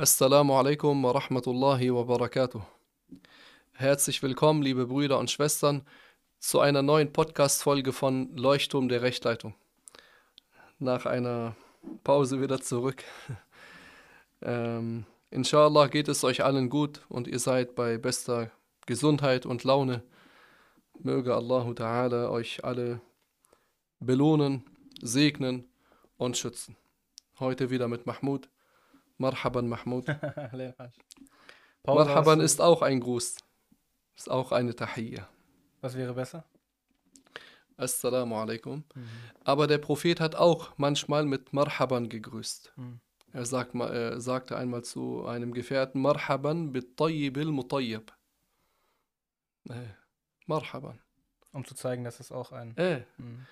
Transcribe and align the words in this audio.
Assalamu 0.00 0.52
alaikum 0.52 1.02
wa 1.02 1.10
rahmatullahi 1.10 1.92
wa 1.92 2.04
barakatuh. 2.04 2.62
Herzlich 3.72 4.22
willkommen, 4.22 4.62
liebe 4.62 4.86
Brüder 4.86 5.18
und 5.18 5.28
Schwestern, 5.28 5.82
zu 6.38 6.60
einer 6.60 6.82
neuen 6.82 7.12
Podcast-Folge 7.12 7.92
von 7.92 8.36
Leuchtturm 8.36 8.88
der 8.88 9.02
Rechtleitung. 9.02 9.56
Nach 10.78 11.04
einer 11.04 11.56
Pause 12.04 12.40
wieder 12.40 12.60
zurück. 12.60 13.02
ähm, 14.42 15.04
inshallah 15.32 15.88
geht 15.88 16.06
es 16.06 16.22
euch 16.22 16.44
allen 16.44 16.70
gut 16.70 17.00
und 17.08 17.26
ihr 17.26 17.40
seid 17.40 17.74
bei 17.74 17.98
bester 17.98 18.52
Gesundheit 18.86 19.46
und 19.46 19.64
Laune. 19.64 20.04
Möge 21.00 21.34
Allahu 21.34 21.72
Ta'ala 21.72 22.30
euch 22.30 22.62
alle 22.62 23.00
belohnen, 23.98 24.62
segnen 25.02 25.68
und 26.18 26.36
schützen. 26.36 26.76
Heute 27.40 27.70
wieder 27.70 27.88
mit 27.88 28.06
Mahmoud. 28.06 28.48
Marhaban 29.18 29.68
Mahmoud. 29.68 30.06
Marhaban 31.84 32.40
ist 32.40 32.60
auch 32.60 32.82
ein 32.82 33.00
Gruß. 33.00 33.36
Ist 34.16 34.30
auch 34.30 34.52
eine 34.52 34.74
Tahiyya. 34.74 35.28
Was 35.80 35.96
wäre 35.96 36.14
besser? 36.14 36.44
Assalamu 37.76 38.36
alaikum. 38.36 38.84
Mhm. 38.94 39.08
Aber 39.44 39.66
der 39.66 39.78
Prophet 39.78 40.20
hat 40.20 40.34
auch 40.34 40.72
manchmal 40.76 41.24
mit 41.24 41.52
Marhaban 41.52 42.08
gegrüßt. 42.08 42.72
Mhm. 42.76 43.00
Er, 43.32 43.44
sagt, 43.44 43.74
er 43.74 44.20
sagte 44.20 44.56
einmal 44.56 44.82
zu 44.82 45.26
einem 45.26 45.52
Gefährten, 45.52 46.00
Marhaban 46.00 46.72
bit 46.72 46.96
tayyibil 46.96 47.46
mutayyib. 47.46 48.12
Äh, 49.68 49.74
Marhaban. 50.46 50.98
Um 51.52 51.64
zu 51.64 51.74
zeigen, 51.74 52.04
dass 52.04 52.20
es 52.20 52.32
auch 52.32 52.52
ein... 52.52 52.76
Äh. 52.76 53.04
Mhm. 53.18 53.46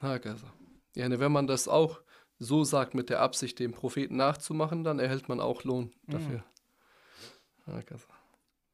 Ja, 0.00 1.20
wenn 1.20 1.32
man 1.32 1.46
das 1.46 1.68
auch 1.68 2.00
so 2.38 2.64
sagt 2.64 2.94
mit 2.94 3.10
der 3.10 3.20
Absicht, 3.20 3.58
dem 3.58 3.72
Propheten 3.72 4.16
nachzumachen, 4.16 4.84
dann 4.84 4.98
erhält 4.98 5.28
man 5.28 5.40
auch 5.40 5.64
Lohn 5.64 5.92
mhm. 6.06 6.12
dafür. 6.12 6.44
Mhm. 7.66 7.84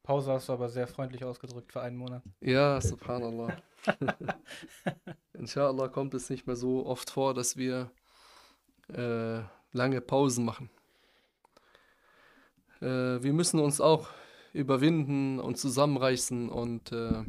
Pause 0.04 0.32
hast 0.32 0.48
du 0.48 0.52
aber 0.52 0.68
sehr 0.68 0.86
freundlich 0.86 1.24
ausgedrückt 1.24 1.72
für 1.72 1.80
einen 1.80 1.96
Monat. 1.96 2.22
Ja, 2.40 2.80
subhanallah. 2.80 3.56
Inshallah 5.32 5.88
kommt 5.88 6.14
es 6.14 6.28
nicht 6.28 6.46
mehr 6.46 6.56
so 6.56 6.84
oft 6.84 7.10
vor, 7.10 7.32
dass 7.32 7.56
wir 7.56 7.90
äh, 8.92 9.40
lange 9.72 10.00
Pausen 10.02 10.44
machen. 10.44 10.68
Äh, 12.80 13.22
wir 13.22 13.32
müssen 13.32 13.60
uns 13.60 13.80
auch 13.80 14.08
überwinden 14.52 15.40
und 15.40 15.56
zusammenreißen 15.56 16.50
und 16.50 16.92
äh, 16.92 17.24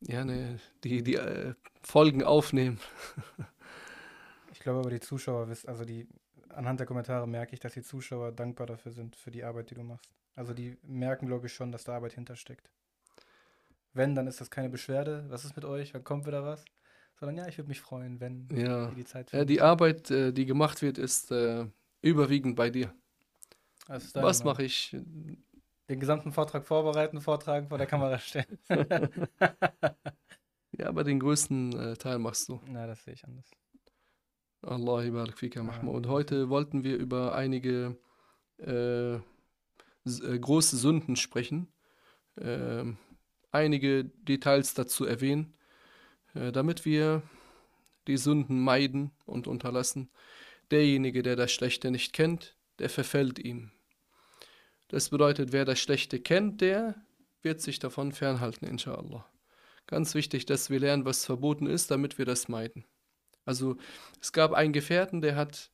ja, 0.00 0.24
ne, 0.24 0.58
die, 0.82 1.02
die 1.02 1.14
äh, 1.14 1.54
Folgen 1.82 2.24
aufnehmen. 2.24 2.80
glaube 4.64 4.80
aber, 4.80 4.90
die 4.90 5.00
Zuschauer 5.00 5.48
wissen, 5.48 5.68
also 5.68 5.84
die, 5.84 6.08
anhand 6.48 6.80
der 6.80 6.86
Kommentare 6.86 7.28
merke 7.28 7.54
ich, 7.54 7.60
dass 7.60 7.74
die 7.74 7.82
Zuschauer 7.82 8.32
dankbar 8.32 8.66
dafür 8.66 8.90
sind, 8.90 9.14
für 9.14 9.30
die 9.30 9.44
Arbeit, 9.44 9.70
die 9.70 9.74
du 9.74 9.84
machst. 9.84 10.10
Also 10.34 10.52
die 10.52 10.76
merken, 10.82 11.26
glaube 11.26 11.46
ich, 11.46 11.52
schon, 11.52 11.70
dass 11.70 11.84
da 11.84 11.94
Arbeit 11.94 12.14
hintersteckt. 12.14 12.68
Wenn, 13.92 14.16
dann 14.16 14.26
ist 14.26 14.40
das 14.40 14.50
keine 14.50 14.68
Beschwerde. 14.68 15.24
Was 15.28 15.44
ist 15.44 15.54
mit 15.54 15.64
euch? 15.64 15.94
Wann 15.94 16.02
kommt 16.02 16.26
wieder 16.26 16.44
was? 16.44 16.64
Sondern 17.14 17.36
ja, 17.36 17.46
ich 17.46 17.58
würde 17.58 17.68
mich 17.68 17.80
freuen, 17.80 18.18
wenn 18.18 18.48
ja. 18.52 18.90
die 18.90 19.04
Zeit 19.04 19.30
findet. 19.30 19.48
Ja, 19.48 19.54
die 19.54 19.60
Arbeit, 19.60 20.10
äh, 20.10 20.32
die 20.32 20.46
gemacht 20.46 20.82
wird, 20.82 20.98
ist 20.98 21.30
äh, 21.30 21.66
überwiegend 22.02 22.56
bei 22.56 22.70
dir. 22.70 22.92
Was 23.86 24.42
mache 24.42 24.64
ich? 24.64 24.96
Den 25.88 26.00
gesamten 26.00 26.32
Vortrag 26.32 26.66
vorbereiten, 26.66 27.20
vortragen, 27.20 27.68
vor 27.68 27.78
der 27.78 27.86
Kamera 27.86 28.18
stellen. 28.18 28.58
ja, 30.72 30.86
aber 30.86 31.04
den 31.04 31.20
größten 31.20 31.78
äh, 31.78 31.96
Teil 31.96 32.18
machst 32.18 32.48
du. 32.48 32.60
Na, 32.66 32.86
das 32.86 33.04
sehe 33.04 33.14
ich 33.14 33.24
anders. 33.24 33.50
Allah 34.66 35.10
barak 35.10 35.38
fika, 35.38 35.62
Mahmoud. 35.62 36.06
Heute 36.06 36.48
wollten 36.48 36.84
wir 36.84 36.96
über 36.96 37.34
einige 37.34 37.96
äh, 38.58 39.14
äh, 39.14 39.20
große 40.40 40.76
Sünden 40.76 41.16
sprechen, 41.16 41.68
äh, 42.36 42.84
einige 43.50 44.04
Details 44.04 44.74
dazu 44.74 45.04
erwähnen, 45.04 45.54
äh, 46.34 46.50
damit 46.50 46.84
wir 46.84 47.22
die 48.06 48.16
Sünden 48.16 48.60
meiden 48.60 49.12
und 49.26 49.46
unterlassen. 49.46 50.10
Derjenige, 50.70 51.22
der 51.22 51.36
das 51.36 51.52
Schlechte 51.52 51.90
nicht 51.90 52.12
kennt, 52.12 52.56
der 52.78 52.88
verfällt 52.88 53.38
ihm. 53.38 53.70
Das 54.88 55.10
bedeutet, 55.10 55.52
wer 55.52 55.64
das 55.64 55.78
Schlechte 55.78 56.20
kennt, 56.20 56.60
der 56.60 56.94
wird 57.42 57.60
sich 57.60 57.78
davon 57.78 58.12
fernhalten, 58.12 58.66
inshallah. 58.66 59.26
Ganz 59.86 60.14
wichtig, 60.14 60.46
dass 60.46 60.70
wir 60.70 60.80
lernen, 60.80 61.04
was 61.04 61.26
verboten 61.26 61.66
ist, 61.66 61.90
damit 61.90 62.16
wir 62.16 62.24
das 62.24 62.48
meiden. 62.48 62.86
Also 63.44 63.76
es 64.20 64.32
gab 64.32 64.52
einen 64.52 64.72
Gefährten, 64.72 65.20
der 65.20 65.36
hat 65.36 65.70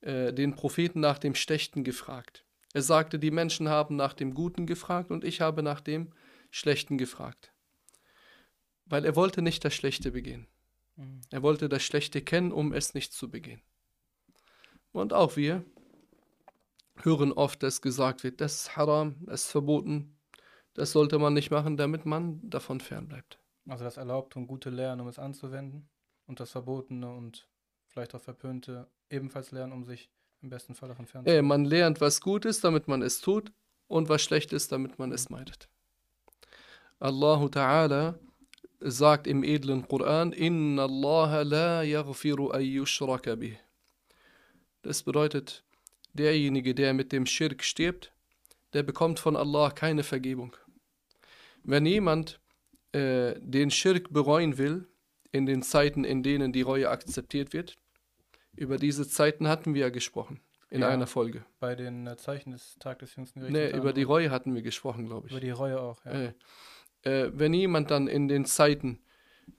äh, 0.00 0.32
den 0.32 0.54
Propheten 0.54 1.00
nach 1.00 1.18
dem 1.18 1.34
Schlechten 1.34 1.84
gefragt. 1.84 2.44
Er 2.72 2.82
sagte, 2.82 3.18
die 3.18 3.30
Menschen 3.30 3.68
haben 3.68 3.96
nach 3.96 4.14
dem 4.14 4.34
Guten 4.34 4.66
gefragt 4.66 5.10
und 5.10 5.24
ich 5.24 5.40
habe 5.40 5.62
nach 5.62 5.80
dem 5.80 6.12
Schlechten 6.50 6.98
gefragt. 6.98 7.52
Weil 8.86 9.04
er 9.04 9.16
wollte 9.16 9.42
nicht 9.42 9.64
das 9.64 9.74
Schlechte 9.74 10.10
begehen. 10.10 10.46
Mhm. 10.96 11.20
Er 11.30 11.42
wollte 11.42 11.68
das 11.68 11.82
Schlechte 11.82 12.20
kennen, 12.20 12.52
um 12.52 12.72
es 12.72 12.94
nicht 12.94 13.12
zu 13.12 13.30
begehen. 13.30 13.62
Und 14.92 15.12
auch 15.12 15.36
wir 15.36 15.64
hören 17.02 17.32
oft, 17.32 17.62
dass 17.62 17.80
gesagt 17.80 18.24
wird, 18.24 18.40
das 18.40 18.54
ist 18.54 18.76
haram, 18.76 19.16
das 19.22 19.42
ist 19.42 19.50
verboten, 19.50 20.16
das 20.74 20.92
sollte 20.92 21.18
man 21.18 21.34
nicht 21.34 21.50
machen, 21.50 21.76
damit 21.76 22.06
man 22.06 22.40
davon 22.48 22.80
fernbleibt. 22.80 23.38
Also 23.66 23.84
das 23.84 23.96
erlaubt 23.96 24.36
und 24.36 24.46
gute 24.46 24.70
Lernen, 24.70 25.00
um 25.00 25.08
es 25.08 25.18
anzuwenden? 25.18 25.88
Und 26.26 26.40
das 26.40 26.50
Verbotene 26.50 27.10
und 27.12 27.48
vielleicht 27.86 28.14
auch 28.14 28.20
Verpönte 28.20 28.88
ebenfalls 29.10 29.50
lernen, 29.50 29.72
um 29.72 29.84
sich 29.84 30.10
im 30.42 30.50
besten 30.50 30.74
Fall 30.74 30.88
davon 30.88 31.06
fernzuhalten. 31.06 31.46
Man 31.46 31.64
lernt, 31.64 32.00
was 32.00 32.20
gut 32.20 32.44
ist, 32.44 32.64
damit 32.64 32.88
man 32.88 33.02
es 33.02 33.20
tut, 33.20 33.52
und 33.88 34.08
was 34.08 34.22
schlecht 34.22 34.52
ist, 34.52 34.72
damit 34.72 34.98
man 34.98 35.12
es 35.12 35.30
meidet. 35.30 35.68
Allahu 36.98 37.46
Ta'ala 37.46 38.18
sagt 38.80 39.26
im 39.26 39.44
edlen 39.44 39.86
Koran, 39.86 40.32
Inna 40.32 40.84
Allah 40.84 41.42
la 41.42 41.82
yaghfiru 41.82 42.50
an 42.50 43.38
bih. 43.38 43.58
Das 44.82 45.02
bedeutet, 45.02 45.64
derjenige, 46.12 46.74
der 46.74 46.92
mit 46.92 47.12
dem 47.12 47.26
Schirk 47.26 47.62
stirbt, 47.62 48.12
der 48.72 48.82
bekommt 48.82 49.18
von 49.18 49.36
Allah 49.36 49.70
keine 49.70 50.02
Vergebung. 50.02 50.56
Wenn 51.62 51.86
jemand 51.86 52.40
äh, 52.92 53.34
den 53.40 53.70
Schirk 53.70 54.12
bereuen 54.12 54.58
will, 54.58 54.86
in 55.34 55.46
den 55.46 55.62
Zeiten, 55.62 56.04
in 56.04 56.22
denen 56.22 56.52
die 56.52 56.62
Reue 56.62 56.88
akzeptiert 56.88 57.52
wird. 57.52 57.76
Über 58.54 58.76
diese 58.76 59.08
Zeiten 59.08 59.48
hatten 59.48 59.74
wir 59.74 59.82
ja 59.82 59.88
gesprochen 59.90 60.40
in 60.70 60.82
ja, 60.82 60.88
einer 60.88 61.08
Folge. 61.08 61.44
Bei 61.58 61.74
den 61.74 62.06
äh, 62.06 62.16
Zeichen 62.16 62.52
des 62.52 62.76
Tag 62.78 63.00
des 63.00 63.16
jüngsten 63.16 63.40
Gerichts. 63.40 63.58
Nee, 63.58 63.76
über 63.76 63.92
die 63.92 64.04
Reue 64.04 64.30
hatten 64.30 64.54
wir 64.54 64.62
gesprochen, 64.62 65.06
glaube 65.06 65.26
ich. 65.26 65.32
Über 65.32 65.40
die 65.40 65.50
Reue 65.50 65.80
auch, 65.80 66.04
ja. 66.04 66.12
Äh, 66.12 66.34
äh, 67.02 67.32
wenn 67.34 67.52
jemand 67.52 67.90
dann 67.90 68.06
in 68.06 68.28
den 68.28 68.44
Zeiten 68.44 69.00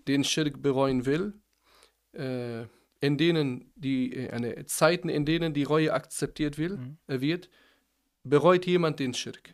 den 0.08 0.24
Schirk 0.24 0.62
bereuen 0.62 1.06
will, 1.06 1.34
äh, 2.14 2.64
in 3.02 3.18
denen 3.18 3.70
die 3.76 4.16
äh, 4.16 4.66
Zeiten, 4.66 5.10
in 5.10 5.26
denen 5.26 5.54
die 5.54 5.64
Reue 5.64 5.92
akzeptiert 5.92 6.58
will, 6.58 6.78
mhm. 6.78 6.98
Wird, 7.08 7.50
bereut 8.24 8.66
jemand 8.66 9.00
den 9.00 9.14
Schirk. 9.14 9.54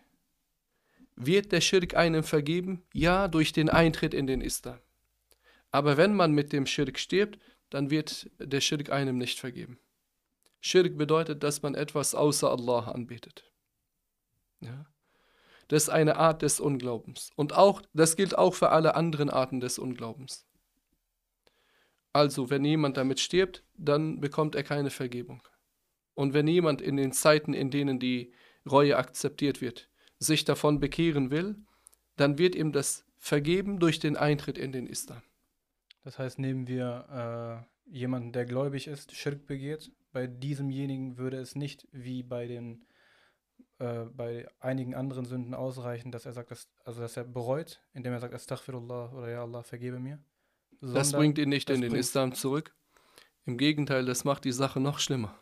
Wird 1.15 1.51
der 1.51 1.61
Schirk 1.61 1.95
einem 1.95 2.23
vergeben? 2.23 2.83
Ja, 2.93 3.27
durch 3.27 3.53
den 3.53 3.69
Eintritt 3.69 4.13
in 4.13 4.27
den 4.27 4.41
Islam. 4.41 4.77
Aber 5.71 5.97
wenn 5.97 6.13
man 6.13 6.33
mit 6.33 6.53
dem 6.53 6.65
Schirk 6.65 6.99
stirbt, 6.99 7.39
dann 7.69 7.89
wird 7.89 8.29
der 8.39 8.61
Schirk 8.61 8.91
einem 8.91 9.17
nicht 9.17 9.39
vergeben. 9.39 9.79
Schirk 10.59 10.97
bedeutet, 10.97 11.43
dass 11.43 11.61
man 11.61 11.75
etwas 11.75 12.13
außer 12.13 12.51
Allah 12.51 12.91
anbetet. 12.91 13.51
Ja? 14.59 14.85
Das 15.69 15.83
ist 15.83 15.89
eine 15.89 16.17
Art 16.17 16.41
des 16.41 16.59
Unglaubens. 16.59 17.31
Und 17.35 17.53
auch, 17.53 17.81
das 17.93 18.15
gilt 18.15 18.37
auch 18.37 18.53
für 18.53 18.69
alle 18.69 18.95
anderen 18.95 19.29
Arten 19.29 19.59
des 19.61 19.79
Unglaubens. 19.79 20.45
Also, 22.13 22.49
wenn 22.49 22.65
jemand 22.65 22.97
damit 22.97 23.21
stirbt, 23.21 23.63
dann 23.75 24.19
bekommt 24.19 24.55
er 24.55 24.63
keine 24.63 24.89
Vergebung. 24.89 25.41
Und 26.13 26.33
wenn 26.33 26.47
jemand 26.47 26.81
in 26.81 26.97
den 26.97 27.13
Zeiten, 27.13 27.53
in 27.53 27.71
denen 27.71 27.99
die 27.99 28.33
Reue 28.69 28.97
akzeptiert 28.97 29.61
wird, 29.61 29.89
sich 30.19 30.43
davon 30.43 30.81
bekehren 30.81 31.31
will, 31.31 31.55
dann 32.17 32.37
wird 32.37 32.53
ihm 32.53 32.73
das 32.73 33.05
vergeben 33.17 33.79
durch 33.79 33.99
den 33.99 34.17
Eintritt 34.17 34.57
in 34.57 34.73
den 34.73 34.87
Islam. 34.87 35.21
Das 36.03 36.17
heißt, 36.19 36.39
nehmen 36.39 36.67
wir 36.67 37.65
äh, 37.87 37.91
jemanden, 37.91 38.31
der 38.31 38.45
gläubig 38.45 38.87
ist, 38.87 39.15
Schirk 39.15 39.45
begeht, 39.45 39.91
bei 40.11 40.27
diesemjenigen 40.27 41.17
würde 41.17 41.37
es 41.37 41.55
nicht 41.55 41.87
wie 41.91 42.23
bei 42.23 42.47
den 42.47 42.85
äh, 43.81 44.05
bei 44.05 44.47
einigen 44.59 44.93
anderen 44.93 45.25
Sünden 45.25 45.55
ausreichen, 45.55 46.11
dass 46.11 46.27
er 46.27 46.33
sagt, 46.33 46.51
dass, 46.51 46.69
also 46.85 47.01
dass 47.01 47.17
er 47.17 47.23
bereut, 47.23 47.81
indem 47.93 48.13
er 48.13 48.19
sagt, 48.19 48.33
Astaghfirullah 48.33 49.11
oder 49.13 49.29
Ja 49.29 49.41
Allah, 49.41 49.63
vergebe 49.63 49.99
mir. 49.99 50.19
Das 50.81 51.11
bringt 51.11 51.39
ihn 51.39 51.49
nicht 51.49 51.69
in 51.69 51.81
den 51.81 51.95
Islam 51.95 52.33
zurück. 52.33 52.75
Im 53.45 53.57
Gegenteil, 53.57 54.05
das 54.05 54.23
macht 54.23 54.45
die 54.45 54.51
Sache 54.51 54.79
noch 54.79 54.99
schlimmer. 54.99 55.35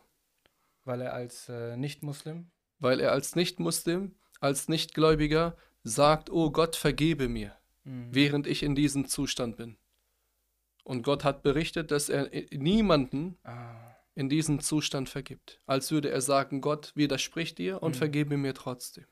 Weil 0.84 1.02
er 1.02 1.12
als 1.12 1.50
äh, 1.50 1.76
Nicht-Muslim? 1.76 2.50
Weil 2.78 3.00
er 3.00 3.12
als 3.12 3.36
Nicht-Muslim, 3.36 4.14
als 4.40 4.68
Nichtgläubiger 4.68 5.56
sagt, 5.82 6.30
oh 6.30 6.50
Gott, 6.50 6.76
vergebe 6.76 7.28
mir, 7.28 7.54
mhm. 7.84 8.08
während 8.10 8.46
ich 8.46 8.62
in 8.62 8.74
diesem 8.74 9.06
Zustand 9.06 9.56
bin. 9.58 9.76
Und 10.90 11.04
Gott 11.04 11.22
hat 11.22 11.44
berichtet, 11.44 11.92
dass 11.92 12.08
er 12.08 12.28
niemanden, 12.50 13.38
ah. 13.44 13.94
in 14.16 14.28
diesem 14.28 14.58
Zustand 14.58 15.08
vergibt. 15.08 15.60
Als 15.64 15.92
würde 15.92 16.10
er 16.10 16.20
sagen, 16.20 16.60
Gott 16.60 16.90
widerspricht 16.96 17.58
dir 17.58 17.80
und 17.80 17.92
Mhm. 17.92 17.98
vergebe 17.98 18.36
mir 18.36 18.54
trotzdem. 18.54 19.06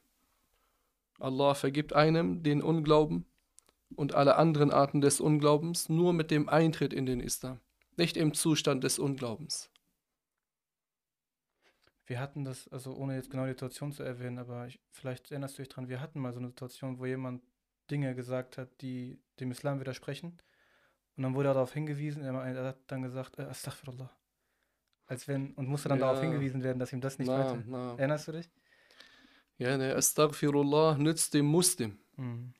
Allah 1.21 1.55
vergibt 1.55 1.93
einem 1.93 2.43
den 2.43 2.63
Unglauben 2.63 3.27
und 3.95 4.13
alle 4.13 4.35
anderen 4.35 4.73
Arten 4.73 5.01
des 5.01 5.21
Unglaubens 5.21 5.89
nur 5.89 6.13
mit 6.13 6.33
dem 6.33 6.49
Eintritt 6.49 6.93
in 6.93 7.07
den 7.07 7.21
Islam, 7.21 7.61
nicht 7.97 8.17
im 8.17 8.35
Zustand 8.35 8.83
des 8.83 8.99
Unglaubens. 8.99 9.71
Wir 12.07 12.19
hatten 12.19 12.45
das, 12.45 12.67
also 12.67 12.93
ohne 12.97 13.15
jetzt 13.15 13.31
genau 13.31 13.45
die 13.45 13.51
Situation 13.51 13.93
zu 13.93 14.03
erwähnen, 14.03 14.39
aber 14.39 14.67
ich, 14.67 14.81
vielleicht 14.91 15.31
erinnerst 15.31 15.57
du 15.57 15.63
dich 15.63 15.69
dran, 15.69 15.89
wir 15.89 16.01
hatten 16.01 16.19
mal 16.19 16.33
so 16.33 16.41
eine 16.41 16.49
Situation, 16.49 16.99
wo 16.99 17.07
jemand 17.07 17.45
Dinge 17.89 18.17
gesagt 18.17 18.59
hat, 18.59 18.69
die 18.81 19.21
dem 19.39 19.53
Islam 19.53 19.79
widersprechen. 19.79 20.37
Und 21.19 21.25
dann 21.25 21.35
wurde 21.35 21.49
er 21.49 21.55
darauf 21.55 21.73
hingewiesen, 21.73 22.23
er, 22.23 22.65
hat 22.65 22.79
dann 22.87 23.03
gesagt, 23.03 23.41
äh, 23.41 23.43
Astaghfirullah. 23.43 24.09
Als 25.07 25.27
wenn, 25.27 25.53
und 25.55 25.67
musste 25.67 25.89
dann 25.89 25.99
darauf 25.99 26.19
Ja. 26.19 26.23
hingewiesen 26.23 26.63
werden, 26.63 26.79
dass 26.79 26.93
ihm 26.93 27.01
das 27.01 27.19
nicht 27.19 27.27
na. 27.27 27.97
Erinnerst 27.97 28.29
du 28.29 28.33
dich? 28.33 28.49
Ja, 29.57 29.77
ne, 29.77 29.97
Astaghfirullah 29.97 30.97
nützt 30.97 31.35
dem 31.35 31.47
Muslim. 31.47 31.99
Mhm. 32.17 32.55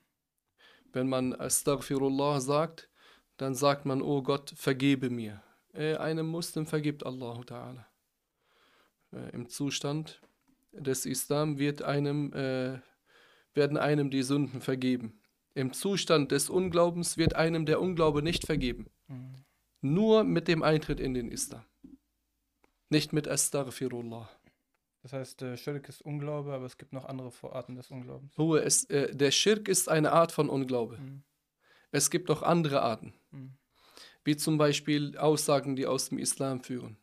Wenn 0.91 1.07
man 1.07 1.33
Astaghfirullah 1.39 2.41
sagt, 2.41 2.89
dann 3.37 3.55
sagt 3.55 3.85
man, 3.85 4.01
oh 4.01 4.21
Gott, 4.21 4.51
vergebe 4.57 5.09
mir. 5.09 5.41
Äh, 5.73 5.95
einem 5.95 6.27
Muslim 6.27 6.65
vergibt 6.65 7.05
Allah 7.05 7.39
Ta'ala. 7.45 7.85
Äh, 9.13 9.29
Im 9.29 9.47
Zustand 9.47 10.19
des 10.73 11.05
Islam 11.05 11.59
wird 11.59 11.81
einem, 11.81 12.33
äh, 12.33 12.81
werden 13.53 13.77
einem 13.77 14.09
die 14.09 14.23
Sünden 14.23 14.59
vergeben. 14.59 15.18
Im 15.53 15.73
Zustand 15.73 16.31
des 16.31 16.49
Unglaubens 16.49 17.17
wird 17.17 17.35
einem 17.35 17.65
der 17.65 17.81
Unglaube 17.81 18.21
nicht 18.21 18.45
vergeben. 18.45 18.87
Mhm. 19.07 19.35
Nur 19.81 20.23
mit 20.23 20.47
dem 20.47 20.63
Eintritt 20.63 20.99
in 20.99 21.13
den 21.13 21.31
Islam. 21.31 21.63
Nicht 22.89 23.13
mit 23.13 23.27
Astaghfirullah. 23.27 24.29
Das 25.01 25.13
heißt, 25.13 25.41
äh, 25.41 25.57
Schirk 25.57 25.87
ist 25.87 26.01
Unglaube, 26.01 26.53
aber 26.53 26.65
es 26.65 26.77
gibt 26.77 26.91
noch 26.91 27.05
andere 27.05 27.31
Vorarten 27.31 27.75
des 27.75 27.89
Unglaubens. 27.89 28.37
Ruhe, 28.37 28.61
es, 28.61 28.83
äh, 28.85 29.15
der 29.15 29.31
Schirk 29.31 29.67
ist 29.67 29.87
eine 29.87 30.11
Art 30.11 30.31
von 30.31 30.49
Unglaube. 30.49 30.97
Mhm. 30.97 31.23
Es 31.91 32.09
gibt 32.09 32.29
auch 32.29 32.43
andere 32.43 32.81
Arten. 32.81 33.13
Mhm. 33.31 33.53
Wie 34.23 34.35
zum 34.35 34.57
Beispiel 34.57 35.17
Aussagen, 35.17 35.75
die 35.75 35.85
aus 35.85 36.09
dem 36.09 36.17
Islam 36.17 36.61
führen. 36.61 36.97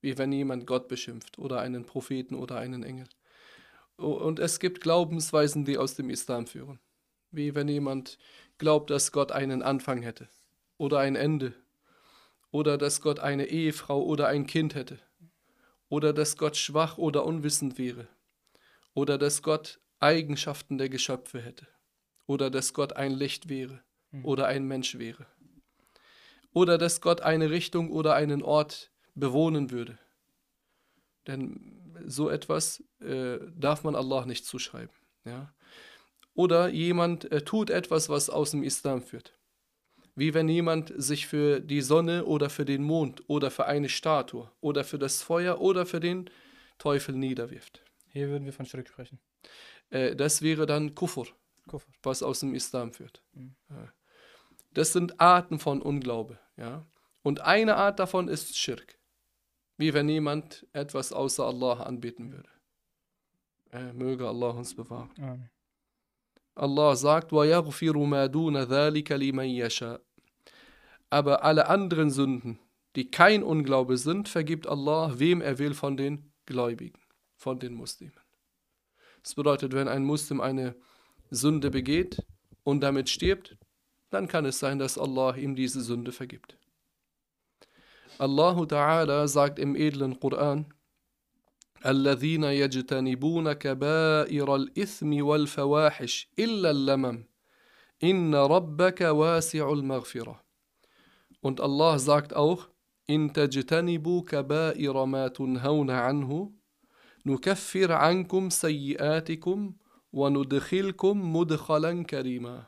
Wie 0.00 0.16
wenn 0.16 0.32
jemand 0.32 0.66
Gott 0.66 0.88
beschimpft 0.88 1.38
oder 1.38 1.60
einen 1.60 1.84
Propheten 1.84 2.34
oder 2.34 2.56
einen 2.56 2.84
Engel. 2.84 3.08
Und 3.96 4.38
es 4.38 4.60
gibt 4.60 4.80
Glaubensweisen, 4.80 5.64
die 5.64 5.78
aus 5.78 5.94
dem 5.94 6.10
Islam 6.10 6.46
führen. 6.46 6.78
Wie 7.36 7.54
wenn 7.54 7.68
jemand 7.68 8.18
glaubt, 8.58 8.90
dass 8.90 9.12
Gott 9.12 9.32
einen 9.32 9.62
Anfang 9.62 10.02
hätte 10.02 10.28
oder 10.78 10.98
ein 10.98 11.16
Ende. 11.16 11.54
Oder 12.50 12.78
dass 12.78 13.00
Gott 13.00 13.18
eine 13.18 13.46
Ehefrau 13.46 14.02
oder 14.02 14.28
ein 14.28 14.46
Kind 14.46 14.74
hätte. 14.76 14.98
Oder 15.88 16.12
dass 16.12 16.36
Gott 16.36 16.56
schwach 16.56 16.98
oder 16.98 17.24
unwissend 17.24 17.78
wäre. 17.78 18.06
Oder 18.94 19.18
dass 19.18 19.42
Gott 19.42 19.80
Eigenschaften 19.98 20.78
der 20.78 20.88
Geschöpfe 20.88 21.40
hätte. 21.40 21.66
Oder 22.26 22.50
dass 22.50 22.72
Gott 22.72 22.94
ein 22.94 23.12
Licht 23.12 23.48
wäre 23.48 23.82
Mhm. 24.14 24.24
oder 24.24 24.46
ein 24.46 24.66
Mensch 24.66 24.98
wäre. 24.98 25.26
Oder 26.52 26.78
dass 26.78 27.00
Gott 27.00 27.20
eine 27.20 27.50
Richtung 27.50 27.90
oder 27.90 28.14
einen 28.14 28.42
Ort 28.42 28.92
bewohnen 29.14 29.70
würde. 29.70 29.98
Denn 31.26 31.96
so 32.06 32.28
etwas 32.30 32.82
äh, 33.00 33.38
darf 33.56 33.82
man 33.82 33.96
Allah 33.96 34.24
nicht 34.26 34.46
zuschreiben. 34.46 34.94
Ja? 35.24 35.52
Oder 36.34 36.68
jemand 36.68 37.30
äh, 37.30 37.42
tut 37.42 37.70
etwas, 37.70 38.08
was 38.08 38.28
aus 38.28 38.50
dem 38.50 38.62
Islam 38.62 39.02
führt. 39.02 39.32
Wie 40.16 40.34
wenn 40.34 40.48
jemand 40.48 40.92
sich 40.96 41.26
für 41.26 41.60
die 41.60 41.80
Sonne 41.80 42.24
oder 42.24 42.50
für 42.50 42.64
den 42.64 42.82
Mond 42.82 43.22
oder 43.28 43.50
für 43.50 43.66
eine 43.66 43.88
Statue 43.88 44.50
oder 44.60 44.84
für 44.84 44.98
das 44.98 45.22
Feuer 45.22 45.60
oder 45.60 45.86
für 45.86 46.00
den 46.00 46.30
Teufel 46.78 47.14
niederwirft. 47.14 47.82
Hier 48.08 48.28
würden 48.28 48.44
wir 48.44 48.52
von 48.52 48.66
Schirk 48.66 48.88
sprechen. 48.88 49.18
Äh, 49.90 50.14
das 50.14 50.42
wäre 50.42 50.66
dann 50.66 50.94
Kufr 50.94 51.26
Kufr. 51.68 51.88
was 52.02 52.22
aus 52.22 52.40
dem 52.40 52.54
Islam 52.54 52.92
führt. 52.92 53.22
Mhm. 53.32 53.54
Das 54.72 54.92
sind 54.92 55.20
Arten 55.20 55.58
von 55.58 55.80
Unglaube. 55.80 56.38
Ja? 56.56 56.84
Und 57.22 57.40
eine 57.40 57.76
Art 57.76 57.98
davon 57.98 58.28
ist 58.28 58.58
Schirk. 58.58 58.98
Wie 59.76 59.94
wenn 59.94 60.08
jemand 60.08 60.66
etwas 60.72 61.12
außer 61.12 61.44
Allah 61.44 61.82
anbeten 61.82 62.32
würde. 62.32 62.50
Äh, 63.72 63.92
möge 63.92 64.28
Allah 64.28 64.50
uns 64.50 64.74
bewahren. 64.74 65.10
Amen. 65.18 65.50
Allah 66.54 66.96
sagt, 66.96 67.32
aber 71.10 71.44
alle 71.44 71.68
anderen 71.68 72.10
Sünden, 72.10 72.58
die 72.96 73.10
kein 73.10 73.42
Unglaube 73.42 73.96
sind, 73.96 74.28
vergibt 74.28 74.66
Allah, 74.66 75.18
wem 75.18 75.40
er 75.40 75.58
will 75.58 75.74
von 75.74 75.96
den 75.96 76.32
Gläubigen, 76.46 77.00
von 77.36 77.58
den 77.58 77.74
Muslimen. 77.74 78.14
Das 79.22 79.34
bedeutet, 79.34 79.72
wenn 79.72 79.88
ein 79.88 80.04
Muslim 80.04 80.40
eine 80.40 80.76
Sünde 81.30 81.70
begeht 81.70 82.22
und 82.62 82.80
damit 82.80 83.08
stirbt, 83.08 83.56
dann 84.10 84.28
kann 84.28 84.44
es 84.44 84.58
sein, 84.58 84.78
dass 84.78 84.98
Allah 84.98 85.34
ihm 85.36 85.56
diese 85.56 85.80
Sünde 85.80 86.12
vergibt. 86.12 86.56
Allah 88.18 88.56
Ta'ala 88.62 89.26
sagt 89.26 89.58
im 89.58 89.74
edlen 89.74 90.20
Koran, 90.20 90.72
الذين 91.86 92.44
يجتنبون 92.44 93.52
كبائر 93.52 94.56
الإثم 94.56 95.24
والفواحش 95.24 96.28
إلا 96.38 96.70
اللمم. 96.70 97.24
إن 98.04 98.34
ربك 98.34 99.00
واسع 99.00 99.72
المغفرة. 99.72 100.44
Und 101.40 101.60
Allah 101.60 101.98
sagt 101.98 102.34
auch 102.34 102.74
إن 103.10 103.32
تجتنبوا 103.32 104.22
كبائر 104.22 105.04
ما 105.04 105.28
تنهون 105.28 105.90
عنه 105.90 106.52
نكفر 107.26 107.92
عنكم 107.92 108.50
سيئاتكم 108.50 109.74
وندخلكم 110.12 111.36
مدخلا 111.36 112.04
كريما. 112.04 112.66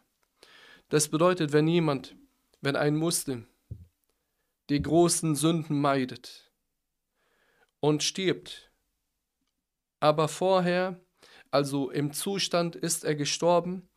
Das 0.88 1.08
bedeutet, 1.08 1.52
wenn 1.52 1.66
jemand, 1.68 2.16
wenn 2.60 2.76
ein 2.76 2.96
Muslim 2.96 3.46
die 4.68 4.82
großen 4.82 5.34
Sünden 5.34 5.80
meidet 5.80 6.52
und 7.80 8.02
stirbt, 8.02 8.70
aber 10.00 10.28
vorher, 10.28 11.00
also 11.50 11.90
im 11.90 12.12
Zustand 12.12 12.76
ist 12.76 13.04
er 13.04 13.14
gestorben, 13.14 13.88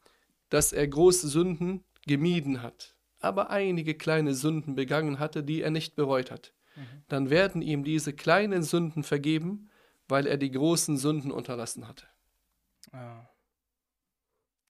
dass 0.49 0.73
er 0.73 0.87
große 0.87 1.27
Sünden 1.27 1.83
gemieden 2.07 2.61
hat, 2.63 2.95
aber 3.19 3.49
einige 3.49 3.95
kleine 3.95 4.33
Sünden 4.33 4.75
begangen 4.75 5.19
hatte, 5.19 5.43
die 5.43 5.61
er 5.61 5.71
nicht 5.71 5.95
bereut 5.95 6.31
hat. 6.31 6.53
Mhm. 6.75 7.03
Dann 7.09 7.29
werden 7.29 7.61
ihm 7.61 7.83
diese 7.83 8.13
kleinen 8.13 8.63
Sünden 8.63 9.03
vergeben, 9.03 9.69
weil 10.07 10.27
er 10.27 10.37
die 10.37 10.51
großen 10.51 10.97
Sünden 10.97 11.31
unterlassen 11.31 11.87
hatte. 11.87 12.07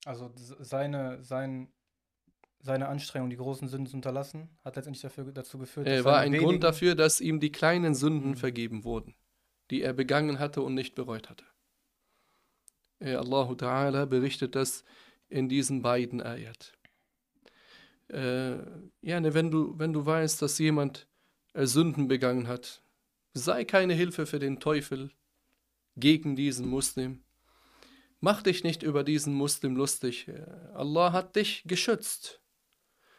Also 0.06 0.32
seine, 0.36 1.22
sein, 1.24 1.72
seine 2.60 2.88
Anstrengung, 2.88 3.30
die 3.30 3.38
großen 3.38 3.68
Sünden 3.68 3.88
zu 3.88 3.96
unterlassen, 3.98 4.50
hat 4.64 4.76
letztendlich 4.76 5.02
dafür, 5.02 5.26
dazu 5.32 5.58
geführt, 5.60 5.88
Er 5.88 5.98
dass 5.98 6.04
war 6.06 6.14
seine 6.16 6.26
ein 6.26 6.38
Grund 6.38 6.64
dafür, 6.64 6.96
dass 6.96 7.20
ihm 7.22 7.40
die 7.40 7.52
kleinen 7.52 7.96
Sünden 7.96 8.32
Mhm. 8.32 8.36
vergeben 8.36 8.84
wurden, 8.86 9.16
die 9.70 9.82
er 9.82 9.94
begangen 9.94 10.40
hatte 10.40 10.62
und 10.62 10.74
nicht 10.74 10.96
bereut 10.96 11.30
hatte. 11.30 11.46
Allahu 13.02 13.54
Ta'ala 13.54 14.06
berichtet 14.06 14.56
das 14.56 14.84
in 15.30 15.48
diesen 15.48 15.82
beiden 15.82 16.22
Ayat. 16.22 16.74
Äh, 18.10 18.58
ja, 19.02 19.20
ne, 19.20 19.34
wenn 19.34 19.52
du, 19.52 19.78
wenn 19.78 19.94
du 19.94 20.06
weißt, 20.06 20.42
dass 20.42 20.58
jemand 20.58 21.08
äh, 21.54 21.66
Sünden 21.66 22.08
begangen 22.08 22.48
hat, 22.48 22.82
sei 23.34 23.64
keine 23.64 23.94
Hilfe 23.94 24.26
für 24.26 24.40
den 24.40 24.60
Teufel 24.60 25.12
gegen 25.96 26.36
diesen 26.36 26.68
Muslim. 26.68 27.24
Mach 28.20 28.42
dich 28.42 28.64
nicht 28.64 28.84
über 28.84 29.04
diesen 29.04 29.34
Muslim 29.34 29.76
lustig. 29.76 30.30
Allah 30.74 31.14
hat 31.14 31.36
dich 31.36 31.64
geschützt. 31.66 32.42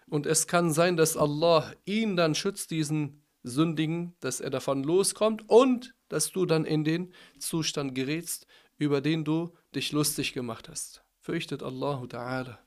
Und 0.07 0.26
es 0.26 0.47
kann 0.47 0.73
sein, 0.73 0.97
dass 0.97 1.16
Allah 1.16 1.73
ihn 1.85 2.16
dann 2.16 2.35
schützt, 2.35 2.71
diesen 2.71 3.23
Sündigen, 3.42 4.14
dass 4.21 4.40
er 4.40 4.50
davon 4.50 4.83
loskommt 4.83 5.49
und 5.49 5.95
dass 6.10 6.32
du 6.32 6.44
dann 6.44 6.66
in 6.66 6.84
den 6.84 7.14
Zustand 7.38 7.94
gerätst, 7.94 8.46
über 8.76 9.00
den 9.00 9.24
du 9.24 9.56
dich 9.74 9.92
lustig 9.92 10.34
gemacht 10.34 10.68
hast. 10.68 11.02
Fürchtet 11.20 11.62
Allah 11.62 12.02
Ta'ala. 12.02 12.58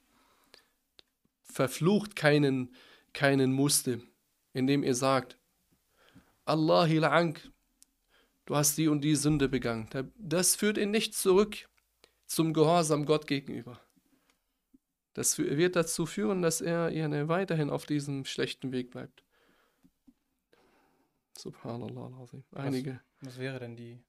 Verflucht 1.41 2.15
keinen, 2.15 2.73
keinen 3.13 3.53
Muslim, 3.53 4.07
indem 4.53 4.81
ihr 4.83 4.95
sagt, 4.95 5.38
Allah 6.45 6.85
la'ank, 6.85 7.51
du 8.45 8.55
hast 8.55 8.77
die 8.77 8.88
und 8.88 9.01
die 9.01 9.15
Sünde 9.15 9.50
begangen. 9.50 9.88
Das 10.17 10.55
führt 10.55 10.77
ihn 10.77 10.91
nicht 10.91 11.13
zurück 11.13 11.69
zum 12.25 12.53
Gehorsam 12.53 13.05
Gott 13.05 13.27
gegenüber. 13.27 13.79
Das 15.13 15.38
wird 15.38 15.75
dazu 15.75 16.05
führen, 16.05 16.41
dass 16.41 16.59
er 16.62 16.89
weiterhin 17.27 17.69
auf 17.69 17.85
diesem 17.85 18.25
schlechten 18.25 18.71
Weg 18.71 18.89
bleibt. 18.91 19.23
Subhanallah. 21.38 22.27
Einige. 22.53 23.01
Was 23.24 23.38
wäre 23.38 23.60
denn 23.60 23.75
die 23.75 24.03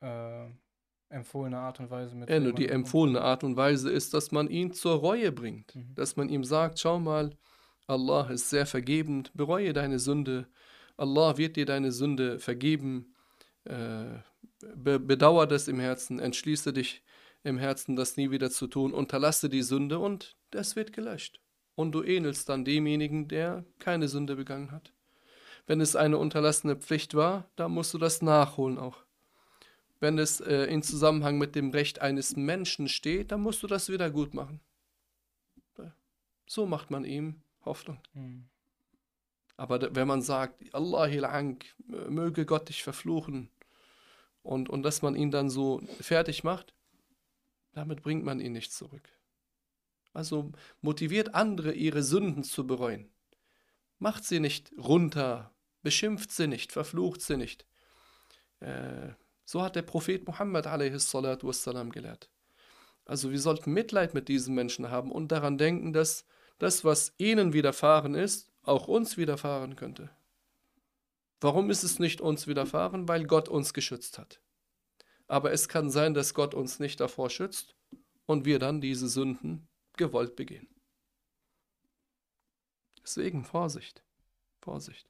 äh, 0.00 0.46
empfohlene 1.08 1.58
Art 1.58 1.80
und 1.80 1.90
Weise 1.90 2.16
mit 2.16 2.28
Ja, 2.28 2.40
nur 2.40 2.52
die 2.52 2.68
empfohlene 2.68 3.20
Art 3.20 3.44
und 3.44 3.56
Weise 3.56 3.90
ist, 3.90 4.14
dass 4.14 4.32
man 4.32 4.48
ihn 4.48 4.72
zur 4.72 4.96
Reue 4.96 5.32
bringt. 5.32 5.74
Mhm. 5.74 5.94
Dass 5.94 6.16
man 6.16 6.28
ihm 6.28 6.44
sagt, 6.44 6.78
schau 6.78 6.98
mal, 6.98 7.36
Allah 7.86 8.28
ist 8.30 8.50
sehr 8.50 8.66
vergebend, 8.66 9.32
bereue 9.34 9.72
deine 9.72 9.98
Sünde 9.98 10.48
Allah 10.96 11.36
wird 11.36 11.56
dir 11.56 11.66
deine 11.66 11.92
Sünde 11.92 12.38
vergeben. 12.38 13.14
Äh, 13.64 14.18
be 14.74 14.98
bedauere 14.98 15.46
das 15.46 15.68
im 15.68 15.80
Herzen, 15.80 16.18
entschließe 16.18 16.72
dich 16.72 17.02
im 17.42 17.58
Herzen, 17.58 17.96
das 17.96 18.16
nie 18.16 18.30
wieder 18.30 18.50
zu 18.50 18.66
tun, 18.66 18.92
unterlasse 18.92 19.48
die 19.48 19.62
Sünde 19.62 19.98
und 19.98 20.36
das 20.50 20.76
wird 20.76 20.92
gelöscht. 20.92 21.40
Und 21.74 21.92
du 21.92 22.02
ähnelst 22.02 22.48
dann 22.48 22.64
demjenigen, 22.64 23.28
der 23.28 23.64
keine 23.78 24.08
Sünde 24.08 24.36
begangen 24.36 24.72
hat. 24.72 24.92
Wenn 25.66 25.80
es 25.80 25.96
eine 25.96 26.18
unterlassene 26.18 26.76
Pflicht 26.76 27.14
war, 27.14 27.48
dann 27.56 27.72
musst 27.72 27.92
du 27.92 27.98
das 27.98 28.22
nachholen 28.22 28.78
auch. 28.78 29.04
Wenn 29.98 30.18
es 30.18 30.40
äh, 30.40 30.64
in 30.64 30.82
Zusammenhang 30.82 31.38
mit 31.38 31.54
dem 31.54 31.70
Recht 31.70 32.00
eines 32.00 32.36
Menschen 32.36 32.88
steht, 32.88 33.32
dann 33.32 33.40
musst 33.40 33.62
du 33.62 33.66
das 33.66 33.88
wieder 33.88 34.10
gut 34.10 34.34
machen. 34.34 34.60
So 36.46 36.66
macht 36.66 36.90
man 36.90 37.04
ihm 37.04 37.42
Hoffnung. 37.64 37.98
Mhm. 38.14 38.44
Aber 39.56 39.94
wenn 39.96 40.06
man 40.06 40.22
sagt, 40.22 40.74
Allah 40.74 41.04
Ank, 41.28 41.64
möge 41.86 42.44
Gott 42.44 42.68
dich 42.68 42.84
verfluchen, 42.84 43.50
und, 44.46 44.68
und 44.70 44.84
dass 44.84 45.02
man 45.02 45.16
ihn 45.16 45.30
dann 45.30 45.50
so 45.50 45.82
fertig 46.00 46.44
macht, 46.44 46.72
damit 47.72 48.02
bringt 48.02 48.24
man 48.24 48.40
ihn 48.40 48.52
nicht 48.52 48.72
zurück. 48.72 49.02
Also 50.12 50.52
motiviert 50.80 51.34
andere, 51.34 51.72
ihre 51.72 52.02
Sünden 52.02 52.44
zu 52.44 52.66
bereuen. 52.66 53.10
Macht 53.98 54.24
sie 54.24 54.40
nicht 54.40 54.72
runter, 54.78 55.50
beschimpft 55.86 56.32
sie 56.32 56.48
nicht, 56.48 56.72
verflucht 56.72 57.22
sie 57.22 57.36
nicht. 57.36 57.64
Äh, 58.58 59.10
so 59.44 59.62
hat 59.62 59.76
der 59.76 59.82
Prophet 59.82 60.26
Muhammad 60.26 60.66
wassalam, 60.66 61.92
gelehrt. 61.92 62.28
Also 63.04 63.30
wir 63.30 63.38
sollten 63.38 63.72
Mitleid 63.72 64.12
mit 64.12 64.26
diesen 64.26 64.56
Menschen 64.56 64.90
haben 64.90 65.12
und 65.12 65.30
daran 65.30 65.58
denken, 65.58 65.92
dass 65.92 66.24
das, 66.58 66.84
was 66.84 67.14
ihnen 67.18 67.52
widerfahren 67.52 68.16
ist, 68.16 68.50
auch 68.62 68.88
uns 68.88 69.16
widerfahren 69.16 69.76
könnte. 69.76 70.10
Warum 71.40 71.70
ist 71.70 71.84
es 71.84 72.00
nicht 72.00 72.20
uns 72.20 72.48
widerfahren? 72.48 73.06
Weil 73.06 73.24
Gott 73.24 73.48
uns 73.48 73.72
geschützt 73.72 74.18
hat. 74.18 74.40
Aber 75.28 75.52
es 75.52 75.68
kann 75.68 75.88
sein, 75.88 76.14
dass 76.14 76.34
Gott 76.34 76.52
uns 76.52 76.80
nicht 76.80 76.98
davor 76.98 77.30
schützt 77.30 77.76
und 78.24 78.44
wir 78.44 78.58
dann 78.58 78.80
diese 78.80 79.06
Sünden 79.06 79.68
gewollt 79.96 80.34
begehen. 80.34 80.66
Deswegen 83.04 83.44
Vorsicht, 83.44 84.02
Vorsicht. 84.58 85.08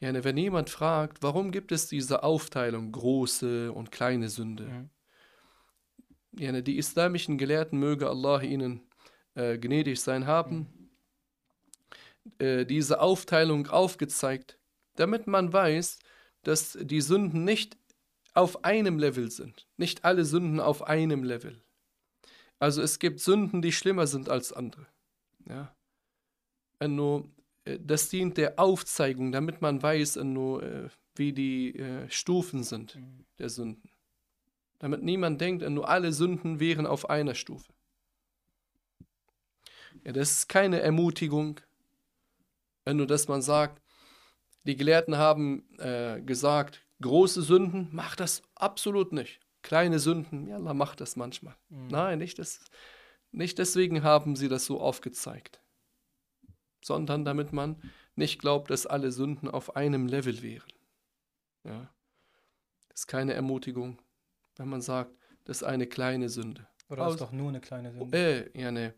Ja, 0.00 0.12
ne, 0.12 0.24
wenn 0.24 0.36
jemand 0.36 0.68
fragt, 0.68 1.22
warum 1.22 1.52
gibt 1.52 1.72
es 1.72 1.88
diese 1.88 2.22
Aufteilung 2.22 2.92
große 2.92 3.72
und 3.72 3.90
kleine 3.90 4.28
Sünde? 4.28 4.64
Mhm. 4.64 4.90
Ja, 6.38 6.52
ne, 6.52 6.62
die 6.62 6.76
islamischen 6.76 7.38
Gelehrten 7.38 7.78
möge 7.78 8.08
Allah 8.08 8.42
ihnen 8.42 8.82
äh, 9.34 9.58
gnädig 9.58 10.00
sein 10.00 10.26
haben, 10.26 10.90
mhm. 12.24 12.46
äh, 12.46 12.64
diese 12.66 13.00
Aufteilung 13.00 13.68
aufgezeigt, 13.68 14.58
damit 14.96 15.26
man 15.26 15.52
weiß, 15.52 15.98
dass 16.42 16.78
die 16.80 17.00
Sünden 17.00 17.44
nicht 17.44 17.78
auf 18.34 18.64
einem 18.64 18.98
Level 18.98 19.30
sind. 19.30 19.66
Nicht 19.78 20.04
alle 20.04 20.26
Sünden 20.26 20.60
auf 20.60 20.82
einem 20.82 21.24
Level. 21.24 21.62
Also 22.58 22.82
es 22.82 22.98
gibt 22.98 23.20
Sünden, 23.20 23.62
die 23.62 23.72
schlimmer 23.72 24.06
sind 24.06 24.28
als 24.28 24.52
andere. 24.52 24.86
Ja. 25.48 25.74
Nur 26.86 27.30
das 27.66 28.08
dient 28.08 28.36
der 28.36 28.58
Aufzeigung, 28.58 29.32
damit 29.32 29.60
man 29.60 29.82
weiß, 29.82 30.16
nur, 30.16 30.62
äh, 30.62 30.88
wie 31.16 31.32
die 31.32 31.76
äh, 31.76 32.08
Stufen 32.08 32.62
sind 32.62 32.96
mhm. 32.96 33.24
der 33.38 33.48
Sünden. 33.48 33.90
Damit 34.78 35.02
niemand 35.02 35.40
denkt, 35.40 35.68
nur 35.68 35.88
alle 35.88 36.12
Sünden 36.12 36.60
wären 36.60 36.86
auf 36.86 37.10
einer 37.10 37.34
Stufe. 37.34 37.72
Ja, 40.04 40.12
das 40.12 40.32
ist 40.32 40.48
keine 40.48 40.80
Ermutigung, 40.80 41.60
nur 42.86 43.06
dass 43.06 43.26
man 43.26 43.42
sagt, 43.42 43.82
die 44.64 44.76
Gelehrten 44.76 45.16
haben 45.16 45.64
äh, 45.78 46.20
gesagt, 46.20 46.84
große 47.00 47.42
Sünden, 47.42 47.88
mach 47.92 48.14
das 48.14 48.42
absolut 48.54 49.12
nicht. 49.12 49.40
Kleine 49.62 49.98
Sünden, 49.98 50.46
ja, 50.46 50.56
Allah 50.56 50.74
macht 50.74 51.00
das 51.00 51.16
manchmal. 51.16 51.56
Mhm. 51.70 51.88
Nein, 51.88 52.18
nicht, 52.18 52.38
das, 52.38 52.60
nicht 53.32 53.58
deswegen 53.58 54.04
haben 54.04 54.36
sie 54.36 54.48
das 54.48 54.66
so 54.66 54.80
aufgezeigt 54.80 55.60
sondern 56.86 57.24
damit 57.24 57.52
man 57.52 57.82
nicht 58.14 58.40
glaubt, 58.40 58.70
dass 58.70 58.86
alle 58.86 59.10
Sünden 59.10 59.50
auf 59.50 59.74
einem 59.74 60.06
Level 60.06 60.40
wären. 60.40 60.72
Ja. 61.64 61.92
Das 62.88 63.00
ist 63.00 63.06
keine 63.08 63.34
Ermutigung, 63.34 64.00
wenn 64.56 64.68
man 64.68 64.80
sagt, 64.80 65.10
das 65.44 65.58
ist 65.58 65.62
eine 65.64 65.88
kleine 65.88 66.28
Sünde. 66.28 66.66
Oder 66.88 67.06
Aus, 67.06 67.14
ist 67.14 67.20
doch 67.20 67.32
nur 67.32 67.48
eine 67.48 67.60
kleine 67.60 67.92
Sünde. 67.92 68.16
Äh, 68.16 68.60
ja, 68.60 68.70
ne. 68.70 68.94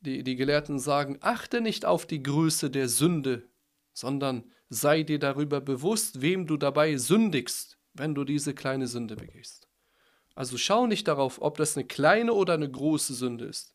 Die, 0.00 0.22
die 0.22 0.36
Gelehrten 0.36 0.78
sagen, 0.78 1.18
achte 1.20 1.60
nicht 1.60 1.84
auf 1.84 2.06
die 2.06 2.22
Größe 2.22 2.70
der 2.70 2.88
Sünde, 2.88 3.48
sondern 3.92 4.50
sei 4.70 5.02
dir 5.02 5.18
darüber 5.18 5.60
bewusst, 5.60 6.22
wem 6.22 6.46
du 6.46 6.56
dabei 6.56 6.96
sündigst, 6.96 7.78
wenn 7.92 8.14
du 8.14 8.24
diese 8.24 8.54
kleine 8.54 8.86
Sünde 8.86 9.14
begehst. 9.16 9.68
Also 10.34 10.56
schau 10.56 10.86
nicht 10.86 11.06
darauf, 11.06 11.40
ob 11.40 11.58
das 11.58 11.76
eine 11.76 11.86
kleine 11.86 12.32
oder 12.32 12.54
eine 12.54 12.70
große 12.70 13.14
Sünde 13.14 13.44
ist. 13.44 13.74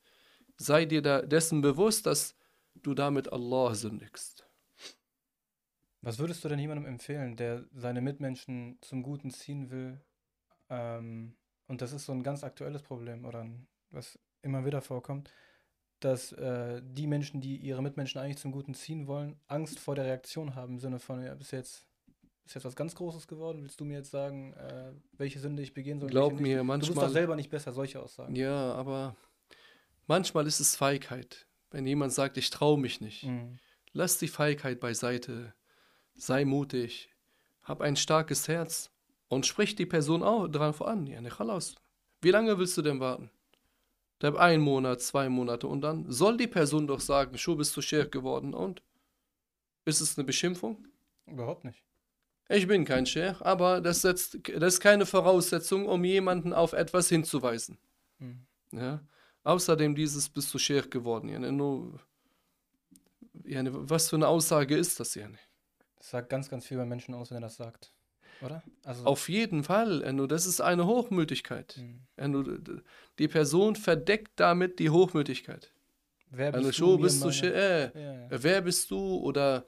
Sei 0.57 0.85
dir 0.85 1.01
dessen 1.01 1.61
bewusst, 1.61 2.07
dass 2.07 2.35
du 2.75 2.93
damit 2.93 3.31
Allah 3.31 3.73
sündigst. 3.75 4.47
Was 6.01 6.17
würdest 6.17 6.43
du 6.43 6.49
denn 6.49 6.59
jemandem 6.59 6.85
empfehlen, 6.85 7.35
der 7.35 7.65
seine 7.73 8.01
Mitmenschen 8.01 8.77
zum 8.81 9.03
Guten 9.03 9.29
ziehen 9.29 9.69
will? 9.69 10.01
Ähm, 10.69 11.35
und 11.67 11.81
das 11.81 11.93
ist 11.93 12.05
so 12.05 12.11
ein 12.11 12.23
ganz 12.23 12.43
aktuelles 12.43 12.81
Problem 12.81 13.25
oder 13.25 13.41
ein, 13.43 13.67
was 13.91 14.17
immer 14.41 14.65
wieder 14.65 14.81
vorkommt, 14.81 15.31
dass 15.99 16.31
äh, 16.31 16.81
die 16.83 17.05
Menschen, 17.05 17.39
die 17.39 17.57
ihre 17.57 17.83
Mitmenschen 17.83 18.19
eigentlich 18.19 18.39
zum 18.39 18.51
Guten 18.51 18.73
ziehen 18.73 19.05
wollen, 19.05 19.39
Angst 19.47 19.79
vor 19.79 19.93
der 19.93 20.05
Reaktion 20.05 20.55
haben 20.55 20.73
im 20.73 20.79
Sinne 20.79 20.99
von, 20.99 21.23
ja, 21.23 21.35
bis 21.35 21.51
jetzt 21.51 21.85
ist 22.45 22.55
jetzt 22.55 22.65
was 22.65 22.75
ganz 22.75 22.95
Großes 22.95 23.27
geworden. 23.27 23.61
Willst 23.61 23.79
du 23.79 23.85
mir 23.85 23.97
jetzt 23.97 24.11
sagen, 24.11 24.53
äh, 24.53 24.91
welche 25.13 25.39
Sünde 25.39 25.61
ich 25.61 25.73
begehen 25.73 25.99
soll? 25.99 26.09
Glaub 26.09 26.39
mir, 26.39 26.63
manchmal. 26.63 26.79
Du 26.79 26.87
bist 26.87 27.07
doch 27.07 27.13
selber 27.13 27.35
nicht 27.35 27.49
besser, 27.49 27.71
solche 27.71 28.01
Aussagen. 28.01 28.35
Ja, 28.35 28.73
aber 28.73 29.15
manchmal 30.07 30.47
ist 30.47 30.59
es 30.59 30.75
Feigheit. 30.75 31.47
Wenn 31.71 31.87
jemand 31.87 32.13
sagt, 32.13 32.37
ich 32.37 32.49
traue 32.49 32.77
mich 32.77 33.01
nicht, 33.01 33.23
mhm. 33.23 33.57
lass 33.93 34.17
die 34.17 34.27
Feigheit 34.27 34.79
beiseite, 34.79 35.53
sei 36.15 36.45
mutig, 36.45 37.09
hab 37.63 37.81
ein 37.81 37.95
starkes 37.95 38.47
Herz 38.47 38.91
und 39.29 39.45
sprich 39.45 39.75
die 39.75 39.85
Person 39.85 40.23
auch 40.23 40.47
dran 40.47 40.73
voran. 40.73 41.07
Ja, 41.07 41.21
nicht 41.21 41.39
aus. 41.39 41.75
Wie 42.21 42.31
lange 42.31 42.57
willst 42.57 42.77
du 42.77 42.81
denn 42.81 42.99
warten? 42.99 43.31
Der 44.21 44.35
ein 44.35 44.61
Monat, 44.61 45.01
zwei 45.01 45.29
Monate 45.29 45.67
und 45.67 45.81
dann 45.81 46.11
soll 46.11 46.37
die 46.37 46.47
Person 46.47 46.85
doch 46.85 46.99
sagen, 46.99 47.37
Schuh 47.37 47.55
bist 47.55 47.75
du 47.75 47.81
Sheikh 47.81 48.09
geworden 48.09 48.53
und? 48.53 48.83
Ist 49.85 50.01
es 50.01 50.17
eine 50.17 50.25
Beschimpfung? 50.25 50.85
Überhaupt 51.25 51.63
nicht. 51.63 51.83
Ich 52.49 52.67
bin 52.67 52.85
kein 52.85 53.05
Sheikh, 53.05 53.41
aber 53.41 53.81
das, 53.81 54.01
setzt, 54.01 54.37
das 54.55 54.75
ist 54.75 54.79
keine 54.79 55.05
Voraussetzung, 55.05 55.87
um 55.87 56.03
jemanden 56.03 56.53
auf 56.53 56.73
etwas 56.73 57.09
hinzuweisen. 57.09 57.79
Mhm. 58.19 58.45
Ja? 58.73 59.01
Außerdem 59.43 59.95
dieses 59.95 60.29
bist 60.29 60.53
du 60.53 60.60
Sheikh 60.60 60.89
geworden. 60.89 61.29
Ja, 61.29 61.39
nur, 61.39 62.00
ja, 63.43 63.63
was 63.65 64.10
für 64.10 64.15
eine 64.15 64.27
Aussage 64.27 64.77
ist 64.77 65.00
das 65.00 65.15
ja? 65.15 65.27
Das 65.98 66.10
sagt 66.12 66.29
ganz, 66.29 66.50
ganz 66.50 66.65
viel 66.65 66.75
über 66.75 66.86
Menschen 66.86 67.13
aus, 67.13 67.31
wenn 67.31 67.38
er 67.38 67.41
das 67.41 67.57
sagt. 67.57 67.91
Oder? 68.41 68.63
Also 68.83 69.05
Auf 69.05 69.29
jeden 69.29 69.63
Fall, 69.63 70.12
nur 70.13 70.27
das 70.27 70.45
ist 70.45 70.62
eine 70.62 70.88
Hochmütigkeit. 70.88 71.79
Mhm. 72.17 72.83
die 73.19 73.27
Person 73.27 73.75
verdeckt 73.75 74.31
damit 74.36 74.79
die 74.79 74.89
Hochmütigkeit. 74.89 75.71
Wer 76.31 76.51
bist, 76.51 76.79
du, 76.79 76.98
bist 76.98 77.24
du 77.24 77.29
äh, 77.45 77.91
ja, 77.93 78.13
ja. 78.13 78.27
wer 78.29 78.62
bist 78.62 78.89
du 78.89 79.17
oder 79.17 79.65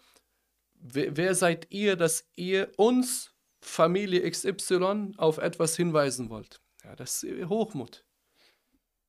wer, 0.75 1.15
wer 1.17 1.35
seid 1.35 1.67
ihr, 1.71 1.95
dass 1.97 2.25
ihr 2.35 2.71
uns, 2.77 3.31
Familie 3.61 4.29
XY, 4.29 5.13
auf 5.17 5.37
etwas 5.37 5.75
hinweisen 5.75 6.29
wollt? 6.29 6.61
Ja, 6.83 6.95
das 6.95 7.23
ist 7.23 7.49
Hochmut. 7.49 8.05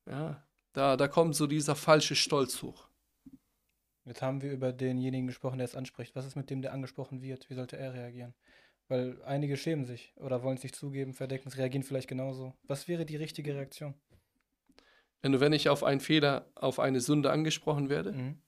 Ja, 0.06 0.44
da, 0.74 0.96
da 0.96 1.08
kommt 1.08 1.34
so 1.34 1.46
dieser 1.46 1.74
falsche 1.74 2.14
Stolz 2.14 2.60
hoch. 2.62 2.88
Jetzt 4.04 4.20
haben 4.20 4.42
wir 4.42 4.52
über 4.52 4.72
denjenigen 4.72 5.26
gesprochen, 5.26 5.58
der 5.58 5.64
es 5.64 5.76
anspricht. 5.76 6.14
Was 6.14 6.26
ist 6.26 6.36
mit 6.36 6.50
dem, 6.50 6.60
der 6.60 6.74
angesprochen 6.74 7.22
wird? 7.22 7.48
Wie 7.48 7.54
sollte 7.54 7.78
er 7.78 7.94
reagieren? 7.94 8.34
Weil 8.88 9.22
einige 9.24 9.56
schämen 9.56 9.86
sich 9.86 10.12
oder 10.16 10.42
wollen 10.42 10.58
es 10.58 10.62
nicht 10.62 10.76
zugeben, 10.76 11.14
verdecken 11.14 11.48
es, 11.48 11.56
reagieren 11.56 11.84
vielleicht 11.84 12.08
genauso. 12.08 12.54
Was 12.64 12.86
wäre 12.86 13.06
die 13.06 13.16
richtige 13.16 13.54
Reaktion? 13.54 13.94
Wenn, 15.22 15.40
wenn 15.40 15.54
ich 15.54 15.70
auf 15.70 15.82
einen 15.84 16.00
Fehler, 16.00 16.44
auf 16.54 16.78
eine 16.78 17.00
Sünde 17.00 17.30
angesprochen 17.30 17.88
werde, 17.88 18.12
mhm. 18.12 18.38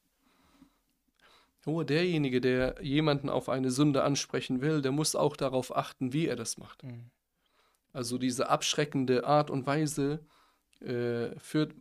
oh, 1.64 1.84
derjenige, 1.84 2.42
der 2.42 2.74
jemanden 2.82 3.30
auf 3.30 3.48
eine 3.48 3.70
Sünde 3.70 4.02
ansprechen 4.02 4.60
will, 4.60 4.82
der 4.82 4.92
muss 4.92 5.16
auch 5.16 5.36
darauf 5.36 5.74
achten, 5.74 6.12
wie 6.12 6.26
er 6.26 6.36
das 6.36 6.58
macht. 6.58 6.82
Mhm. 6.82 7.10
Also 7.94 8.18
diese 8.18 8.50
abschreckende 8.50 9.24
Art 9.24 9.48
und 9.48 9.64
Weise 9.66 10.26
äh, 10.80 11.30
führt 11.38 11.72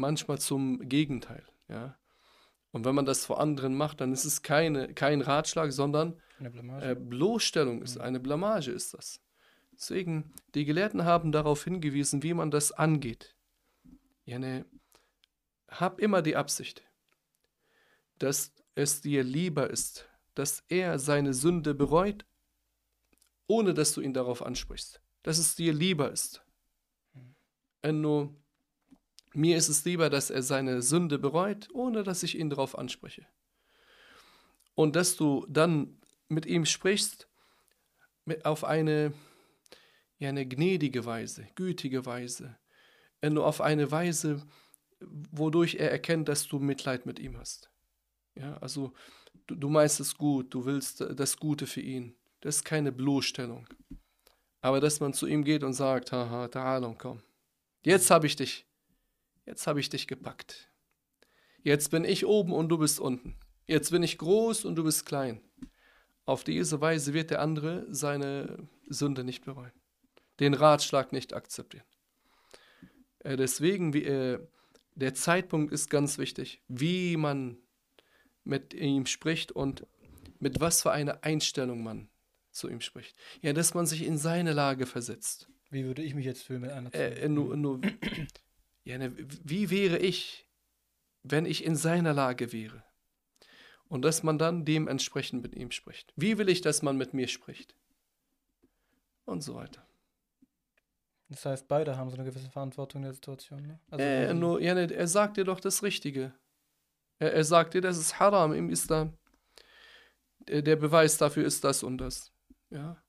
manchmal 0.00 0.38
zum 0.38 0.88
Gegenteil. 0.88 1.44
Ja? 1.68 1.96
Und 2.72 2.84
wenn 2.84 2.94
man 2.94 3.04
das 3.04 3.24
vor 3.26 3.40
anderen 3.40 3.74
macht, 3.74 4.00
dann 4.00 4.12
ist 4.12 4.24
es 4.24 4.42
keine, 4.42 4.94
kein 4.94 5.20
Ratschlag, 5.20 5.72
sondern 5.72 6.20
äh, 6.80 6.94
Bloßstellung 6.94 7.82
ist, 7.82 7.96
mhm. 7.96 8.02
eine 8.02 8.20
Blamage 8.20 8.70
ist 8.70 8.94
das. 8.94 9.20
Deswegen, 9.72 10.32
die 10.54 10.64
Gelehrten 10.64 11.04
haben 11.04 11.32
darauf 11.32 11.64
hingewiesen, 11.64 12.22
wie 12.22 12.34
man 12.34 12.50
das 12.50 12.72
angeht. 12.72 13.34
Ja, 14.24 14.38
ne, 14.38 14.66
hab 15.68 16.00
immer 16.00 16.22
die 16.22 16.36
Absicht, 16.36 16.82
dass 18.18 18.52
es 18.74 19.00
dir 19.00 19.24
lieber 19.24 19.70
ist, 19.70 20.08
dass 20.34 20.64
er 20.68 20.98
seine 20.98 21.34
Sünde 21.34 21.74
bereut, 21.74 22.24
ohne 23.46 23.74
dass 23.74 23.92
du 23.92 24.00
ihn 24.00 24.14
darauf 24.14 24.44
ansprichst. 24.44 25.00
Dass 25.22 25.38
es 25.38 25.54
dir 25.56 25.72
lieber 25.72 26.10
ist. 26.12 26.44
Nur 27.82 28.34
mir 29.34 29.56
ist 29.56 29.68
es 29.68 29.84
lieber, 29.84 30.10
dass 30.10 30.30
er 30.30 30.42
seine 30.42 30.82
Sünde 30.82 31.18
bereut, 31.18 31.68
ohne 31.72 32.02
dass 32.02 32.22
ich 32.22 32.38
ihn 32.38 32.50
darauf 32.50 32.76
anspreche. 32.76 33.26
Und 34.74 34.96
dass 34.96 35.16
du 35.16 35.46
dann 35.48 35.98
mit 36.28 36.46
ihm 36.46 36.64
sprichst 36.64 37.28
auf 38.44 38.64
eine, 38.64 39.12
ja, 40.18 40.28
eine 40.28 40.46
gnädige 40.46 41.04
Weise, 41.04 41.46
gütige 41.54 42.06
Weise, 42.06 42.56
nur 43.22 43.46
auf 43.46 43.60
eine 43.60 43.90
Weise, 43.90 44.42
wodurch 45.00 45.74
er 45.74 45.90
erkennt, 45.90 46.28
dass 46.28 46.46
du 46.46 46.58
Mitleid 46.58 47.06
mit 47.06 47.18
ihm 47.18 47.36
hast. 47.36 47.70
Ja, 48.34 48.56
also 48.58 48.92
du, 49.46 49.54
du 49.54 49.68
meinst 49.68 50.00
es 50.00 50.16
gut, 50.16 50.54
du 50.54 50.64
willst 50.64 51.00
das 51.00 51.36
Gute 51.36 51.66
für 51.66 51.80
ihn. 51.80 52.16
Das 52.40 52.56
ist 52.56 52.64
keine 52.64 52.92
Bloßstellung. 52.92 53.66
Aber 54.62 54.80
dass 54.80 55.00
man 55.00 55.12
zu 55.12 55.26
ihm 55.26 55.44
geht 55.44 55.62
und 55.62 55.72
sagt, 55.72 56.12
haha, 56.12 56.46
Ta'alon, 56.46 56.96
komm. 56.96 57.22
Jetzt 57.82 58.10
habe 58.10 58.26
ich 58.26 58.36
dich. 58.36 58.66
Jetzt 59.46 59.66
habe 59.66 59.80
ich 59.80 59.88
dich 59.88 60.06
gepackt. 60.06 60.70
Jetzt 61.62 61.90
bin 61.90 62.04
ich 62.04 62.26
oben 62.26 62.52
und 62.52 62.68
du 62.68 62.78
bist 62.78 63.00
unten. 63.00 63.36
Jetzt 63.66 63.90
bin 63.90 64.02
ich 64.02 64.18
groß 64.18 64.64
und 64.64 64.76
du 64.76 64.84
bist 64.84 65.06
klein. 65.06 65.40
Auf 66.24 66.44
diese 66.44 66.80
Weise 66.80 67.14
wird 67.14 67.30
der 67.30 67.40
andere 67.40 67.86
seine 67.90 68.68
Sünde 68.88 69.24
nicht 69.24 69.44
bereuen, 69.44 69.72
den 70.38 70.54
Ratschlag 70.54 71.12
nicht 71.12 71.34
akzeptieren. 71.34 71.84
Äh, 73.20 73.36
deswegen, 73.36 73.92
äh, 73.94 74.38
der 74.94 75.14
Zeitpunkt 75.14 75.72
ist 75.72 75.90
ganz 75.90 76.18
wichtig, 76.18 76.62
wie 76.68 77.16
man 77.16 77.58
mit 78.44 78.74
ihm 78.74 79.06
spricht 79.06 79.52
und 79.52 79.86
mit 80.38 80.60
was 80.60 80.82
für 80.82 80.92
einer 80.92 81.22
Einstellung 81.22 81.82
man 81.82 82.08
zu 82.50 82.68
ihm 82.68 82.80
spricht. 82.80 83.16
Ja, 83.42 83.52
dass 83.52 83.74
man 83.74 83.86
sich 83.86 84.04
in 84.04 84.18
seine 84.18 84.52
Lage 84.52 84.86
versetzt. 84.86 85.48
Wie 85.70 85.84
würde 85.84 86.02
ich 86.02 86.14
mich 86.14 86.24
jetzt 86.24 86.42
fühlen 86.42 86.62
mit 86.62 86.70
einer 86.70 86.90
Zeit? 86.90 87.18
Äh, 87.18 87.28
nur, 87.28 87.56
nur, 87.56 87.80
ja, 88.84 88.98
ne, 88.98 89.12
wie 89.16 89.70
wäre 89.70 89.98
ich, 89.98 90.46
wenn 91.22 91.46
ich 91.46 91.64
in 91.64 91.76
seiner 91.76 92.12
Lage 92.12 92.52
wäre? 92.52 92.82
Und 93.88 94.02
dass 94.02 94.22
man 94.22 94.38
dann 94.38 94.64
dementsprechend 94.64 95.42
mit 95.42 95.54
ihm 95.56 95.72
spricht. 95.72 96.12
Wie 96.16 96.38
will 96.38 96.48
ich, 96.48 96.60
dass 96.60 96.82
man 96.82 96.96
mit 96.96 97.12
mir 97.12 97.26
spricht? 97.26 97.74
Und 99.24 99.42
so 99.42 99.56
weiter. 99.56 99.86
Das 101.28 101.44
heißt, 101.44 101.68
beide 101.68 101.96
haben 101.96 102.10
so 102.10 102.16
eine 102.16 102.24
gewisse 102.24 102.50
Verantwortung 102.50 103.00
in 103.00 103.04
der 103.04 103.14
Situation. 103.14 103.62
Ne? 103.62 103.80
Also 103.90 104.04
äh, 104.04 104.34
nur, 104.34 104.60
ja, 104.60 104.74
ne, 104.74 104.92
er 104.92 105.06
sagt 105.06 105.36
dir 105.36 105.44
doch 105.44 105.60
das 105.60 105.82
Richtige. 105.82 106.32
Er, 107.18 107.32
er 107.32 107.44
sagt 107.44 107.74
dir, 107.74 107.80
das 107.80 107.98
ist 107.98 108.18
Haram 108.18 108.52
im 108.52 108.70
Islam. 108.70 109.16
Der, 110.48 110.62
der 110.62 110.76
Beweis 110.76 111.18
dafür 111.18 111.44
ist 111.44 111.62
das 111.62 111.82
und 111.82 111.98
das. 111.98 112.32
Ja. 112.70 113.00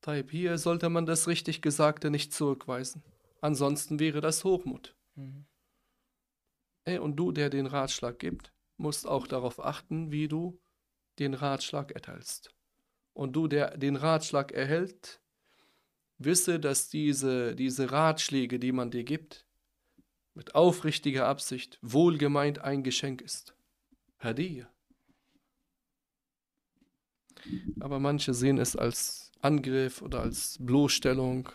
Taib, 0.00 0.30
hier 0.30 0.58
sollte 0.58 0.88
man 0.88 1.06
das 1.06 1.28
richtig 1.28 1.62
Gesagte 1.62 2.10
nicht 2.10 2.32
zurückweisen. 2.32 3.02
Ansonsten 3.44 4.00
wäre 4.00 4.22
das 4.22 4.42
Hochmut. 4.42 4.96
Mhm. 5.16 5.44
Ey, 6.84 6.96
und 6.96 7.16
du, 7.16 7.30
der 7.30 7.50
den 7.50 7.66
Ratschlag 7.66 8.18
gibt, 8.18 8.54
musst 8.78 9.06
auch 9.06 9.26
darauf 9.26 9.62
achten, 9.62 10.10
wie 10.10 10.28
du 10.28 10.58
den 11.18 11.34
Ratschlag 11.34 11.92
erteilst. 11.92 12.54
Und 13.12 13.36
du, 13.36 13.46
der 13.46 13.76
den 13.76 13.96
Ratschlag 13.96 14.52
erhält, 14.52 15.20
Wisse, 16.16 16.58
dass 16.58 16.88
diese, 16.88 17.54
diese 17.54 17.92
Ratschläge, 17.92 18.58
die 18.58 18.72
man 18.72 18.90
dir 18.90 19.04
gibt, 19.04 19.46
mit 20.32 20.54
aufrichtiger 20.54 21.26
Absicht, 21.26 21.78
wohlgemeint 21.82 22.60
ein 22.60 22.82
Geschenk 22.82 23.20
ist. 23.20 23.54
Hadiyah. 24.20 24.72
Aber 27.78 27.98
manche 27.98 28.32
sehen 28.32 28.56
es 28.56 28.74
als 28.74 29.32
Angriff 29.42 30.00
oder 30.00 30.22
als 30.22 30.56
Bloßstellung. 30.60 31.50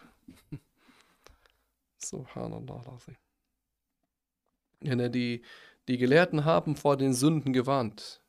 Subhanallah. 1.99 2.81
Ja, 4.81 5.09
die, 5.09 5.43
die 5.87 5.97
Gelehrten 5.97 6.45
haben 6.45 6.75
vor 6.75 6.97
den 6.97 7.13
Sünden 7.13 7.53
gewarnt. 7.53 8.21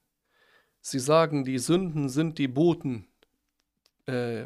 Sie 0.80 0.98
sagen, 0.98 1.44
die 1.44 1.58
Sünden 1.58 2.08
sind 2.08 2.38
die 2.38 2.48
Boten 2.48 3.06
äh, 4.06 4.42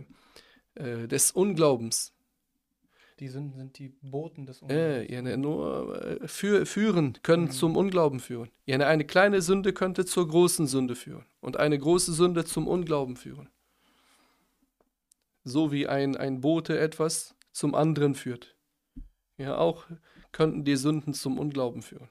äh, 0.75 1.07
des 1.07 1.31
Unglaubens. 1.31 2.13
Die 3.21 3.29
Sünden 3.29 3.57
sind 3.57 3.79
die 3.79 3.91
Boten 4.03 4.45
des 4.45 4.61
Unglaubens. 4.61 5.09
Äh, 5.09 5.13
ja, 5.13 5.23
ne, 5.23 5.37
nur 5.37 6.21
äh, 6.23 6.29
für, 6.29 6.67
führen, 6.67 7.19
können 7.23 7.45
mhm. 7.45 7.51
zum 7.53 7.77
Unglauben 7.77 8.19
führen. 8.19 8.51
Ja, 8.67 8.77
ne, 8.79 8.87
eine 8.87 9.05
kleine 9.05 9.41
Sünde 9.41 9.73
könnte 9.73 10.05
zur 10.05 10.27
großen 10.27 10.67
Sünde 10.67 10.97
führen 10.97 11.25
und 11.41 11.57
eine 11.57 11.79
große 11.79 12.13
Sünde 12.13 12.45
zum 12.45 12.67
Unglauben 12.67 13.17
führen. 13.17 13.49
So 15.45 15.71
wie 15.71 15.87
ein, 15.87 16.17
ein 16.17 16.41
Bote 16.41 16.79
etwas 16.79 17.37
zum 17.53 17.77
anderen 17.77 18.17
führt. 18.17 18.57
Ja, 19.37 19.59
auch 19.59 19.87
könnten 20.33 20.65
die 20.65 20.77
Sünden 20.77 21.15
zum 21.15 21.39
Unglauben 21.39 21.83
führen. 21.83 22.09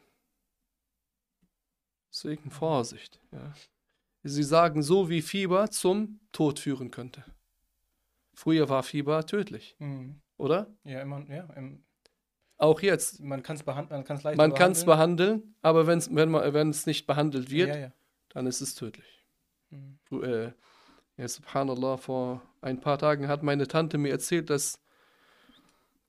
Deswegen 2.09 2.51
Vorsicht. 2.51 3.19
Ja. 3.31 3.53
Sie 4.23 4.43
sagen, 4.43 4.83
so 4.83 5.09
wie 5.09 5.21
Fieber 5.21 5.69
zum 5.69 6.19
Tod 6.31 6.59
führen 6.59 6.91
könnte. 6.91 7.25
Früher 8.33 8.69
war 8.69 8.83
Fieber 8.83 9.25
tödlich, 9.25 9.75
mhm. 9.79 10.21
oder? 10.37 10.73
Ja, 10.83 11.01
immer, 11.01 11.29
ja. 11.29 11.45
Im, 11.53 11.83
auch 12.57 12.79
jetzt. 12.81 13.19
Man 13.19 13.43
kann 13.43 13.57
es 13.57 13.63
behandeln, 13.63 14.05
man 14.37 14.53
kann 14.53 14.71
es 14.71 14.85
behandeln, 14.85 15.55
aber 15.61 15.85
wenn's, 15.87 16.13
wenn 16.13 16.69
es 16.69 16.85
nicht 16.85 17.05
behandelt 17.05 17.51
wird, 17.51 17.69
ja, 17.69 17.77
ja. 17.77 17.93
dann 18.29 18.47
ist 18.47 18.61
es 18.61 18.75
tödlich. 18.75 19.25
Mhm. 19.69 19.99
Äh, 20.23 20.53
ja, 21.17 21.27
subhanallah, 21.27 21.97
vor 21.97 22.41
ein 22.61 22.79
paar 22.79 22.97
Tagen 22.97 23.27
hat 23.27 23.43
meine 23.43 23.67
Tante 23.67 23.97
mir 23.97 24.09
erzählt, 24.09 24.49
dass 24.49 24.82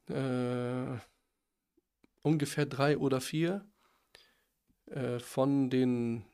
äh, 0.08 0.98
ungefähr 2.22 2.66
drei 2.66 2.98
oder 2.98 3.20
vier 3.20 3.66
äh, 4.86 5.18
von 5.18 5.70
den 5.70 6.24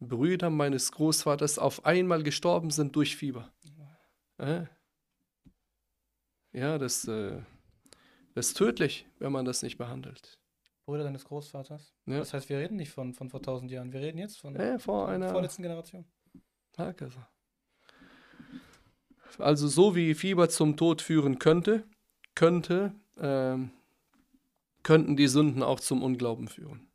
Brüdern 0.00 0.56
meines 0.56 0.92
Großvaters 0.92 1.58
auf 1.58 1.84
einmal 1.84 2.22
gestorben 2.22 2.70
sind 2.70 2.96
durch 2.96 3.16
Fieber. 3.16 3.52
Äh? 4.38 4.64
Ja, 6.52 6.78
das, 6.78 7.06
äh, 7.06 7.42
das 8.34 8.48
ist 8.48 8.56
tödlich, 8.56 9.06
wenn 9.18 9.32
man 9.32 9.44
das 9.44 9.62
nicht 9.62 9.76
behandelt. 9.76 10.38
Bruder 10.86 11.04
deines 11.04 11.24
Großvaters? 11.24 11.94
Ja. 12.06 12.18
Das 12.18 12.34
heißt, 12.34 12.48
wir 12.48 12.58
reden 12.58 12.76
nicht 12.76 12.90
von, 12.90 13.14
von 13.14 13.30
vor 13.30 13.42
tausend 13.42 13.70
Jahren, 13.70 13.92
wir 13.92 14.00
reden 14.00 14.18
jetzt 14.18 14.38
von 14.38 14.54
ja, 14.56 14.78
vor 14.78 15.08
einer 15.08 15.30
vorletzten 15.30 15.62
Generation. 15.62 16.04
Also 19.38 19.68
so 19.68 19.94
wie 19.94 20.14
Fieber 20.14 20.48
zum 20.48 20.76
Tod 20.76 21.02
führen 21.02 21.38
könnte, 21.38 21.84
könnte, 22.34 22.94
ähm, 23.20 23.70
könnten 24.82 25.16
die 25.16 25.28
Sünden 25.28 25.62
auch 25.62 25.80
zum 25.80 26.02
Unglauben 26.02 26.48
führen. 26.48 26.88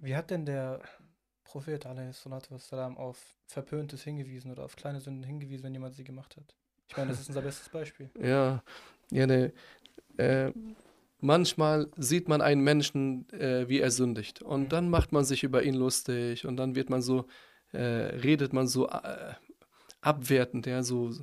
Wie 0.00 0.16
hat 0.16 0.30
denn 0.30 0.46
der 0.46 0.80
Prophet 1.50 1.84
wassalam, 1.84 2.96
auf 2.96 3.18
Verpöntes 3.46 4.04
hingewiesen 4.04 4.52
oder 4.52 4.64
auf 4.64 4.76
kleine 4.76 5.00
Sünden 5.00 5.24
hingewiesen, 5.24 5.64
wenn 5.64 5.74
jemand 5.74 5.94
sie 5.94 6.04
gemacht 6.04 6.36
hat. 6.36 6.54
Ich 6.88 6.96
meine, 6.96 7.10
das 7.10 7.20
ist 7.20 7.28
unser 7.28 7.42
bestes 7.42 7.68
Beispiel. 7.68 8.08
Ja, 8.22 8.62
ja 9.10 9.26
ne, 9.26 9.52
äh, 10.16 10.52
manchmal 11.18 11.88
sieht 11.96 12.28
man 12.28 12.40
einen 12.40 12.62
Menschen, 12.62 13.28
äh, 13.32 13.68
wie 13.68 13.80
er 13.80 13.90
sündigt. 13.90 14.42
Und 14.42 14.62
mhm. 14.64 14.68
dann 14.68 14.90
macht 14.90 15.10
man 15.10 15.24
sich 15.24 15.42
über 15.42 15.64
ihn 15.64 15.74
lustig 15.74 16.46
und 16.46 16.56
dann 16.56 16.76
wird 16.76 16.88
man 16.88 17.02
so, 17.02 17.26
äh, 17.72 17.78
redet 17.78 18.52
man 18.52 18.68
so 18.68 18.88
äh, 18.88 19.34
abwertend, 20.00 20.66
ja, 20.66 20.84
so, 20.84 21.10
äh, 21.10 21.14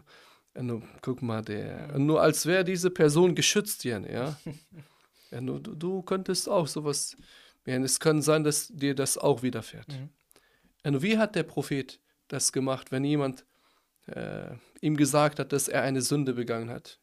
nur, 0.64 0.82
guck 1.02 1.22
mal, 1.22 1.42
der, 1.42 1.98
nur 1.98 2.22
als 2.22 2.46
wäre 2.46 2.64
diese 2.64 2.90
Person 2.90 3.36
geschützt 3.36 3.84
hier, 3.84 4.02
ja. 4.12 4.38
ja 5.32 5.42
nur, 5.42 5.60
du, 5.60 5.76
du 5.76 6.02
könntest 6.02 6.50
auch 6.50 6.68
sowas, 6.68 7.16
ja, 7.66 7.78
es 7.78 8.00
kann 8.00 8.22
sein, 8.22 8.44
dass 8.44 8.68
dir 8.70 8.96
das 8.96 9.18
auch 9.18 9.44
widerfährt. 9.44 9.88
Mhm. 9.90 10.10
Und 10.84 11.02
wie 11.02 11.18
hat 11.18 11.36
der 11.36 11.44
Prophet 11.44 12.00
das 12.28 12.54
gemacht, 12.54 12.92
wenn 12.92 13.04
jemand 13.04 13.46
äh, 14.08 14.56
ihm 14.82 14.96
gesagt 14.96 15.40
hat, 15.40 15.52
dass 15.52 15.68
er 15.68 15.82
eine 15.82 16.02
Sünde 16.02 16.34
begangen 16.34 16.70
hat? 16.70 17.00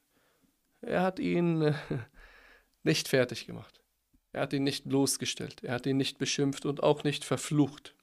Er 0.80 1.02
hat 1.02 1.18
ihn 1.18 1.62
äh, 1.62 1.74
nicht 2.82 3.08
fertig 3.08 3.46
gemacht. 3.46 3.80
Er 4.32 4.42
hat 4.42 4.52
ihn 4.52 4.64
nicht 4.64 4.88
bloßgestellt. 4.88 5.62
Er 5.62 5.74
hat 5.74 5.86
ihn 5.86 5.96
nicht 5.96 6.18
beschimpft 6.18 6.66
und 6.66 6.82
auch 6.82 7.04
nicht 7.04 7.24
verflucht. 7.24 7.94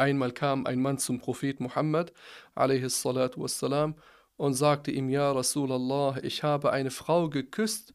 Einmal 0.00 0.32
kam 0.32 0.64
ein 0.64 0.80
Mann 0.80 0.96
zum 0.96 1.20
Prophet 1.20 1.60
Muhammad 1.60 2.14
wassalam, 2.54 3.94
und 4.38 4.54
sagte 4.54 4.90
ihm, 4.90 5.10
Ja 5.10 5.30
Rasulallah, 5.32 6.20
ich 6.22 6.42
habe 6.42 6.72
eine 6.72 6.90
Frau 6.90 7.28
geküsst, 7.28 7.92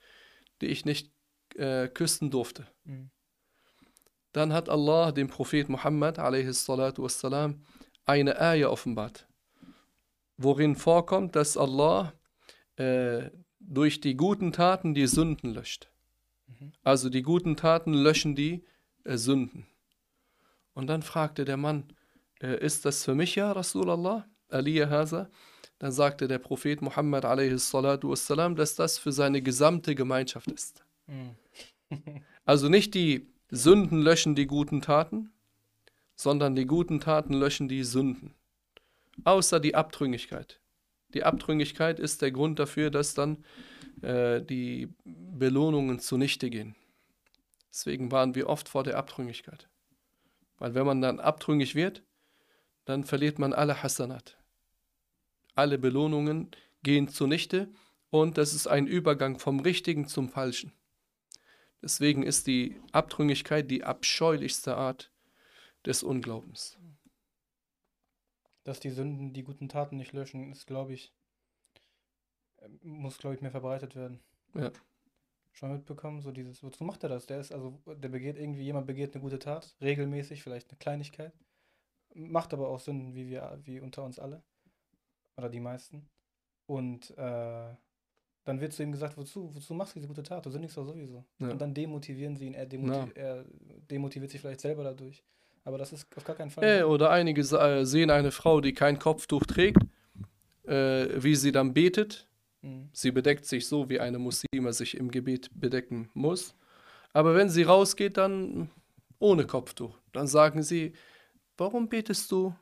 die 0.62 0.68
ich 0.68 0.86
nicht 0.86 1.12
äh, 1.56 1.88
küssen 1.88 2.30
durfte. 2.30 2.68
Mhm. 2.84 3.10
Dann 4.34 4.54
hat 4.54 4.70
Allah 4.70 5.12
dem 5.12 5.28
Prophet 5.30 5.68
Muhammad 5.68 6.20
wassalam, 6.20 7.66
eine 8.06 8.40
Ayah 8.40 8.70
offenbart, 8.70 9.28
worin 10.38 10.76
vorkommt, 10.76 11.36
dass 11.36 11.58
Allah 11.58 12.14
äh, 12.76 13.32
durch 13.60 14.00
die 14.00 14.16
guten 14.16 14.52
Taten 14.52 14.94
die 14.94 15.08
Sünden 15.08 15.56
löscht. 15.56 15.90
Mhm. 16.46 16.72
Also 16.84 17.10
die 17.10 17.24
guten 17.24 17.58
Taten 17.58 17.96
löschen 17.96 18.36
die 18.36 18.64
äh, 19.06 19.18
Sünden. 19.18 19.66
Und 20.76 20.88
dann 20.88 21.02
fragte 21.02 21.46
der 21.46 21.58
Mann, 21.58 21.86
äh, 22.42 22.64
ist 22.64 22.86
das 22.86 23.04
für 23.04 23.16
mich 23.16 23.36
ja, 23.36 23.52
Rasulallah? 23.52 24.28
Aliyah 24.50 24.90
Haza? 24.90 25.30
Dann 25.80 25.92
sagte 25.92 26.28
der 26.28 26.38
Prophet 26.38 26.82
Muhammad 26.82 27.24
wassalam, 27.24 28.56
dass 28.56 28.76
das 28.76 28.98
für 28.98 29.12
seine 29.12 29.42
gesamte 29.42 29.96
Gemeinschaft 29.96 30.52
ist. 30.52 30.86
Mhm. 31.08 31.36
also 32.46 32.70
nicht 32.70 32.94
die 32.94 33.28
Sünden 33.50 34.02
löschen 34.02 34.36
die 34.36 34.48
guten 34.48 34.82
Taten, 34.82 35.32
sondern 36.16 36.56
die 36.56 36.66
guten 36.66 37.00
Taten 37.00 37.34
löschen 37.34 37.68
die 37.68 37.84
Sünden. 37.84 38.34
Außer 39.24 39.60
die 39.60 39.76
Abtrünnigkeit. 39.76 40.60
Die 41.14 41.24
Abtrünnigkeit 41.24 42.00
ist 42.00 42.22
der 42.22 42.32
Grund 42.32 42.60
dafür, 42.60 42.90
dass 42.90 43.14
dann 43.14 43.46
äh, 44.02 44.42
die 44.42 44.90
Belohnungen 45.06 46.00
zunichte 46.00 46.50
gehen. 46.50 46.76
Deswegen 47.70 48.12
waren 48.12 48.36
wir 48.36 48.50
oft 48.50 48.68
vor 48.68 48.84
der 48.84 48.98
Abtrünnigkeit. 48.98 49.70
Weil 50.58 50.74
wenn 50.74 50.86
man 50.86 51.02
dann 51.02 51.20
abtrünnig 51.20 51.76
wird, 51.76 52.04
dann 52.86 53.04
verliert 53.04 53.40
man 53.40 53.54
alle 53.54 53.82
Hasanat. 53.84 54.38
Alle 55.56 55.78
Belohnungen 55.78 56.52
gehen 56.84 57.08
zunichte 57.08 57.70
und 58.10 58.38
das 58.38 58.54
ist 58.54 58.68
ein 58.68 58.88
Übergang 58.88 59.40
vom 59.40 59.60
Richtigen 59.60 60.08
zum 60.08 60.30
Falschen. 60.30 60.72
Deswegen 61.82 62.24
ist 62.24 62.48
die 62.48 62.80
Abtrünnigkeit 62.92 63.70
die 63.70 63.84
abscheulichste 63.84 64.76
Art 64.76 65.12
des 65.86 66.04
Unglaubens. 66.04 66.78
Dass 68.64 68.80
die 68.80 68.90
Sünden 68.90 69.34
die 69.34 69.44
guten 69.44 69.70
Taten 69.70 69.98
nicht 69.98 70.14
löschen, 70.14 70.52
ist, 70.52 70.66
glaube 70.66 70.94
ich, 70.94 71.14
äh, 72.58 72.70
muss, 72.82 73.20
glaube 73.20 73.36
ich, 73.36 73.42
mehr 73.42 73.52
verbreitet 73.52 73.96
werden. 73.96 74.20
Ja. 74.56 74.72
Schon 75.56 75.72
mitbekommen, 75.72 76.22
so 76.22 76.32
dieses, 76.32 76.62
wozu 76.64 76.84
macht 76.84 77.04
er 77.04 77.10
das? 77.10 77.28
Der 77.28 77.40
ist, 77.40 77.54
also, 77.54 77.80
der 77.86 78.10
begeht 78.10 78.38
irgendwie, 78.38 78.64
jemand 78.64 78.88
begeht 78.88 79.14
eine 79.14 79.22
gute 79.22 79.40
Tat, 79.40 79.74
regelmäßig, 79.82 80.44
vielleicht 80.44 80.70
eine 80.70 80.78
Kleinigkeit, 80.78 81.32
macht 82.14 82.54
aber 82.54 82.68
auch 82.68 82.80
Sünden, 82.82 83.16
wie 83.16 83.30
wir, 83.30 83.58
wie 83.64 83.80
unter 83.80 84.04
uns 84.04 84.20
alle. 84.20 84.44
Oder 85.38 85.50
die 85.50 85.62
meisten. 85.62 86.10
Und 86.66 87.12
äh, 87.18 87.74
dann 88.44 88.60
wird 88.60 88.74
zu 88.74 88.84
ihm 88.84 88.92
gesagt, 88.92 89.18
wozu, 89.18 89.56
wozu 89.56 89.74
machst 89.74 89.96
du 89.96 90.00
diese 90.00 90.10
gute 90.10 90.24
Tat? 90.24 90.46
Du 90.46 90.50
sündigst 90.50 90.76
doch 90.76 90.86
sowieso. 90.86 91.24
Ja. 91.40 91.52
Und 91.52 91.62
dann 91.62 91.74
demotivieren 91.74 92.36
sie 92.36 92.48
ihn, 92.48 92.54
er, 92.54 92.66
demotiv 92.66 93.16
er 93.16 93.46
demotiviert 93.90 94.32
sich 94.32 94.42
vielleicht 94.42 94.62
selber 94.62 94.84
dadurch. 94.84 95.24
Aber 95.64 95.78
das 95.78 95.94
ist 95.94 96.06
auf 96.18 96.24
gar 96.26 96.36
keinen 96.36 96.52
Fall. 96.52 96.64
Äh, 96.64 96.84
oder 96.84 97.12
einige 97.12 97.42
äh, 97.42 97.86
sehen 97.86 98.10
eine 98.10 98.32
Frau, 98.32 98.60
die 98.60 98.74
kein 98.74 99.00
Kopftuch 99.00 99.44
trägt, 99.44 99.82
äh, 100.66 101.08
wie 101.24 101.36
sie 101.36 101.52
dann 101.52 101.74
betet. 101.74 102.28
Mhm. 102.66 102.90
Sie 102.94 103.12
bedeckt 103.12 103.46
sich 103.46 103.68
so, 103.68 103.90
wie 103.90 104.00
eine 104.00 104.20
Muslime 104.20 104.74
sich 104.74 104.98
im 104.98 105.12
Gebet 105.12 105.50
bedecken 105.54 106.10
muss. 106.14 106.56
Aber 107.14 107.36
wenn 107.36 107.50
sie 107.50 107.64
rausgeht, 107.64 108.18
dann 108.18 108.70
ohne 109.20 109.46
Kopftuch. 109.46 109.98
Dann 110.12 110.28
sagen 110.28 110.64
sie, 110.64 110.94
warum 111.58 111.88
betest 111.88 112.32
du? 112.32 112.56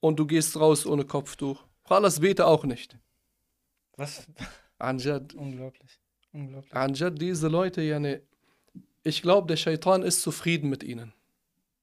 Und 0.00 0.18
du 0.18 0.26
gehst 0.26 0.56
raus 0.58 0.86
ohne 0.86 1.04
Kopftuch. 1.04 1.64
Khalas 1.84 2.20
bete 2.20 2.46
auch 2.46 2.64
nicht. 2.64 2.98
Was? 3.96 4.26
Anjad. 4.78 5.34
Unglaublich. 5.34 6.00
Unglaublich. 6.32 6.74
Anjad, 6.74 7.20
diese 7.20 7.48
Leute, 7.48 7.82
yani, 7.82 8.20
ich 9.04 9.22
glaube, 9.22 9.46
der 9.46 9.56
Shaitan 9.56 10.02
ist 10.02 10.22
zufrieden 10.22 10.68
mit 10.68 10.82
ihnen 10.82 11.12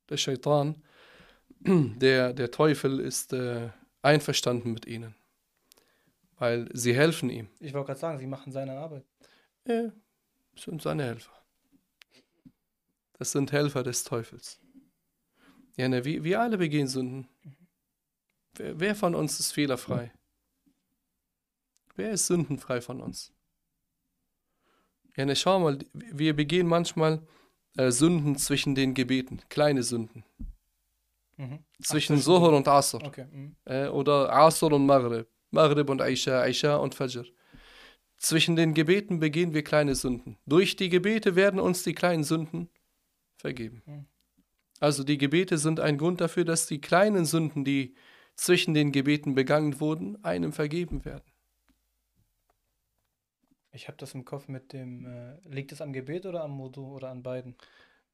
der 0.09 0.17
Shaitan, 0.17 0.81
der, 1.65 2.33
der 2.33 2.51
Teufel 2.51 2.99
ist 2.99 3.33
äh, 3.33 3.69
einverstanden 4.01 4.73
mit 4.73 4.85
ihnen. 4.85 5.15
Weil 6.37 6.69
sie 6.73 6.95
helfen 6.95 7.29
ihm. 7.29 7.49
Ich 7.59 7.73
wollte 7.73 7.87
gerade 7.87 7.99
sagen, 7.99 8.17
sie 8.19 8.27
machen 8.27 8.51
seine 8.51 8.77
Arbeit. 8.77 9.05
Ja, 9.67 9.91
sind 10.55 10.81
seine 10.81 11.05
Helfer. 11.05 11.31
Das 13.13 13.31
sind 13.31 13.51
Helfer 13.51 13.83
des 13.83 14.03
Teufels. 14.03 14.59
Ja, 15.77 15.87
ne, 15.87 16.03
wir, 16.05 16.23
wir 16.23 16.41
alle 16.41 16.57
begehen 16.57 16.87
Sünden. 16.87 17.27
Wer, 18.55 18.79
wer 18.79 18.95
von 18.95 19.15
uns 19.15 19.39
ist 19.39 19.51
fehlerfrei? 19.51 20.11
Wer 21.95 22.11
ist 22.11 22.27
sündenfrei 22.27 22.81
von 22.81 23.01
uns? 23.01 23.31
Ja, 25.15 25.25
ne, 25.25 25.35
schau 25.35 25.59
mal, 25.59 25.79
wir 25.93 26.35
begehen 26.35 26.67
manchmal 26.67 27.25
äh, 27.77 27.91
Sünden 27.91 28.37
zwischen 28.37 28.75
den 28.75 28.93
Gebeten, 28.93 29.41
kleine 29.49 29.83
Sünden. 29.83 30.23
Mhm. 31.37 31.59
Zwischen 31.81 32.17
Ach, 32.17 32.21
Zuhur 32.21 32.55
und 32.55 32.67
Asr. 32.67 33.03
Okay. 33.03 33.25
Mhm. 33.31 33.55
Äh, 33.65 33.87
oder 33.87 34.31
Asr 34.31 34.71
und 34.71 34.85
Maghrib. 34.85 35.27
Maghrib 35.53 35.89
und 35.89 36.01
Aisha, 36.01 36.41
Aisha 36.41 36.75
und 36.75 36.95
Fajr. 36.95 37.25
Zwischen 38.17 38.55
den 38.55 38.73
Gebeten 38.73 39.19
begehen 39.19 39.53
wir 39.53 39.63
kleine 39.63 39.95
Sünden. 39.95 40.37
Durch 40.45 40.75
die 40.75 40.89
Gebete 40.89 41.35
werden 41.35 41.59
uns 41.59 41.83
die 41.83 41.93
kleinen 41.93 42.23
Sünden 42.23 42.69
vergeben. 43.37 43.81
Mhm. 43.85 44.05
Also 44.79 45.03
die 45.03 45.17
Gebete 45.17 45.57
sind 45.57 45.79
ein 45.79 45.97
Grund 45.97 46.21
dafür, 46.21 46.45
dass 46.45 46.65
die 46.65 46.81
kleinen 46.81 47.25
Sünden, 47.25 47.63
die 47.63 47.95
zwischen 48.35 48.73
den 48.73 48.91
Gebeten 48.91 49.35
begangen 49.35 49.79
wurden, 49.79 50.21
einem 50.23 50.53
vergeben 50.53 51.05
werden. 51.05 51.23
Ich 53.71 53.87
habe 53.87 53.97
das 53.97 54.13
im 54.13 54.25
Kopf 54.25 54.47
mit 54.47 54.73
dem, 54.73 55.05
äh, 55.05 55.39
liegt 55.47 55.71
es 55.71 55.81
am 55.81 55.93
Gebet 55.93 56.25
oder 56.25 56.43
am 56.43 56.51
Modu 56.51 56.95
oder 56.95 57.09
an 57.09 57.23
beiden? 57.23 57.55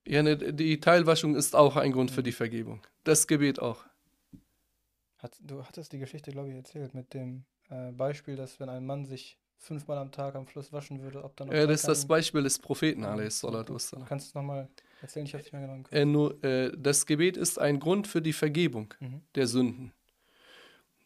Ja, 0.07 0.23
ne, 0.23 0.37
die 0.37 0.79
Teilwaschung 0.79 1.35
ist 1.35 1.55
auch 1.55 1.75
ein 1.75 1.91
Grund 1.91 2.11
mhm. 2.11 2.15
für 2.15 2.23
die 2.23 2.31
Vergebung. 2.31 2.81
Das 3.03 3.27
Gebet 3.27 3.59
auch. 3.59 3.83
Hat, 5.19 5.37
du 5.41 5.63
hattest 5.63 5.91
die 5.91 5.99
Geschichte, 5.99 6.31
glaube 6.31 6.49
ich, 6.49 6.55
erzählt 6.55 6.93
mit 6.93 7.13
dem 7.13 7.45
äh, 7.69 7.91
Beispiel, 7.91 8.35
dass 8.35 8.59
wenn 8.59 8.69
ein 8.69 8.85
Mann 8.85 9.05
sich 9.05 9.37
fünfmal 9.57 9.97
am 9.97 10.11
Tag 10.11 10.35
am 10.35 10.47
Fluss 10.47 10.71
waschen 10.71 11.01
würde, 11.01 11.23
ob 11.23 11.35
dann 11.35 11.51
Ja, 11.51 11.67
das 11.67 11.81
ist 11.81 11.87
das 11.87 12.07
Beispiel 12.07 12.43
des 12.43 12.57
Propheten, 12.59 13.01
mhm. 13.01 13.05
Kannst 14.05 14.27
du 14.27 14.29
es 14.29 14.33
nochmal 14.33 14.69
erzählen? 15.01 15.25
Ich 15.25 15.33
habe 15.33 15.43
es 15.43 15.51
nicht 15.51 15.53
mehr 15.53 15.67
genau 15.67 15.83
äh, 15.91 16.05
nur, 16.05 16.43
äh, 16.43 16.71
Das 16.77 17.05
Gebet 17.05 17.35
ist 17.37 17.59
ein 17.59 17.79
Grund 17.79 18.07
für 18.07 18.21
die 18.21 18.33
Vergebung 18.33 18.93
mhm. 18.99 19.21
der 19.35 19.47
Sünden. 19.47 19.93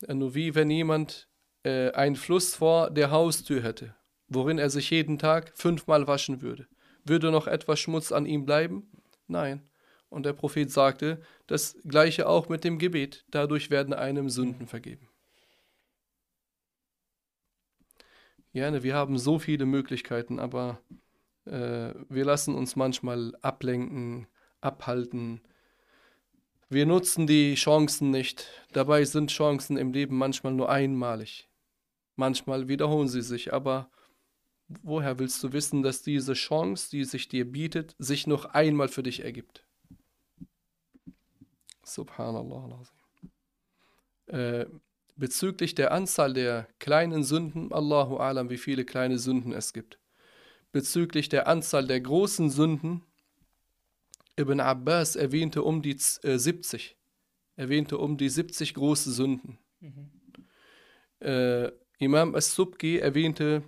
Äh, 0.07 0.13
nur 0.13 0.35
wie 0.35 0.53
wenn 0.53 0.69
jemand 0.69 1.27
äh, 1.63 1.91
einen 1.91 2.15
Fluss 2.15 2.55
vor 2.55 2.91
der 2.91 3.09
Haustür 3.09 3.63
hätte 3.63 3.95
worin 4.33 4.57
er 4.57 4.69
sich 4.69 4.89
jeden 4.89 5.17
Tag 5.17 5.51
fünfmal 5.55 6.07
waschen 6.07 6.41
würde. 6.41 6.67
Würde 7.05 7.31
noch 7.31 7.47
etwas 7.47 7.79
Schmutz 7.79 8.11
an 8.11 8.25
ihm 8.25 8.45
bleiben? 8.45 8.89
Nein. 9.27 9.61
Und 10.13 10.27
der 10.27 10.33
Prophet 10.33 10.71
sagte, 10.71 11.19
das 11.47 11.75
gleiche 11.85 12.29
auch 12.29 12.47
mit 12.47 12.63
dem 12.63 12.77
Gebet, 12.77 13.25
dadurch 13.31 13.71
werden 13.71 13.95
einem 13.95 14.29
Sünden 14.29 14.67
vergeben. 14.67 15.09
Gerne, 18.53 18.83
wir 18.83 18.93
haben 18.93 19.17
so 19.17 19.39
viele 19.39 19.65
Möglichkeiten, 19.65 20.37
aber 20.37 20.79
äh, 21.45 21.95
wir 22.09 22.25
lassen 22.25 22.53
uns 22.53 22.75
manchmal 22.75 23.35
ablenken, 23.41 24.27
abhalten. 24.61 25.41
Wir 26.69 26.85
nutzen 26.85 27.25
die 27.25 27.55
Chancen 27.55 28.11
nicht. 28.11 28.51
Dabei 28.71 29.05
sind 29.05 29.31
Chancen 29.31 29.77
im 29.77 29.93
Leben 29.93 30.15
manchmal 30.15 30.53
nur 30.53 30.69
einmalig. 30.69 31.49
Manchmal 32.15 32.67
wiederholen 32.67 33.07
sie 33.07 33.23
sich, 33.23 33.51
aber 33.51 33.89
woher 34.67 35.17
willst 35.17 35.43
du 35.43 35.53
wissen, 35.53 35.81
dass 35.81 36.03
diese 36.03 36.33
Chance, 36.33 36.91
die 36.91 37.03
sich 37.03 37.29
dir 37.29 37.51
bietet, 37.51 37.95
sich 37.97 38.27
noch 38.27 38.45
einmal 38.45 38.89
für 38.89 39.01
dich 39.01 39.23
ergibt? 39.23 39.65
Subhanallah. 41.83 42.83
Äh, 44.27 44.65
bezüglich 45.15 45.75
der 45.75 45.91
Anzahl 45.91 46.33
der 46.33 46.67
kleinen 46.79 47.23
Sünden, 47.23 47.71
Allahu 47.71 48.17
alam, 48.17 48.49
wie 48.49 48.57
viele 48.57 48.85
kleine 48.85 49.19
Sünden 49.19 49.53
es 49.53 49.73
gibt. 49.73 49.99
Bezüglich 50.71 51.29
der 51.29 51.47
Anzahl 51.47 51.85
der 51.85 52.01
großen 52.01 52.49
Sünden, 52.49 53.03
Ibn 54.39 54.59
Abbas 54.59 55.15
erwähnte 55.15 55.61
um 55.61 55.81
die 55.81 55.97
äh, 56.23 56.37
70. 56.37 56.97
Erwähnte 57.55 57.99
um 57.99 58.17
die 58.17 58.29
70 58.29 58.73
große 58.73 59.11
Sünden. 59.11 59.59
Mhm. 59.79 60.09
Äh, 61.19 61.71
Imam 61.99 62.33
As-Subki 62.33 62.97
erwähnte 62.97 63.63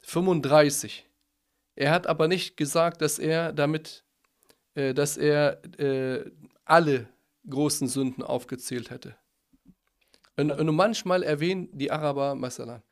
35. 0.00 1.06
Er 1.76 1.92
hat 1.92 2.08
aber 2.08 2.26
nicht 2.26 2.56
gesagt, 2.56 3.00
dass 3.00 3.20
er 3.20 3.52
damit, 3.52 4.04
äh, 4.74 4.92
dass 4.92 5.16
er 5.16 5.62
äh, 5.78 6.28
alle 6.64 7.08
großen 7.48 7.88
Sünden 7.88 8.22
aufgezählt 8.22 8.90
hätte. 8.90 9.16
Und, 10.36 10.52
und, 10.52 10.74
manchmal 10.74 11.22
erwähnen 11.22 11.68
die 11.76 11.90
Araber, 11.90 12.34
Masalan, 12.34 12.82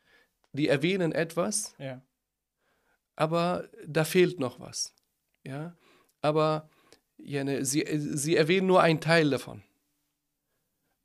die 0.53 0.69
erwähnen 0.69 1.13
etwas, 1.13 1.75
ja. 1.79 2.03
aber 3.15 3.69
da 3.87 4.05
fehlt 4.05 4.41
noch 4.41 4.59
was. 4.59 4.95
Ja? 5.45 5.77
Aber 6.23 6.69
ja, 7.19 7.45
ne, 7.45 7.65
sie, 7.65 7.85
sie 8.17 8.37
erwähnen 8.37 8.67
nur 8.67 8.83
einen 8.83 9.01
Teil 9.01 9.31
davon. 9.31 9.63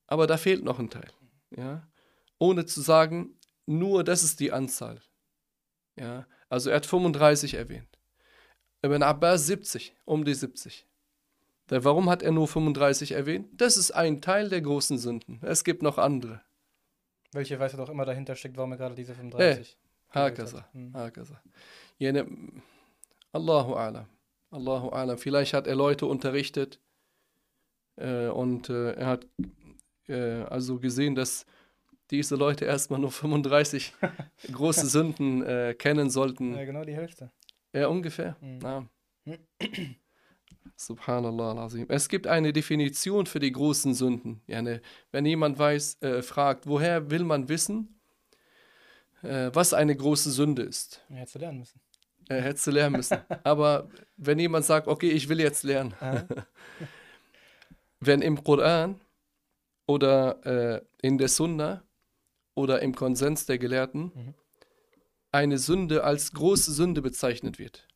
Aber 0.08 0.28
da 0.28 0.38
fehlt 0.38 0.64
noch 0.64 0.80
ein 0.80 0.90
Teil. 0.90 1.12
Ja? 1.56 1.88
Ohne 2.40 2.66
zu 2.66 2.82
sagen, 2.82 3.38
nur 3.66 4.04
das 4.04 4.24
ist 4.24 4.40
die 4.40 4.52
Anzahl. 4.52 5.02
Ja, 5.96 6.28
also 6.50 6.70
er 6.70 6.78
hat 6.78 6.86
35 6.86 7.54
erwähnt. 7.54 8.00
Ibn 8.84 9.04
Abbas 9.04 9.46
70, 9.46 9.96
um 10.06 10.26
die 10.26 10.34
70. 10.34 10.88
Warum 11.72 12.10
hat 12.10 12.22
er 12.22 12.32
nur 12.32 12.48
35 12.48 13.14
erwähnt? 13.14 13.48
Das 13.54 13.78
ist 13.78 13.92
ein 13.92 14.22
Teil 14.22 14.50
der 14.50 14.62
großen 14.62 14.98
Sünden. 14.98 15.40
Es 15.42 15.64
gibt 15.64 15.82
noch 15.82 15.98
andere. 15.98 16.42
Welche 17.32 17.60
Weisheit 17.60 17.80
auch 17.80 17.90
immer 17.90 18.04
dahinter 18.04 18.36
steckt, 18.36 18.58
warum 18.58 18.74
er 18.74 18.78
gerade 18.78 18.96
diese 18.96 19.16
35 19.16 19.78
hey, 20.10 20.22
Hakaza, 20.22 20.68
hm. 20.74 20.94
Hakaza. 20.94 21.42
Jene, 21.98 22.28
Allahu 23.32 23.74
Alam. 23.74 24.06
Allahu 24.50 24.90
Alam. 24.90 25.18
Vielleicht 25.18 25.54
hat 25.54 25.66
er 25.66 25.76
Leute 25.76 26.06
unterrichtet 26.08 26.82
äh, 27.96 28.28
und 28.28 28.70
äh, 28.70 28.92
er 28.94 29.08
hat 29.08 29.28
äh, 30.10 30.44
also 30.44 30.78
gesehen, 30.78 31.16
dass 31.16 31.46
diese 32.10 32.36
Leute 32.36 32.66
erstmal 32.66 33.00
nur 33.00 33.12
35 33.12 33.94
große 34.52 34.88
Sünden 34.88 35.44
äh, 35.44 35.74
kennen 35.74 36.10
sollten. 36.10 36.56
Ja, 36.56 36.66
genau 36.66 36.84
die 36.84 36.96
Hälfte. 36.96 37.32
Ja, 37.72 37.88
ungefähr. 37.88 38.36
Mhm. 38.42 38.60
Ja. 38.62 38.88
Subhanallah 40.76 41.52
al-Azim. 41.52 41.86
Es 41.89 42.10
gibt 42.10 42.28
eine 42.28 42.54
Definition 42.54 43.26
für 43.26 43.39
die 43.39 43.52
großen 43.52 43.93
Sünden. 43.93 44.41
Wenn 45.12 45.26
jemand 45.26 45.60
weiß, 45.60 46.02
äh, 46.02 46.21
fragt, 46.21 46.67
woher 46.67 47.10
will 47.12 47.24
man 47.24 47.50
wissen, 47.50 48.00
äh, 49.24 49.52
was 49.54 49.74
eine 49.74 49.95
große 49.95 50.32
Sünde 50.32 50.63
ist? 50.63 51.04
Hättest 51.10 51.36
du 51.36 51.39
lernen 51.39 51.60
müssen. 51.60 51.82
Äh, 52.30 52.41
hättest 52.41 52.67
du 52.67 52.71
lernen 52.71 52.95
müssen. 52.97 53.17
Aber 53.43 53.89
wenn 54.17 54.39
jemand 54.39 54.65
sagt, 54.65 54.88
okay, 54.88 55.10
ich 55.10 55.30
will 55.30 55.39
jetzt 55.39 55.63
lernen, 55.63 55.93
wenn 58.00 58.21
im 58.21 58.43
Koran 58.43 59.02
oder 59.88 60.45
äh, 60.45 60.82
in 61.02 61.17
der 61.17 61.28
Sunna 61.28 61.84
oder 62.56 62.82
im 62.82 62.95
Konsens 62.95 63.45
der 63.45 63.58
Gelehrten 63.58 64.12
Mhm. 64.15 64.34
eine 65.32 65.58
Sünde 65.58 66.04
als 66.04 66.32
große 66.34 66.71
Sünde 66.71 67.02
bezeichnet 67.02 67.60
wird 67.60 67.88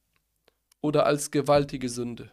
oder 0.81 1.05
als 1.05 1.31
gewaltige 1.31 1.89
Sünde 1.89 2.31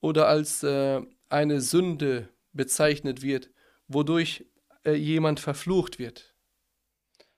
oder 0.00 0.28
als 0.28 0.62
äh, 0.62 1.00
eine 1.28 1.60
Sünde 1.60 2.28
bezeichnet 2.52 3.22
wird, 3.22 3.50
wodurch 3.88 4.46
äh, 4.84 4.92
jemand 4.94 5.40
verflucht 5.40 5.98
wird, 5.98 6.34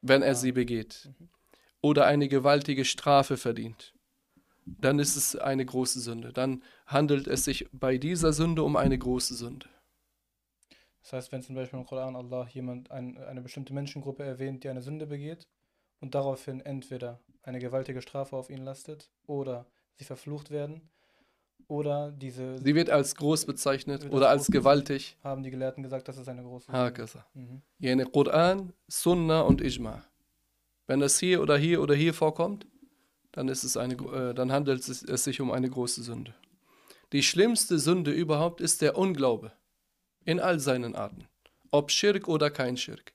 wenn 0.00 0.22
er 0.22 0.32
Ah. 0.32 0.34
sie 0.34 0.52
begeht 0.52 1.10
Mhm. 1.18 1.28
oder 1.82 2.06
eine 2.06 2.28
gewaltige 2.28 2.84
Strafe 2.84 3.36
verdient, 3.36 3.94
dann 4.66 4.98
ist 4.98 5.16
es 5.16 5.36
eine 5.36 5.64
große 5.66 6.00
Sünde. 6.00 6.32
Dann 6.32 6.62
handelt 6.86 7.26
es 7.26 7.44
sich 7.44 7.68
bei 7.72 7.98
dieser 7.98 8.32
Sünde 8.32 8.62
um 8.62 8.76
eine 8.76 8.98
große 8.98 9.34
Sünde. 9.34 9.68
Das 11.02 11.12
heißt, 11.12 11.32
wenn 11.32 11.42
zum 11.42 11.54
Beispiel 11.56 11.78
im 11.80 11.86
Koran 11.86 12.14
Allah 12.16 12.46
jemand 12.48 12.90
ein, 12.90 13.18
eine 13.18 13.42
bestimmte 13.42 13.74
Menschengruppe 13.74 14.22
erwähnt, 14.24 14.62
die 14.64 14.68
eine 14.68 14.82
Sünde 14.82 15.06
begeht 15.06 15.48
und 16.00 16.14
daraufhin 16.14 16.60
entweder 16.60 17.20
eine 17.42 17.58
gewaltige 17.58 18.02
Strafe 18.02 18.36
auf 18.36 18.50
ihn 18.50 18.62
lastet 18.64 19.10
oder 19.26 19.66
sie 19.96 20.04
verflucht 20.04 20.50
werden 20.50 20.90
oder 21.68 22.12
diese 22.12 22.58
Sie 22.58 22.74
wird 22.74 22.90
als 22.90 23.14
groß 23.14 23.46
bezeichnet 23.46 24.10
oder 24.10 24.28
als 24.28 24.46
gewaltig. 24.48 25.16
haben 25.22 25.42
die 25.42 25.50
Gelehrten 25.50 25.82
gesagt, 25.82 26.08
das 26.08 26.16
ist 26.18 26.28
eine 26.28 26.42
große 26.42 26.66
Sünde. 26.66 26.78
Hakaza. 26.78 27.26
Mhm. 27.34 27.62
Yani 27.78 28.04
Quran, 28.04 28.72
Sunna 28.88 29.40
und 29.42 29.60
Ijma. 29.60 30.04
Wenn 30.86 31.00
das 31.00 31.18
hier 31.18 31.40
oder 31.40 31.56
hier 31.56 31.80
oder 31.80 31.94
hier 31.94 32.14
vorkommt, 32.14 32.66
dann, 33.32 33.48
ist 33.48 33.64
es 33.64 33.76
eine, 33.76 33.94
äh, 33.94 34.34
dann 34.34 34.52
handelt 34.52 34.86
es, 34.86 35.02
es 35.02 35.24
sich 35.24 35.40
um 35.40 35.50
eine 35.50 35.70
große 35.70 36.02
Sünde. 36.02 36.34
Die 37.12 37.22
schlimmste 37.22 37.78
Sünde 37.78 38.10
überhaupt 38.10 38.60
ist 38.60 38.82
der 38.82 38.96
Unglaube. 38.96 39.52
In 40.24 40.38
all 40.40 40.60
seinen 40.60 40.94
Arten. 40.94 41.26
Ob 41.70 41.90
Schirk 41.90 42.28
oder 42.28 42.50
kein 42.50 42.76
Schirk. 42.76 43.12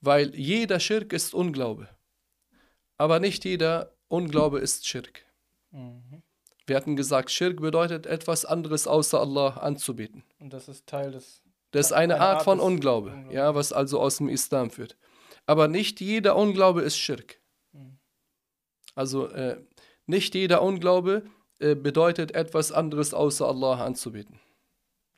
Weil 0.00 0.34
jeder 0.34 0.80
Schirk 0.80 1.12
ist 1.12 1.34
Unglaube. 1.34 1.88
Aber 2.98 3.20
nicht 3.20 3.44
jeder 3.44 3.94
Unglaube 4.08 4.58
ist 4.60 4.86
Schirk. 4.86 5.24
Mhm. 5.70 6.22
Wir 6.66 6.76
hatten 6.76 6.96
gesagt, 6.96 7.30
Schirk 7.30 7.60
bedeutet 7.60 8.06
etwas 8.06 8.44
anderes 8.44 8.86
außer 8.86 9.20
Allah 9.20 9.50
anzubeten. 9.58 10.24
Und 10.40 10.52
das 10.52 10.68
ist 10.68 10.86
Teil 10.86 11.12
des 11.12 11.42
Das 11.70 11.86
ist 11.86 11.92
eine, 11.92 12.14
Eine 12.14 12.22
Art, 12.22 12.36
Art 12.38 12.44
von 12.44 12.60
Unglaube, 12.60 13.10
Unglaubens. 13.10 13.34
ja, 13.34 13.54
was 13.54 13.72
also 13.72 14.00
aus 14.00 14.16
dem 14.18 14.28
Islam 14.28 14.70
führt. 14.70 14.96
Aber 15.46 15.68
nicht 15.68 16.00
jeder 16.00 16.34
Unglaube 16.36 16.82
ist 16.82 16.96
Schirk. 16.98 17.40
Mhm. 17.72 17.98
Also 18.94 19.28
äh, 19.28 19.58
nicht 20.06 20.34
jeder 20.34 20.62
Unglaube 20.62 21.22
äh, 21.60 21.74
bedeutet 21.74 22.32
etwas 22.34 22.72
anderes 22.72 23.14
außer 23.14 23.46
Allah 23.46 23.84
anzubeten. 23.84 24.40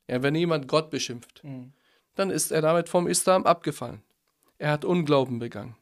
Ja, 0.06 0.22
wenn 0.22 0.34
jemand 0.34 0.68
Gott 0.68 0.90
beschimpft, 0.90 1.42
Mhm. 1.44 1.72
dann 2.14 2.30
ist 2.30 2.50
er 2.50 2.60
damit 2.62 2.88
vom 2.88 3.06
Islam 3.06 3.44
abgefallen. 3.46 4.02
Er 4.58 4.70
hat 4.72 4.84
Unglauben 4.84 5.38
begangen. 5.38 5.76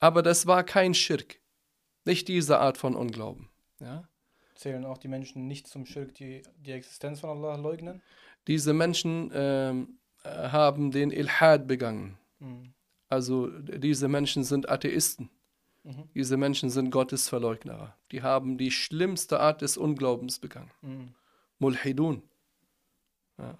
Aber 0.00 0.22
das 0.22 0.46
war 0.46 0.64
kein 0.64 0.94
Schirk. 0.94 1.38
Nicht 2.04 2.26
diese 2.28 2.58
Art 2.58 2.78
von 2.78 2.94
Unglauben. 2.96 3.48
Ja? 3.80 4.08
Zählen 4.64 4.86
auch 4.86 4.96
die 4.96 5.08
Menschen 5.08 5.46
nicht 5.46 5.66
zum 5.66 5.84
Schirk, 5.84 6.14
die 6.14 6.40
die 6.56 6.72
Existenz 6.72 7.20
von 7.20 7.28
Allah 7.28 7.56
leugnen? 7.56 8.00
Diese 8.46 8.72
Menschen 8.72 9.30
ähm, 9.34 9.98
äh, 10.22 10.28
haben 10.48 10.90
den 10.90 11.10
Ilhad 11.10 11.66
begangen. 11.66 12.16
Mhm. 12.38 12.72
Also 13.10 13.50
diese 13.60 14.08
Menschen 14.08 14.42
sind 14.42 14.70
Atheisten. 14.70 15.28
Mhm. 15.82 16.08
Diese 16.14 16.38
Menschen 16.38 16.70
sind 16.70 16.90
Gottesverleugnerer. 16.90 17.94
Die 18.10 18.22
haben 18.22 18.56
die 18.56 18.70
schlimmste 18.70 19.38
Art 19.38 19.60
des 19.60 19.76
Unglaubens 19.76 20.38
begangen. 20.38 20.70
Mhm. 20.80 21.14
Mulhidun. 21.58 22.22
Ja. 23.36 23.58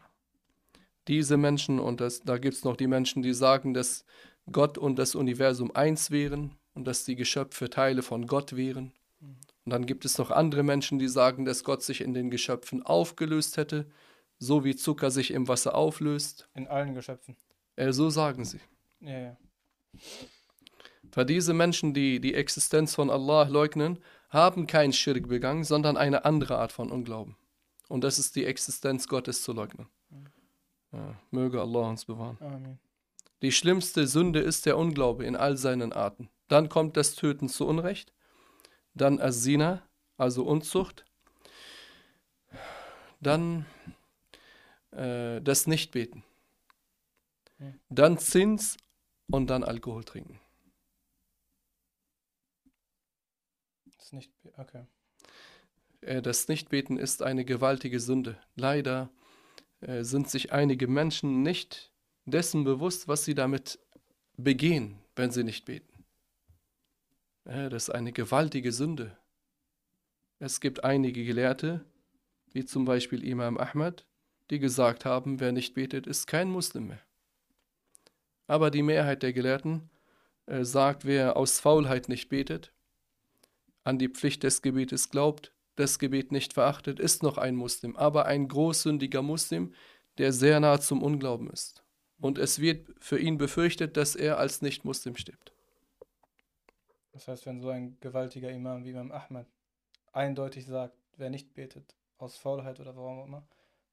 Diese 1.06 1.36
Menschen, 1.36 1.80
und 1.80 2.00
das, 2.00 2.22
da 2.22 2.38
gibt 2.38 2.54
es 2.54 2.64
noch 2.64 2.78
die 2.78 2.86
Menschen, 2.86 3.22
die 3.22 3.34
sagen, 3.34 3.74
dass 3.74 4.06
Gott 4.50 4.78
und 4.78 4.98
das 4.98 5.14
Universum 5.14 5.70
eins 5.76 6.10
wären 6.10 6.56
und 6.72 6.86
dass 6.86 7.04
die 7.04 7.14
Geschöpfe 7.14 7.68
Teile 7.68 8.00
von 8.00 8.26
Gott 8.26 8.56
wären. 8.56 8.94
Mhm. 9.64 9.66
Und 9.66 9.70
dann 9.70 9.86
gibt 9.86 10.04
es 10.04 10.18
noch 10.18 10.30
andere 10.30 10.62
Menschen, 10.62 10.98
die 10.98 11.08
sagen, 11.08 11.44
dass 11.44 11.64
Gott 11.64 11.82
sich 11.82 12.00
in 12.00 12.14
den 12.14 12.30
Geschöpfen 12.30 12.82
aufgelöst 12.82 13.56
hätte, 13.56 13.86
so 14.38 14.64
wie 14.64 14.76
Zucker 14.76 15.10
sich 15.10 15.30
im 15.30 15.48
Wasser 15.48 15.74
auflöst. 15.74 16.48
In 16.54 16.68
allen 16.68 16.94
Geschöpfen. 16.94 17.36
Äh, 17.76 17.92
so 17.92 18.10
sagen 18.10 18.44
sie. 18.44 18.60
Ja, 19.00 19.18
ja. 19.18 19.36
Weil 21.12 21.26
diese 21.26 21.54
Menschen, 21.54 21.94
die 21.94 22.20
die 22.20 22.34
Existenz 22.34 22.94
von 22.94 23.10
Allah 23.10 23.44
leugnen, 23.44 23.98
haben 24.30 24.66
kein 24.66 24.92
Schirk 24.92 25.28
begangen, 25.28 25.64
sondern 25.64 25.96
eine 25.96 26.24
andere 26.24 26.58
Art 26.58 26.72
von 26.72 26.90
Unglauben. 26.90 27.36
Und 27.88 28.02
das 28.02 28.18
ist 28.18 28.34
die 28.34 28.44
Existenz 28.44 29.06
Gottes 29.06 29.42
zu 29.42 29.52
leugnen. 29.52 29.88
Ja, 30.92 31.14
möge 31.30 31.60
Allah 31.60 31.88
uns 31.88 32.04
bewahren. 32.04 32.38
Amen. 32.40 32.78
Die 33.42 33.52
schlimmste 33.52 34.06
Sünde 34.06 34.40
ist 34.40 34.64
der 34.66 34.78
Unglaube 34.78 35.24
in 35.24 35.36
all 35.36 35.56
seinen 35.56 35.92
Arten. 35.92 36.30
Dann 36.48 36.68
kommt 36.68 36.96
das 36.96 37.14
Töten 37.14 37.48
zu 37.48 37.66
Unrecht, 37.66 38.12
dann 38.94 39.20
Asina, 39.20 39.82
also 40.16 40.44
Unzucht, 40.44 41.04
dann 43.20 43.66
äh, 44.92 45.40
das 45.40 45.66
Nichtbeten, 45.66 46.22
Hm. 47.58 47.78
dann 47.88 48.18
Zins 48.18 48.76
und 49.30 49.48
dann 49.48 49.62
Alkohol 49.62 50.04
trinken. 50.04 50.40
Das 53.96 54.12
nicht. 54.12 54.32
Okay. 54.56 54.84
Äh, 56.00 56.20
Das 56.20 56.48
Nichtbeten 56.48 56.98
ist 56.98 57.22
eine 57.22 57.44
gewaltige 57.44 58.00
Sünde. 58.00 58.36
Leider 58.56 59.10
äh, 59.80 60.02
sind 60.02 60.28
sich 60.28 60.52
einige 60.52 60.88
Menschen 60.88 61.42
nicht 61.42 61.92
dessen 62.26 62.64
bewusst, 62.64 63.08
was 63.08 63.24
sie 63.24 63.34
damit 63.34 63.78
begehen, 64.36 64.98
wenn 65.16 65.30
sie 65.30 65.44
nicht 65.44 65.64
beten. 65.64 65.93
Das 67.44 67.84
ist 67.84 67.90
eine 67.90 68.12
gewaltige 68.12 68.72
Sünde. 68.72 69.16
Es 70.38 70.60
gibt 70.60 70.82
einige 70.82 71.24
Gelehrte, 71.24 71.84
wie 72.52 72.64
zum 72.64 72.84
Beispiel 72.84 73.22
Imam 73.24 73.58
Ahmad, 73.58 74.06
die 74.50 74.58
gesagt 74.58 75.04
haben, 75.04 75.40
wer 75.40 75.52
nicht 75.52 75.74
betet, 75.74 76.06
ist 76.06 76.26
kein 76.26 76.50
Muslim 76.50 76.88
mehr. 76.88 77.02
Aber 78.46 78.70
die 78.70 78.82
Mehrheit 78.82 79.22
der 79.22 79.32
Gelehrten 79.32 79.90
äh, 80.46 80.64
sagt, 80.64 81.04
wer 81.04 81.36
aus 81.36 81.60
Faulheit 81.60 82.08
nicht 82.08 82.28
betet, 82.28 82.72
an 83.84 83.98
die 83.98 84.08
Pflicht 84.08 84.42
des 84.42 84.62
Gebetes 84.62 85.10
glaubt, 85.10 85.52
das 85.76 85.98
Gebet 85.98 86.30
nicht 86.30 86.52
verachtet, 86.52 87.00
ist 87.00 87.22
noch 87.22 87.38
ein 87.38 87.56
Muslim, 87.56 87.96
aber 87.96 88.26
ein 88.26 88.48
großsündiger 88.48 89.22
Muslim, 89.22 89.74
der 90.18 90.32
sehr 90.32 90.60
nah 90.60 90.80
zum 90.80 91.02
Unglauben 91.02 91.50
ist. 91.50 91.82
Und 92.20 92.38
es 92.38 92.60
wird 92.60 92.88
für 93.00 93.18
ihn 93.18 93.38
befürchtet, 93.38 93.96
dass 93.96 94.14
er 94.14 94.38
als 94.38 94.62
Nicht-Muslim 94.62 95.16
stirbt. 95.16 95.53
Das 97.14 97.28
heißt, 97.28 97.46
wenn 97.46 97.60
so 97.60 97.68
ein 97.68 97.96
gewaltiger 98.00 98.50
Imam 98.50 98.84
wie 98.84 98.90
Imam 98.90 99.12
Ahmad 99.12 99.46
eindeutig 100.12 100.66
sagt, 100.66 100.96
wer 101.16 101.30
nicht 101.30 101.54
betet, 101.54 101.94
aus 102.18 102.36
Faulheit 102.36 102.80
oder 102.80 102.96
warum 102.96 103.20
auch 103.20 103.26
immer, 103.26 103.46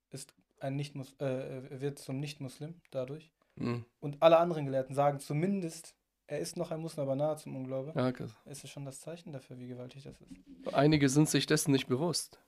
ist 0.10 0.34
ein 0.60 0.76
nicht 0.76 0.96
äh, 1.22 1.80
wird 1.80 2.00
zum 2.00 2.20
Nicht-Muslim 2.20 2.82
dadurch. 2.90 3.32
Hm. 3.58 3.86
Und 4.00 4.22
alle 4.22 4.38
anderen 4.38 4.66
Gelehrten 4.66 4.96
sagen 4.96 5.20
zumindest, 5.20 5.94
er 6.26 6.40
ist 6.40 6.58
noch 6.58 6.72
ein 6.72 6.82
Muslim, 6.82 7.04
aber 7.04 7.16
nahe 7.16 7.38
zum 7.38 7.56
Unglaube. 7.56 7.94
Ja, 7.96 8.08
okay. 8.08 8.28
Ist 8.46 8.64
es 8.64 8.72
schon 8.72 8.86
das 8.86 9.00
Zeichen 9.00 9.32
dafür, 9.34 9.60
wie 9.60 9.68
gewaltig 9.68 10.04
das 10.04 10.20
ist? 10.20 10.74
Einige 10.74 11.08
sind 11.08 11.30
sich 11.30 11.46
dessen 11.46 11.72
nicht 11.72 11.88
bewusst. 11.88 12.40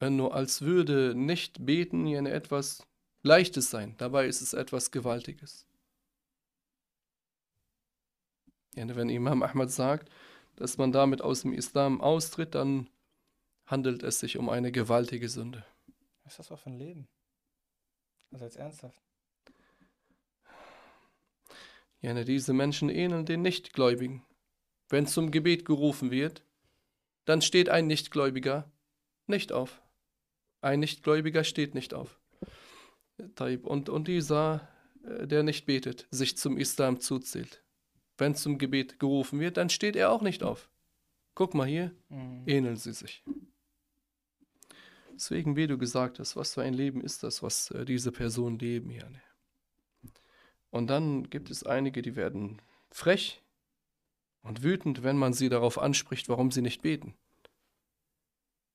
Äh, 0.00 0.10
Nur 0.10 0.34
als 0.34 0.62
würde 0.62 1.14
nicht 1.16 1.66
beten 1.66 2.06
ja 2.06 2.24
etwas 2.24 2.86
Leichtes 3.22 3.70
sein. 3.70 3.96
Dabei 3.98 4.26
ist 4.26 4.40
es 4.40 4.52
etwas 4.52 4.92
Gewaltiges. 4.92 5.66
Ja, 8.74 8.94
wenn 8.96 9.08
Imam 9.08 9.42
Ahmad 9.42 9.70
sagt, 9.70 10.10
dass 10.56 10.78
man 10.78 10.92
damit 10.92 11.22
aus 11.22 11.42
dem 11.42 11.52
Islam 11.52 12.00
austritt, 12.00 12.54
dann 12.54 12.88
handelt 13.66 14.02
es 14.02 14.20
sich 14.20 14.36
um 14.36 14.48
eine 14.48 14.72
gewaltige 14.72 15.28
Sünde. 15.28 15.64
Was 16.24 16.34
ist 16.34 16.38
das 16.38 16.52
auch 16.52 16.58
für 16.58 16.70
ein 16.70 16.78
Leben? 16.78 17.08
Also 18.32 18.44
jetzt 18.44 18.56
ernsthaft. 18.56 19.00
Ja, 22.00 22.12
diese 22.22 22.52
Menschen 22.52 22.90
ähneln 22.90 23.24
den 23.24 23.42
Nichtgläubigen. 23.42 24.22
Wenn 24.90 25.06
zum 25.06 25.30
Gebet 25.30 25.64
gerufen 25.64 26.10
wird, 26.10 26.44
dann 27.24 27.40
steht 27.40 27.70
ein 27.70 27.86
Nichtgläubiger 27.86 28.70
nicht 29.26 29.52
auf. 29.52 29.80
Ein 30.60 30.80
Nichtgläubiger 30.80 31.44
steht 31.44 31.74
nicht 31.74 31.94
auf. 31.94 32.20
Und, 33.38 33.88
und 33.88 34.08
dieser, 34.08 34.68
äh, 35.04 35.26
der 35.26 35.42
nicht 35.42 35.64
betet, 35.64 36.06
sich 36.10 36.36
zum 36.36 36.58
Islam 36.58 37.00
zuzählt. 37.00 37.63
Wenn 38.16 38.34
zum 38.34 38.58
Gebet 38.58 38.98
gerufen 38.98 39.40
wird, 39.40 39.56
dann 39.56 39.70
steht 39.70 39.96
er 39.96 40.10
auch 40.10 40.22
nicht 40.22 40.42
auf. 40.42 40.70
Guck 41.34 41.54
mal 41.54 41.66
hier, 41.66 41.92
mhm. 42.08 42.44
ähneln 42.46 42.76
sie 42.76 42.92
sich. 42.92 43.24
Deswegen, 45.14 45.56
wie 45.56 45.66
du 45.66 45.78
gesagt 45.78 46.18
hast, 46.18 46.36
was 46.36 46.54
für 46.54 46.62
ein 46.62 46.74
Leben 46.74 47.00
ist 47.00 47.22
das, 47.22 47.42
was 47.42 47.70
äh, 47.70 47.84
diese 47.84 48.12
Personen 48.12 48.58
leben 48.58 48.90
hier. 48.90 49.08
Ne? 49.08 49.20
Und 50.70 50.88
dann 50.88 51.30
gibt 51.30 51.50
es 51.50 51.64
einige, 51.64 52.02
die 52.02 52.16
werden 52.16 52.60
frech 52.90 53.42
und 54.42 54.62
wütend, 54.62 55.02
wenn 55.04 55.16
man 55.16 55.32
sie 55.32 55.48
darauf 55.48 55.78
anspricht, 55.78 56.28
warum 56.28 56.50
sie 56.50 56.62
nicht 56.62 56.82
beten. 56.82 57.14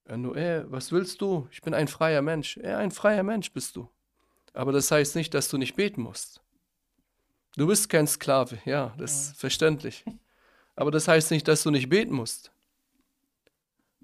Wenn 0.06 0.24
du, 0.24 0.34
ey, 0.34 0.64
was 0.72 0.92
willst 0.92 1.22
du? 1.22 1.48
Ich 1.52 1.62
bin 1.62 1.74
ein 1.74 1.88
freier 1.88 2.22
Mensch. 2.22 2.58
Ey, 2.58 2.74
ein 2.74 2.92
freier 2.92 3.24
Mensch 3.24 3.52
bist 3.52 3.76
du. 3.76 3.90
Aber 4.54 4.72
das 4.72 4.90
heißt 4.90 5.16
nicht, 5.16 5.34
dass 5.34 5.50
du 5.50 5.58
nicht 5.58 5.76
beten 5.76 6.02
musst. 6.02 6.42
Du 7.56 7.68
bist 7.68 7.90
kein 7.90 8.08
Sklave, 8.08 8.60
ja, 8.66 8.94
das 8.98 9.30
ist 9.30 9.40
verständlich. 9.40 10.06
Aber 10.76 10.92
das 10.92 11.08
heißt 11.08 11.32
nicht, 11.32 11.48
dass 11.48 11.64
du 11.64 11.72
nicht 11.72 11.90
beten 11.90 12.14
musst. 12.14 12.52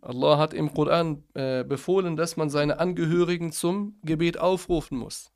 Allah 0.01 0.37
hat 0.37 0.53
im 0.53 0.73
Koran 0.73 1.23
äh, 1.33 1.63
befohlen, 1.63 2.15
dass 2.15 2.37
man 2.37 2.49
seine 2.49 2.79
Angehörigen 2.79 3.51
zum 3.51 3.97
Gebet 4.03 4.37
aufrufen 4.37 4.97
muss. 4.97 5.31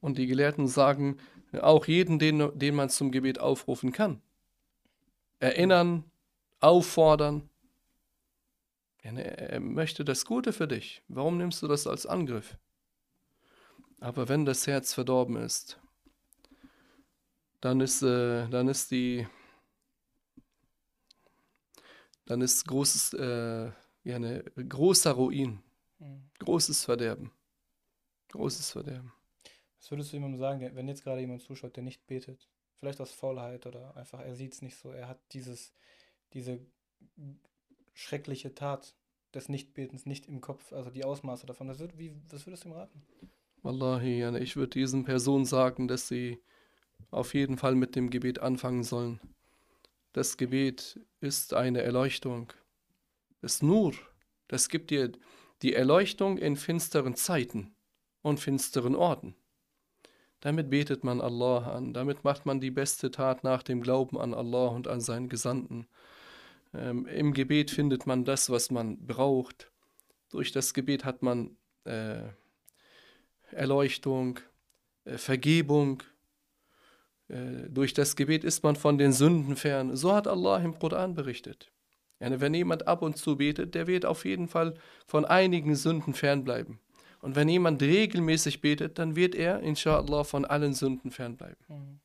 Und 0.00 0.16
die 0.18 0.26
Gelehrten 0.26 0.66
sagen, 0.66 1.18
auch 1.60 1.86
jeden, 1.86 2.18
den, 2.18 2.58
den 2.58 2.74
man 2.74 2.88
zum 2.88 3.10
Gebet 3.10 3.38
aufrufen 3.38 3.92
kann. 3.92 4.22
Erinnern, 5.40 6.04
auffordern. 6.60 7.48
Er 9.02 9.60
möchte 9.60 10.04
das 10.04 10.24
Gute 10.24 10.54
für 10.54 10.66
dich. 10.66 11.02
Warum 11.08 11.36
nimmst 11.36 11.62
du 11.62 11.68
das 11.68 11.86
als 11.86 12.06
Angriff? 12.06 12.56
Aber 14.00 14.28
wenn 14.28 14.44
das 14.44 14.66
Herz 14.66 14.94
verdorben 14.94 15.36
ist, 15.36 15.80
dann 17.60 17.80
ist, 17.80 18.02
äh, 18.02 18.46
dann 18.48 18.68
ist 18.68 18.90
die, 18.90 19.26
dann 22.26 22.40
ist 22.42 22.66
großes, 22.66 23.14
äh, 23.14 23.72
ja, 24.04 24.16
eine 24.16 24.42
großer 24.42 25.12
Ruin, 25.12 25.62
mhm. 25.98 26.28
großes 26.38 26.84
Verderben, 26.84 27.32
großes 28.28 28.70
Verderben. 28.70 29.12
Was 29.78 29.90
würdest 29.90 30.12
du 30.12 30.16
jemandem 30.16 30.38
sagen, 30.38 30.70
wenn 30.74 30.88
jetzt 30.88 31.04
gerade 31.04 31.20
jemand 31.20 31.42
zuschaut, 31.42 31.76
der 31.76 31.82
nicht 31.82 32.06
betet? 32.06 32.48
Vielleicht 32.78 33.00
aus 33.00 33.12
Faulheit 33.12 33.66
oder 33.66 33.96
einfach, 33.96 34.20
er 34.20 34.34
sieht 34.34 34.52
es 34.52 34.62
nicht 34.62 34.76
so. 34.76 34.90
Er 34.90 35.08
hat 35.08 35.20
dieses, 35.32 35.72
diese 36.34 36.60
schreckliche 37.94 38.54
Tat 38.54 38.94
des 39.34 39.48
Nichtbetens 39.48 40.06
nicht 40.06 40.26
im 40.26 40.40
Kopf, 40.40 40.72
also 40.72 40.90
die 40.90 41.04
Ausmaße 41.04 41.46
davon. 41.46 41.68
Was, 41.68 41.78
würd, 41.78 41.96
wie, 41.98 42.14
was 42.28 42.46
würdest 42.46 42.64
du 42.64 42.68
ihm 42.68 42.72
raten? 42.72 43.02
Wallahi, 43.64 44.22
ich 44.42 44.56
würde 44.56 44.78
diesen 44.78 45.04
Personen 45.04 45.46
sagen, 45.46 45.88
dass 45.88 46.06
sie 46.06 46.38
auf 47.10 47.32
jeden 47.32 47.56
Fall 47.56 47.74
mit 47.74 47.96
dem 47.96 48.10
Gebet 48.10 48.40
anfangen 48.40 48.84
sollen. 48.84 49.20
Das 50.12 50.36
Gebet 50.36 51.00
ist 51.20 51.54
eine 51.54 51.80
Erleuchtung. 51.80 52.52
Das 53.40 53.62
Nur, 53.62 53.94
das 54.48 54.68
gibt 54.68 54.90
dir 54.90 55.12
die 55.62 55.72
Erleuchtung 55.72 56.36
in 56.36 56.56
finsteren 56.56 57.14
Zeiten 57.14 57.74
und 58.20 58.38
finsteren 58.38 58.94
Orten. 58.94 59.34
Damit 60.40 60.68
betet 60.68 61.02
man 61.02 61.22
Allah 61.22 61.74
an, 61.74 61.94
damit 61.94 62.22
macht 62.22 62.44
man 62.44 62.60
die 62.60 62.70
beste 62.70 63.10
Tat 63.10 63.44
nach 63.44 63.62
dem 63.62 63.80
Glauben 63.80 64.20
an 64.20 64.34
Allah 64.34 64.66
und 64.68 64.88
an 64.88 65.00
seinen 65.00 65.30
Gesandten. 65.30 65.86
Ähm, 66.74 67.06
Im 67.06 67.32
Gebet 67.32 67.70
findet 67.70 68.06
man 68.06 68.26
das, 68.26 68.50
was 68.50 68.70
man 68.70 69.06
braucht. 69.06 69.72
Durch 70.28 70.52
das 70.52 70.74
Gebet 70.74 71.06
hat 71.06 71.22
man 71.22 71.56
äh, 71.84 72.24
Erleuchtung, 73.54 74.40
äh, 75.04 75.18
Vergebung. 75.18 76.02
Äh, 77.28 77.68
durch 77.68 77.94
das 77.94 78.16
Gebet 78.16 78.44
ist 78.44 78.62
man 78.62 78.76
von 78.76 78.98
den 78.98 79.12
Sünden 79.12 79.56
fern. 79.56 79.96
So 79.96 80.14
hat 80.14 80.26
Allah 80.26 80.58
im 80.58 80.78
Koran 80.78 81.14
berichtet. 81.14 81.70
Wenn 82.20 82.54
jemand 82.54 82.86
ab 82.86 83.02
und 83.02 83.18
zu 83.18 83.36
betet, 83.36 83.74
der 83.74 83.86
wird 83.86 84.06
auf 84.06 84.24
jeden 84.24 84.48
Fall 84.48 84.74
von 85.06 85.26
einigen 85.26 85.74
Sünden 85.74 86.14
fernbleiben. 86.14 86.78
Und 87.20 87.36
wenn 87.36 87.48
jemand 87.48 87.82
regelmäßig 87.82 88.60
betet, 88.60 88.98
dann 88.98 89.16
wird 89.16 89.34
er, 89.34 89.60
inshallah, 89.60 90.24
von 90.24 90.44
allen 90.44 90.74
Sünden 90.74 91.10
fernbleiben. 91.10 91.64
Mhm. 91.68 92.00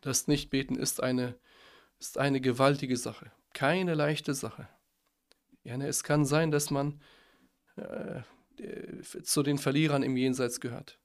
Das 0.00 0.26
Nichtbeten 0.26 0.76
ist 0.76 1.02
eine, 1.02 1.34
ist 1.98 2.18
eine 2.18 2.40
gewaltige 2.40 2.96
Sache, 2.96 3.30
keine 3.52 3.94
leichte 3.94 4.34
Sache. 4.34 4.68
Ne, 5.64 5.86
es 5.86 6.02
kann 6.02 6.24
sein, 6.24 6.50
dass 6.50 6.70
man 6.70 7.00
äh, 7.76 8.22
zu 9.22 9.42
den 9.42 9.58
Verlierern 9.58 10.02
im 10.02 10.16
Jenseits 10.16 10.60
gehört, 10.60 10.98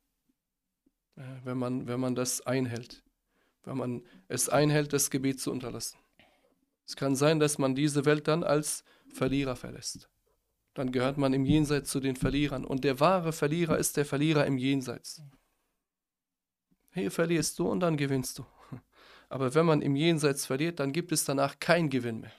äh, 1.15 1.21
wenn, 1.43 1.57
man, 1.57 1.87
wenn 1.87 1.99
man 1.99 2.15
das 2.15 2.41
einhält, 2.41 3.03
wenn 3.63 3.77
man 3.77 4.03
es 4.27 4.49
einhält, 4.49 4.93
das 4.93 5.09
Gebet 5.09 5.39
zu 5.39 5.51
unterlassen. 5.51 5.97
Es 6.85 6.95
kann 6.95 7.15
sein, 7.15 7.39
dass 7.39 7.57
man 7.57 7.75
diese 7.75 8.05
Welt 8.05 8.27
dann 8.27 8.43
als 8.43 8.83
Verlierer 9.13 9.55
verlässt 9.55 10.09
dann 10.73 10.91
gehört 10.91 11.17
man 11.17 11.33
im 11.33 11.45
Jenseits 11.45 11.89
zu 11.91 11.99
den 11.99 12.15
Verlierern. 12.15 12.65
Und 12.65 12.83
der 12.83 12.99
wahre 12.99 13.31
Verlierer 13.31 13.77
ist 13.77 13.97
der 13.97 14.05
Verlierer 14.05 14.45
im 14.45 14.57
Jenseits. 14.57 15.21
Hier 16.93 17.11
verlierst 17.11 17.57
du 17.59 17.69
und 17.69 17.79
dann 17.79 17.97
gewinnst 17.97 18.39
du. 18.39 18.45
Aber 19.29 19.53
wenn 19.55 19.65
man 19.65 19.81
im 19.81 19.95
Jenseits 19.95 20.45
verliert, 20.45 20.79
dann 20.79 20.91
gibt 20.91 21.11
es 21.11 21.25
danach 21.25 21.59
kein 21.59 21.89
Gewinn 21.89 22.21
mehr. 22.21 22.33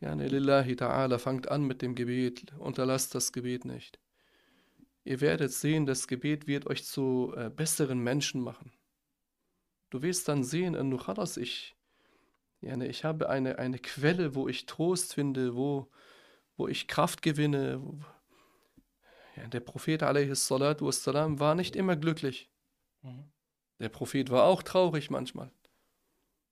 Ja, 0.00 0.14
ne 0.14 0.28
lillahi 0.28 0.72
ta'ala, 0.72 1.18
fangt 1.18 1.48
an 1.48 1.64
mit 1.64 1.82
dem 1.82 1.94
Gebet, 1.94 2.52
unterlasst 2.58 3.14
das 3.14 3.32
Gebet 3.32 3.64
nicht. 3.64 3.98
Ihr 5.04 5.20
werdet 5.20 5.52
sehen, 5.52 5.86
das 5.86 6.08
Gebet 6.08 6.46
wird 6.46 6.66
euch 6.66 6.84
zu 6.84 7.32
äh, 7.36 7.50
besseren 7.50 7.98
Menschen 7.98 8.40
machen. 8.40 8.72
Du 9.90 10.02
wirst 10.02 10.28
dann 10.28 10.42
sehen, 10.42 10.74
in 10.74 10.88
Nucharas, 10.88 11.36
ich, 11.36 11.76
ja, 12.60 12.76
ne, 12.76 12.88
ich 12.88 13.04
habe 13.04 13.28
eine, 13.28 13.58
eine 13.58 13.78
Quelle, 13.78 14.34
wo 14.34 14.48
ich 14.48 14.66
Trost 14.66 15.14
finde, 15.14 15.54
wo, 15.54 15.90
wo 16.56 16.68
ich 16.68 16.88
Kraft 16.88 17.22
gewinne. 17.22 17.82
Ja, 19.36 19.46
der 19.48 19.60
Prophet 19.60 20.00
wassalam, 20.00 21.38
war 21.38 21.54
nicht 21.54 21.76
immer 21.76 21.96
glücklich. 21.96 22.50
Mhm. 23.02 23.30
Der 23.80 23.88
Prophet 23.88 24.30
war 24.30 24.44
auch 24.44 24.62
traurig 24.62 25.10
manchmal. 25.10 25.50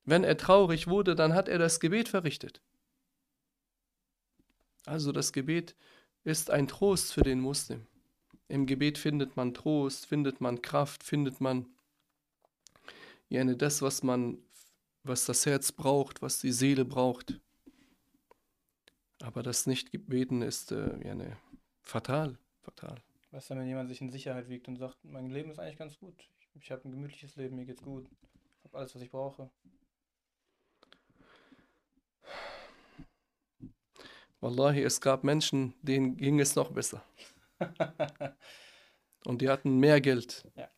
Wenn 0.05 0.25
er 0.25 0.37
traurig 0.37 0.89
wurde, 0.89 1.15
dann 1.15 1.35
hat 1.35 1.49
er 1.49 1.59
das 1.59 1.81
Gebet 1.81 2.09
verrichtet. 2.09 2.61
Also 4.87 5.13
das 5.13 5.33
Gebet 5.33 5.77
ist 6.25 6.51
ein 6.51 6.69
Trost 6.69 7.13
für 7.13 7.23
den 7.23 7.41
Muslim. 7.41 7.87
Im 8.49 8.67
Gebet 8.67 8.99
findet 8.99 9.37
man 9.37 9.55
Trost, 9.55 10.07
findet 10.07 10.41
man 10.41 10.63
Kraft, 10.63 11.03
findet 11.03 11.41
man 11.41 11.67
ja, 13.29 13.43
ne, 13.45 13.57
das, 13.57 13.81
was 13.81 14.03
man 14.03 14.39
was 15.05 15.25
das 15.25 15.47
Herz 15.47 15.73
braucht, 15.73 16.23
was 16.23 16.41
die 16.41 16.53
Seele 16.53 16.85
braucht. 16.85 17.41
Aber 19.21 19.43
das 19.43 19.67
Nicht-Beten 19.67 20.43
ist 20.43 20.73
äh, 20.73 21.07
ja, 21.07 21.15
ne, 21.15 21.37
fatal, 21.81 22.39
fatal. 22.61 23.03
Was 23.31 23.47
dann, 23.47 23.59
wenn 23.59 23.69
jemand 23.69 23.89
sich 23.89 24.01
in 24.01 24.11
Sicherheit 24.11 24.49
wiegt 24.49 24.69
und 24.69 24.77
sagt, 24.77 24.99
mein 25.05 25.31
Leben 25.31 25.51
ist 25.51 25.59
eigentlich 25.59 25.79
ganz 25.79 25.99
gut. 25.99 26.15
Ich, 26.39 26.49
ich 26.55 26.71
habe 26.71 26.87
ein 26.87 26.91
gemütliches 26.91 27.37
Leben, 27.37 27.57
mir 27.57 27.65
geht's 27.65 27.83
gut. 27.83 28.07
Ich 28.59 28.65
habe 28.65 28.79
alles, 28.79 28.95
was 28.95 29.03
ich 29.03 29.11
brauche. 29.11 29.51
Wallahi, 34.43 34.83
es 34.83 35.01
gab 35.01 35.25
Menschen, 35.25 35.73
denen 35.83 36.17
ging 36.17 36.41
es 36.41 36.57
noch 36.57 36.73
besser. 36.73 37.03
und 39.25 39.41
die 39.41 39.49
hatten 39.49 39.79
mehr 39.79 40.01
Geld. 40.01 40.45
Ja. 40.57 40.69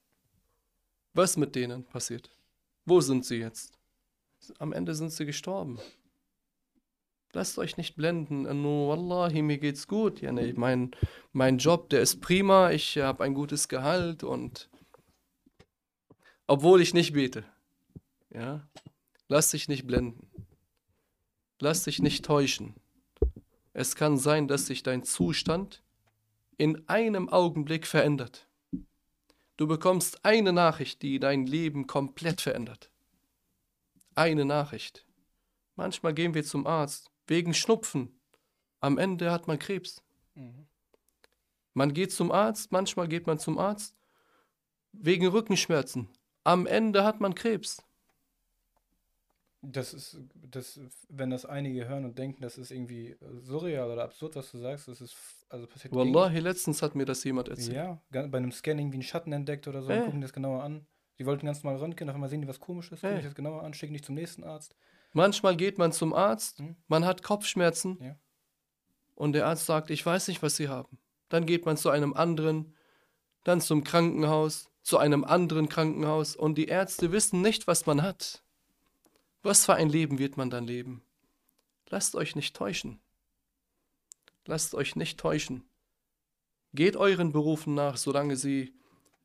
Was 1.15 1.37
mit 1.37 1.55
denen 1.55 1.85
passiert? 1.85 2.31
Wo 2.85 3.01
sind 3.01 3.25
sie 3.25 3.37
jetzt? 3.37 3.79
am 4.59 4.73
Ende 4.73 4.95
sind 4.95 5.11
sie 5.11 5.25
gestorben. 5.25 5.79
Lasst 7.33 7.59
euch 7.59 7.77
nicht 7.77 7.97
blenden. 7.97 8.43
Nur, 8.63 8.91
Wallahi, 8.91 9.43
mir 9.43 9.59
geht's 9.59 9.89
gut. 9.89 10.21
Ja, 10.21 10.31
nee, 10.31 10.53
mein, 10.53 10.93
mein 11.33 11.59
Job, 11.59 11.89
der 11.89 12.01
ist 12.01 12.21
prima. 12.21 12.71
Ich 12.71 12.99
habe 12.99 13.25
ein 13.25 13.35
gutes 13.35 13.69
Gehalt 13.69 14.23
und 14.23 14.69
obwohl 16.47 16.81
ich 16.81 16.95
nicht 16.95 17.15
bete. 17.15 17.45
Ja, 18.31 18.69
lass 19.29 19.51
dich 19.51 19.69
nicht 19.69 19.87
blenden. 19.87 20.31
Lass 21.61 21.85
dich 21.85 22.01
nicht 22.03 22.25
täuschen. 22.25 22.75
Es 23.75 23.95
kann 23.95 24.17
sein, 24.17 24.49
dass 24.49 24.67
sich 24.67 24.83
dein 24.83 25.05
Zustand 25.05 25.83
in 26.57 26.89
einem 26.89 27.29
Augenblick 27.29 27.87
verändert. 27.87 28.49
Du 29.59 29.67
bekommst 29.67 30.25
eine 30.25 30.53
Nachricht, 30.53 31.03
die 31.03 31.21
dein 31.21 31.47
Leben 31.47 31.87
komplett 31.87 32.41
verändert 32.41 32.91
eine 34.15 34.45
Nachricht. 34.45 35.07
Manchmal 35.77 36.15
gehen 36.15 36.35
wir 36.35 36.45
zum 36.45 36.67
Arzt 36.67 37.11
wegen 37.27 37.55
Schnupfen. 37.55 38.21
Am 38.81 38.99
Ende 38.99 39.31
hat 39.31 39.47
man 39.47 39.59
Krebs. 39.59 40.03
Mhm. 40.35 40.67
Man 41.73 41.93
geht 41.93 42.13
zum 42.13 42.31
Arzt, 42.31 42.71
manchmal 42.71 43.09
geht 43.09 43.27
man 43.27 43.39
zum 43.39 43.59
Arzt 43.59 43.97
wegen 44.93 45.27
Rückenschmerzen. 45.27 46.09
Am 46.45 46.67
Ende 46.67 47.03
hat 47.05 47.21
man 47.21 47.35
Krebs. 47.35 47.84
Das 49.67 49.95
ist, 49.95 50.19
das, 50.35 50.79
wenn 51.09 51.31
das 51.31 51.45
einige 51.47 51.89
hören 51.89 52.05
und 52.05 52.19
denken, 52.19 52.43
das 52.43 52.59
ist 52.59 52.71
irgendwie 52.71 53.11
äh, 53.11 53.17
surreal 53.41 53.91
oder 53.91 54.05
absurd, 54.05 54.37
was 54.37 54.51
du 54.51 54.59
sagst, 54.59 54.89
das 54.89 55.01
ist, 55.01 55.17
also 55.49 55.67
passiert 55.67 55.95
Wallahi, 55.95 56.39
letztens 56.41 56.83
hat 56.83 56.95
mir 56.95 57.05
das 57.05 57.25
jemand 57.25 57.49
erzählt. 57.49 57.77
Ja, 57.77 58.03
bei 58.11 58.39
einem 58.39 58.53
Scan 58.53 58.79
irgendwie 58.79 58.97
einen 58.97 59.03
Schatten 59.03 59.33
entdeckt 59.33 59.67
oder 59.69 59.83
so, 59.83 59.91
Äh. 59.91 59.99
und 60.01 60.05
gucken 60.07 60.21
das 60.21 60.33
genauer 60.33 60.63
an. 60.63 60.87
Die 61.19 61.27
wollten 61.27 61.47
ganz 61.47 61.63
normal 61.63 61.79
röntgen, 61.81 62.09
auf 62.09 62.15
einmal 62.15 62.29
sehen 62.29 62.43
die 62.43 62.49
was 62.49 62.61
komisches, 62.61 63.01
gucken 63.01 63.19
Äh. 63.19 63.23
das 63.23 63.35
genauer 63.35 63.63
an, 63.63 63.73
schicken 63.75 63.95
dich 63.95 64.03
zum 64.05 64.15
nächsten 64.15 64.45
Arzt. 64.45 64.75
Manchmal 65.13 65.57
geht 65.57 65.79
man 65.79 65.93
zum 65.93 66.13
Arzt, 66.13 66.59
Hm. 66.59 66.77
man 66.89 67.05
hat 67.05 67.23
Kopfschmerzen 67.23 67.99
Ja. 68.03 68.17
und 69.15 69.33
der 69.33 69.47
Arzt 69.47 69.67
sagt, 69.67 69.91
ich 69.91 70.05
weiß 70.05 70.29
nicht, 70.29 70.43
was 70.43 70.57
Sie 70.57 70.69
haben. 70.69 70.99
Dann 71.29 71.47
geht 71.47 71.65
man 71.67 71.77
zu 71.77 71.89
einem 71.91 72.15
anderen, 72.15 72.75
dann 73.45 73.61
zum 73.61 73.83
Krankenhaus, 73.85 74.71
zu 74.83 74.99
einem 74.99 75.25
anderen 75.25 75.69
Krankenhaus 75.69 76.37
und 76.37 76.57
die 76.59 76.67
Ärzte 76.67 77.13
wissen 77.13 77.41
nicht, 77.41 77.67
was 77.67 77.87
man 77.87 78.03
hat. 78.03 78.44
Was 79.45 79.67
für 79.67 79.75
ein 79.75 79.91
Leben 79.91 80.19
wird 80.19 80.39
man 80.39 80.49
dann 80.49 80.67
leben? 80.67 81.05
Lasst 81.91 82.15
euch 82.15 82.35
nicht 82.35 82.57
täuschen. 82.57 82.99
Lasst 84.47 84.75
euch 84.75 84.97
nicht 84.97 85.21
täuschen. 85.21 85.69
Geht 86.73 86.97
euren 86.97 87.31
Berufen 87.31 87.75
nach, 87.75 87.99
solange 87.99 88.37
sie 88.37 88.75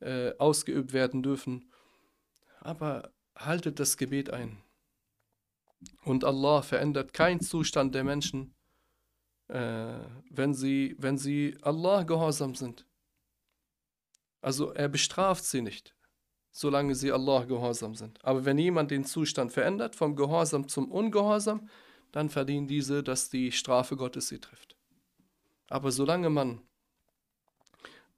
äh, 0.02 0.34
ausgeübt 0.38 0.92
werden 0.92 1.24
dürfen. 1.24 1.72
Aber 2.60 3.14
haltet 3.34 3.80
das 3.80 3.96
Gebet 3.96 4.30
ein. 4.30 4.62
Und 6.04 6.26
Allah 6.26 6.64
verändert 6.64 7.14
keinen 7.14 7.40
Zustand 7.40 7.96
der 7.96 8.04
Menschen, 8.04 8.54
äh, 9.48 10.00
wenn, 10.30 10.54
sie, 10.54 10.96
wenn 11.00 11.18
sie 11.18 11.58
Allah 11.62 12.04
gehorsam 12.04 12.56
sind. 12.56 12.86
Also 14.42 14.74
er 14.74 14.90
bestraft 14.90 15.46
sie 15.46 15.62
nicht, 15.62 15.96
solange 16.52 16.96
sie 16.96 17.12
Allah 17.12 17.44
gehorsam 17.46 17.96
sind. 17.96 18.24
Aber 18.24 18.46
wenn 18.46 18.58
jemand 18.58 18.92
den 18.92 19.06
Zustand 19.06 19.52
verändert, 19.52 19.96
vom 19.96 20.16
Gehorsam 20.16 20.68
zum 20.68 20.92
Ungehorsam, 20.92 21.70
dann 22.12 22.30
verdienen 22.30 22.68
diese, 22.68 23.04
dass 23.04 23.30
die 23.30 23.52
Strafe 23.52 23.96
Gottes 23.96 24.30
sie 24.30 24.40
trifft. 24.40 24.76
Aber 25.70 25.92
solange 25.92 26.30
man 26.30 26.62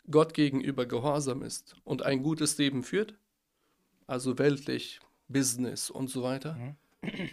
Gott 0.09 0.33
gegenüber 0.33 0.85
gehorsam 0.85 1.41
ist 1.41 1.75
und 1.83 2.01
ein 2.03 2.23
gutes 2.23 2.57
Leben 2.57 2.83
führt, 2.83 3.15
also 4.07 4.37
weltlich, 4.37 4.99
Business 5.27 5.89
und 5.89 6.09
so 6.09 6.23
weiter, 6.23 6.53
Mhm. 6.55 6.75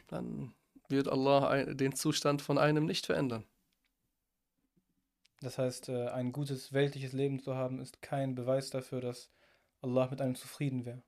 dann 0.09 0.55
wird 0.89 1.09
Allah 1.09 1.65
den 1.75 1.95
Zustand 1.95 2.43
von 2.43 2.59
einem 2.59 2.87
nicht 2.87 3.07
verändern. 3.07 3.45
Das 5.41 5.59
heißt, 5.59 5.89
äh, 5.89 6.09
ein 6.09 6.33
gutes 6.33 6.73
weltliches 6.73 7.13
Leben 7.13 7.41
zu 7.41 7.55
haben, 7.55 7.81
ist 7.81 8.03
kein 8.03 8.35
Beweis 8.35 8.71
dafür, 8.71 9.01
dass 9.01 9.31
Allah 9.81 10.09
mit 10.11 10.21
einem 10.21 10.35
zufrieden 10.35 10.85
wäre. 10.85 11.03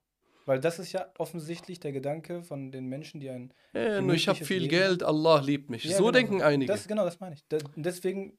Weil 0.45 0.59
das 0.59 0.79
ist 0.79 0.91
ja 0.91 1.11
offensichtlich 1.17 1.79
der 1.79 1.91
Gedanke 1.91 2.43
von 2.43 2.71
den 2.71 2.87
Menschen, 2.87 3.19
die 3.19 3.29
ein. 3.29 3.53
Äh, 3.73 4.01
nur 4.01 4.15
ich 4.15 4.27
habe 4.27 4.43
viel 4.43 4.61
Leben. 4.63 4.69
Geld, 4.69 5.03
Allah 5.03 5.39
liebt 5.39 5.69
mich. 5.69 5.83
Ja, 5.83 5.91
so 5.97 6.05
genau 6.05 6.11
denken 6.11 6.41
einige. 6.41 6.71
Das, 6.71 6.87
genau, 6.87 7.05
das 7.05 7.19
meine 7.19 7.35
ich. 7.35 7.45
Da, 7.47 7.59
deswegen 7.75 8.37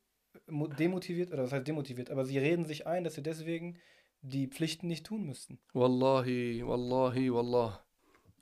mo- 0.48 0.66
demotiviert, 0.66 1.32
oder 1.32 1.44
was 1.44 1.52
heißt 1.52 1.66
demotiviert, 1.68 2.10
aber 2.10 2.24
sie 2.24 2.38
reden 2.38 2.64
sich 2.64 2.86
ein, 2.86 3.04
dass 3.04 3.14
sie 3.14 3.22
deswegen 3.22 3.78
die 4.20 4.48
Pflichten 4.48 4.88
nicht 4.88 5.06
tun 5.06 5.24
müssten. 5.24 5.60
Wallahi, 5.74 6.62
Wallahi, 6.66 7.32
Wallah. 7.32 7.84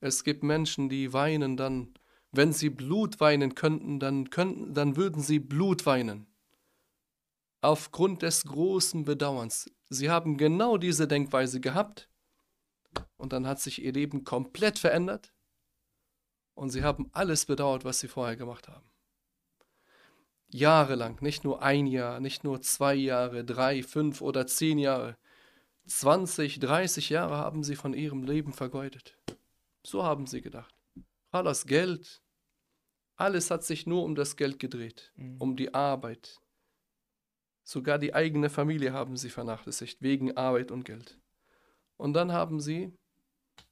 Es 0.01 0.25
gibt 0.25 0.43
Menschen, 0.43 0.89
die 0.89 1.13
weinen 1.13 1.59
dann, 1.59 1.93
wenn 2.33 2.53
sie 2.55 2.71
Blut 2.71 3.21
weinen 3.21 3.55
könnten, 3.55 4.01
dann 4.01 4.31
könnten, 4.31 4.73
dann 4.73 4.97
würden 4.97 5.23
sie 5.23 5.39
Blut 5.39 5.85
weinen. 5.85 6.27
Aufgrund 7.61 8.23
des 8.23 8.45
großen 8.45 9.05
Bedauerns. 9.05 9.71
Sie 9.91 10.09
haben 10.09 10.37
genau 10.37 10.77
diese 10.77 11.09
Denkweise 11.09 11.61
gehabt 11.61 12.09
und 13.17 13.33
dann 13.33 13.47
hat 13.47 13.61
sich 13.61 13.83
ihr 13.83 13.93
Leben 13.93 14.23
komplett 14.25 14.79
verändert 14.79 15.33
und 16.55 16.71
sie 16.71 16.85
haben 16.85 17.11
alles 17.13 17.45
bedauert, 17.45 17.85
was 17.85 17.99
sie 18.01 18.09
vorher 18.09 18.37
gemacht 18.37 18.69
haben. 18.69 18.89
Jahrelang, 20.53 21.19
nicht 21.21 21.45
nur 21.45 21.63
ein 21.63 21.87
Jahr, 21.87 22.21
nicht 22.21 22.45
nur 22.45 22.63
zwei 22.63 22.95
Jahre, 22.95 23.45
drei, 23.45 23.83
fünf 23.83 24.21
oder 24.21 24.47
zehn 24.47 24.79
Jahre. 24.79 25.17
20, 25.87 26.61
30 26.61 27.11
Jahre 27.11 27.37
haben 27.37 27.65
sie 27.65 27.75
von 27.77 27.95
ihrem 27.95 28.23
Leben 28.23 28.53
vergeudet. 28.53 29.17
So 29.85 30.05
haben 30.05 30.27
sie 30.27 30.41
gedacht. 30.41 30.75
Alles 31.31 31.67
Geld, 31.67 32.23
alles 33.17 33.51
hat 33.51 33.65
sich 33.65 33.87
nur 33.87 34.05
um 34.05 34.15
das 34.15 34.37
Geld 34.37 34.59
gedreht, 34.59 35.13
Mhm. 35.17 35.37
um 35.41 35.57
die 35.57 35.75
Arbeit. 35.75 36.41
Sogar 37.63 37.99
die 37.99 38.15
eigene 38.15 38.51
Familie 38.51 38.93
haben 38.93 39.17
sie 39.17 39.31
vernachlässigt, 39.31 40.03
wegen 40.03 40.37
Arbeit 40.37 40.71
und 40.71 40.85
Geld. 40.85 41.19
Und 41.97 42.15
dann 42.15 42.33
haben 42.33 42.61
sie 42.61 42.97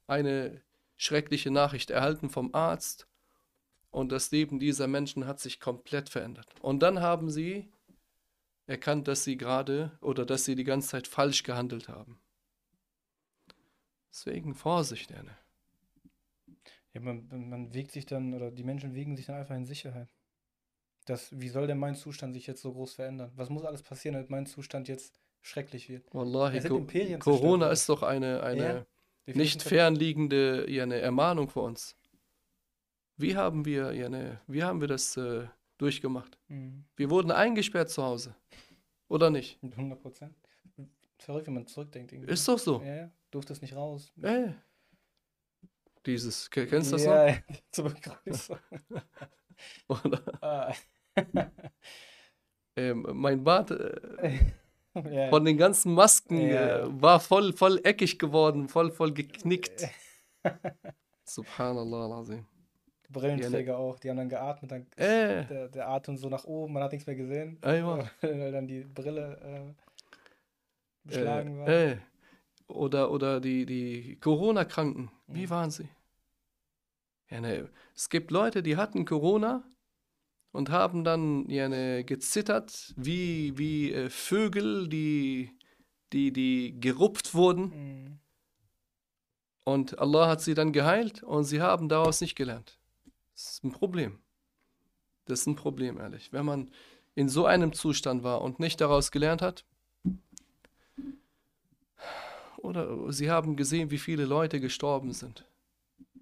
eine 0.07 0.61
schreckliche 0.97 1.51
Nachricht 1.51 1.89
erhalten 1.89 2.29
vom 2.29 2.53
Arzt 2.53 3.07
und 3.91 4.11
das 4.11 4.31
Leben 4.31 4.59
dieser 4.59 4.87
Menschen 4.87 5.25
hat 5.25 5.39
sich 5.39 5.59
komplett 5.59 6.09
verändert. 6.09 6.47
Und 6.61 6.81
dann 6.81 7.01
haben 7.01 7.29
sie 7.29 7.71
erkannt, 8.67 9.07
dass 9.07 9.23
sie 9.23 9.37
gerade 9.37 9.97
oder 10.01 10.25
dass 10.25 10.45
sie 10.45 10.55
die 10.55 10.63
ganze 10.63 10.89
Zeit 10.89 11.07
falsch 11.07 11.43
gehandelt 11.43 11.89
haben. 11.89 12.19
Deswegen 14.11 14.53
Vorsicht, 14.53 15.11
Erne. 15.11 15.35
Ja, 16.93 17.01
man, 17.01 17.27
man 17.49 17.73
wiegt 17.73 17.91
sich 17.91 18.05
dann, 18.05 18.33
oder 18.33 18.51
die 18.51 18.63
Menschen 18.63 18.93
wiegen 18.93 19.15
sich 19.15 19.27
dann 19.27 19.37
einfach 19.37 19.55
in 19.55 19.65
Sicherheit. 19.65 20.09
Das, 21.09 21.39
wie 21.39 21.49
soll 21.49 21.65
denn 21.65 21.79
mein 21.79 21.95
Zustand 21.95 22.35
sich 22.35 22.45
jetzt 22.45 22.61
so 22.61 22.71
groß 22.71 22.93
verändern? 22.93 23.31
Was 23.35 23.49
muss 23.49 23.65
alles 23.65 23.81
passieren, 23.81 24.13
damit 24.13 24.29
mein 24.29 24.45
Zustand 24.45 24.87
jetzt 24.87 25.19
schrecklich 25.41 25.89
wird? 25.89 26.05
Wallahi, 26.13 26.59
Co 26.61 26.77
Imperien 26.77 27.19
Corona 27.19 27.71
ist 27.71 27.89
doch 27.89 28.03
eine, 28.03 28.43
eine 28.43 28.85
Ja, 29.25 29.33
nicht 29.33 29.63
fernliegende 29.63 30.69
ja, 30.69 30.83
eine 30.83 30.99
Ermahnung 30.99 31.49
für 31.49 31.61
uns. 31.61 31.97
Wie 33.17 33.35
haben 33.35 33.65
wir, 33.65 33.91
ja, 33.93 34.05
eine, 34.05 34.39
wie 34.45 34.61
haben 34.63 34.81
wir 34.81 34.87
das 34.87 35.17
äh, 35.17 35.47
durchgemacht? 35.79 36.37
Mhm. 36.47 36.85
Wir 36.95 37.09
wurden 37.09 37.31
eingesperrt 37.31 37.89
zu 37.89 38.03
Hause. 38.03 38.35
Oder 39.07 39.31
nicht? 39.31 39.63
Mit 39.63 39.73
100 39.73 39.99
Prozent. 39.99 40.35
Verrückt, 41.17 41.47
wenn 41.47 41.55
man 41.55 41.65
zurückdenkt. 41.65 42.11
Irgendwie. 42.11 42.31
Ist 42.31 42.47
doch 42.47 42.59
so. 42.59 42.83
Ja, 42.83 42.95
ja. 42.95 43.11
Durftest 43.31 43.63
nicht 43.63 43.75
raus. 43.75 44.11
Äh. 44.21 44.51
Dieses, 46.05 46.51
ke- 46.51 46.67
kennst 46.67 46.91
du 46.91 46.97
das 46.97 47.05
ja, 47.05 47.27
ja, 47.29 47.37
zur 47.71 47.89
Begrüßung. 47.89 48.59
noch? 48.89 49.01
Oder, 50.05 50.43
ah. 50.43 50.73
Ähm, 52.75 53.05
mein 53.13 53.43
Bart 53.43 53.71
äh, 53.71 54.39
ja, 55.11 55.29
von 55.29 55.45
den 55.45 55.57
ganzen 55.57 55.93
Masken 55.93 56.49
Ja. 56.49 56.79
äh, 56.85 57.01
war 57.01 57.19
voll, 57.19 57.53
voll 57.53 57.79
eckig 57.83 58.17
geworden, 58.19 58.67
voll, 58.69 58.91
voll 58.91 59.13
geknickt. 59.13 59.87
Subhanallah 61.25 62.05
al-Azim. 62.05 62.45
Brillenträger 63.11 63.77
auch, 63.77 63.97
die 63.99 64.09
haben 64.09 64.17
dann 64.17 64.29
geatmet, 64.29 64.71
dann 64.71 64.85
Äh, 64.95 65.45
der, 65.45 65.67
der 65.69 65.89
Atem 65.89 66.15
so 66.17 66.29
nach 66.29 66.43
oben, 66.45 66.73
man 66.73 66.83
hat 66.83 66.91
nichts 66.91 67.07
mehr 67.07 67.15
gesehen, 67.15 67.57
Aywa. 67.61 68.07
weil 68.21 68.51
dann 68.51 68.67
die 68.67 68.81
Brille 68.83 69.37
äh, 69.43 69.73
beschlagen 71.03 71.57
war. 71.59 71.67
Äh, 71.67 71.91
äh. 71.93 71.97
Oder, 72.67 73.09
oder 73.09 73.39
die, 73.41 73.65
die 73.65 74.17
Corona-Kranken, 74.19 75.09
wie 75.25 75.45
Mhm. 75.47 75.49
waren 75.49 75.71
sie? 75.71 75.89
Ja, 77.31 77.41
ne, 77.41 77.69
es 77.95 78.09
gibt 78.09 78.29
Leute, 78.29 78.61
die 78.61 78.77
hatten 78.77 79.05
Corona 79.05 79.63
und 80.51 80.69
haben 80.69 81.03
dann 81.03 81.47
ja, 81.49 81.69
ne, 81.69 82.03
gezittert 82.03 82.93
wie, 82.97 83.57
wie 83.57 83.93
äh, 83.93 84.09
Vögel, 84.09 84.87
die, 84.87 85.51
die, 86.13 86.31
die 86.31 86.79
gerupft 86.79 87.33
wurden. 87.33 87.63
Mhm. 87.63 88.19
Und 89.63 89.99
Allah 89.99 90.27
hat 90.27 90.41
sie 90.41 90.55
dann 90.55 90.73
geheilt 90.73 91.21
und 91.21 91.43
sie 91.43 91.61
haben 91.61 91.89
daraus 91.89 92.21
nicht 92.21 92.35
gelernt. 92.35 92.79
Das 93.33 93.51
ist 93.51 93.63
ein 93.63 93.71
Problem. 93.71 94.19
Das 95.25 95.41
ist 95.41 95.47
ein 95.47 95.55
Problem, 95.55 95.99
ehrlich. 95.99 96.33
Wenn 96.33 96.45
man 96.45 96.71
in 97.13 97.29
so 97.29 97.45
einem 97.45 97.73
Zustand 97.73 98.23
war 98.23 98.41
und 98.41 98.59
nicht 98.59 98.81
daraus 98.81 99.11
gelernt 99.11 99.41
hat, 99.41 99.65
oder 102.57 103.11
sie 103.13 103.29
haben 103.29 103.55
gesehen, 103.55 103.91
wie 103.91 103.97
viele 103.97 104.25
Leute 104.25 104.59
gestorben 104.59 105.13
sind. 105.13 105.45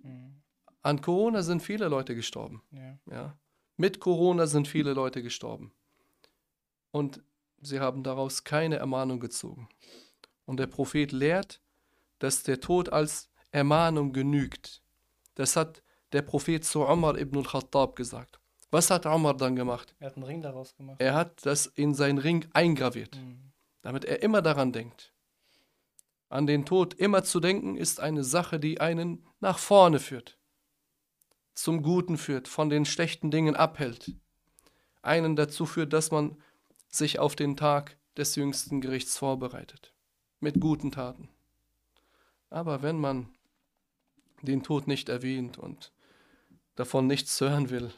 Mhm. 0.04 0.42
An 0.82 1.02
Corona 1.02 1.42
sind 1.42 1.62
viele 1.62 1.88
Leute 1.88 2.16
gestorben. 2.16 2.62
Ja. 2.72 3.00
Ja. 3.10 3.38
Mit 3.78 4.00
Corona 4.00 4.48
sind 4.48 4.68
viele 4.68 4.94
Leute 4.94 5.22
gestorben. 5.22 5.72
Und 6.92 7.22
sie 7.62 7.80
haben 7.80 8.04
daraus 8.04 8.44
keine 8.44 8.78
Ermahnung 8.78 9.20
gezogen. 9.20 9.70
Und 10.46 10.58
der 10.60 10.68
Prophet 10.68 11.12
lehrt, 11.12 11.62
dass 12.20 12.44
der 12.44 12.60
Tod 12.60 12.90
als 12.90 13.30
Ermahnung 13.52 14.14
genügt. 14.14 14.82
Das 15.36 15.56
hat 15.56 15.84
der 16.12 16.24
Prophet 16.24 16.66
zu 16.66 16.82
Umar 16.84 17.18
ibn 17.18 17.38
al-Khattab 17.38 17.96
gesagt. 17.96 18.40
Was 18.72 18.90
hat 18.90 19.06
Umar 19.06 19.36
dann 19.36 19.56
gemacht? 19.56 19.96
Er 20.00 20.08
hat 20.08 20.16
einen 20.16 20.26
Ring 20.26 20.42
daraus 20.42 20.76
gemacht. 20.76 21.00
Er 21.00 21.14
hat 21.14 21.46
das 21.46 21.68
in 21.68 21.94
seinen 21.94 22.18
Ring 22.18 22.46
eingraviert, 22.54 23.16
Mhm. 23.16 23.52
damit 23.82 24.06
er 24.06 24.24
immer 24.24 24.42
daran 24.42 24.72
denkt. 24.74 25.14
An 26.30 26.48
den 26.48 26.66
Tod 26.66 26.94
immer 26.96 27.24
zu 27.24 27.40
denken 27.40 27.78
ist 27.78 28.00
eine 28.02 28.24
Sache, 28.24 28.60
die 28.60 28.82
einen 28.82 29.26
nach 29.40 29.60
vorne 29.60 30.00
führt, 30.00 30.37
zum 31.58 31.82
Guten 31.82 32.18
führt, 32.18 32.48
von 32.48 32.70
den 32.70 32.86
schlechten 32.86 33.32
Dingen 33.32 33.56
abhält, 33.56 34.14
einen 35.02 35.36
dazu 35.36 35.66
führt, 35.66 35.92
dass 35.92 36.12
man 36.12 36.38
sich 36.88 37.18
auf 37.18 37.36
den 37.36 37.58
Tag 37.58 37.98
des 38.16 38.36
jüngsten 38.36 38.80
Gerichts 38.80 39.18
vorbereitet, 39.18 39.92
mit 40.40 40.60
guten 40.60 40.92
Taten. 40.92 41.30
Aber 42.52 42.84
wenn 42.84 43.00
man 43.00 43.30
den 44.44 44.62
Tod 44.62 44.88
nicht 44.88 45.10
erwähnt 45.10 45.58
und 45.58 45.92
davon 46.76 47.08
nichts 47.08 47.42
hören 47.42 47.72
will, 47.72 47.92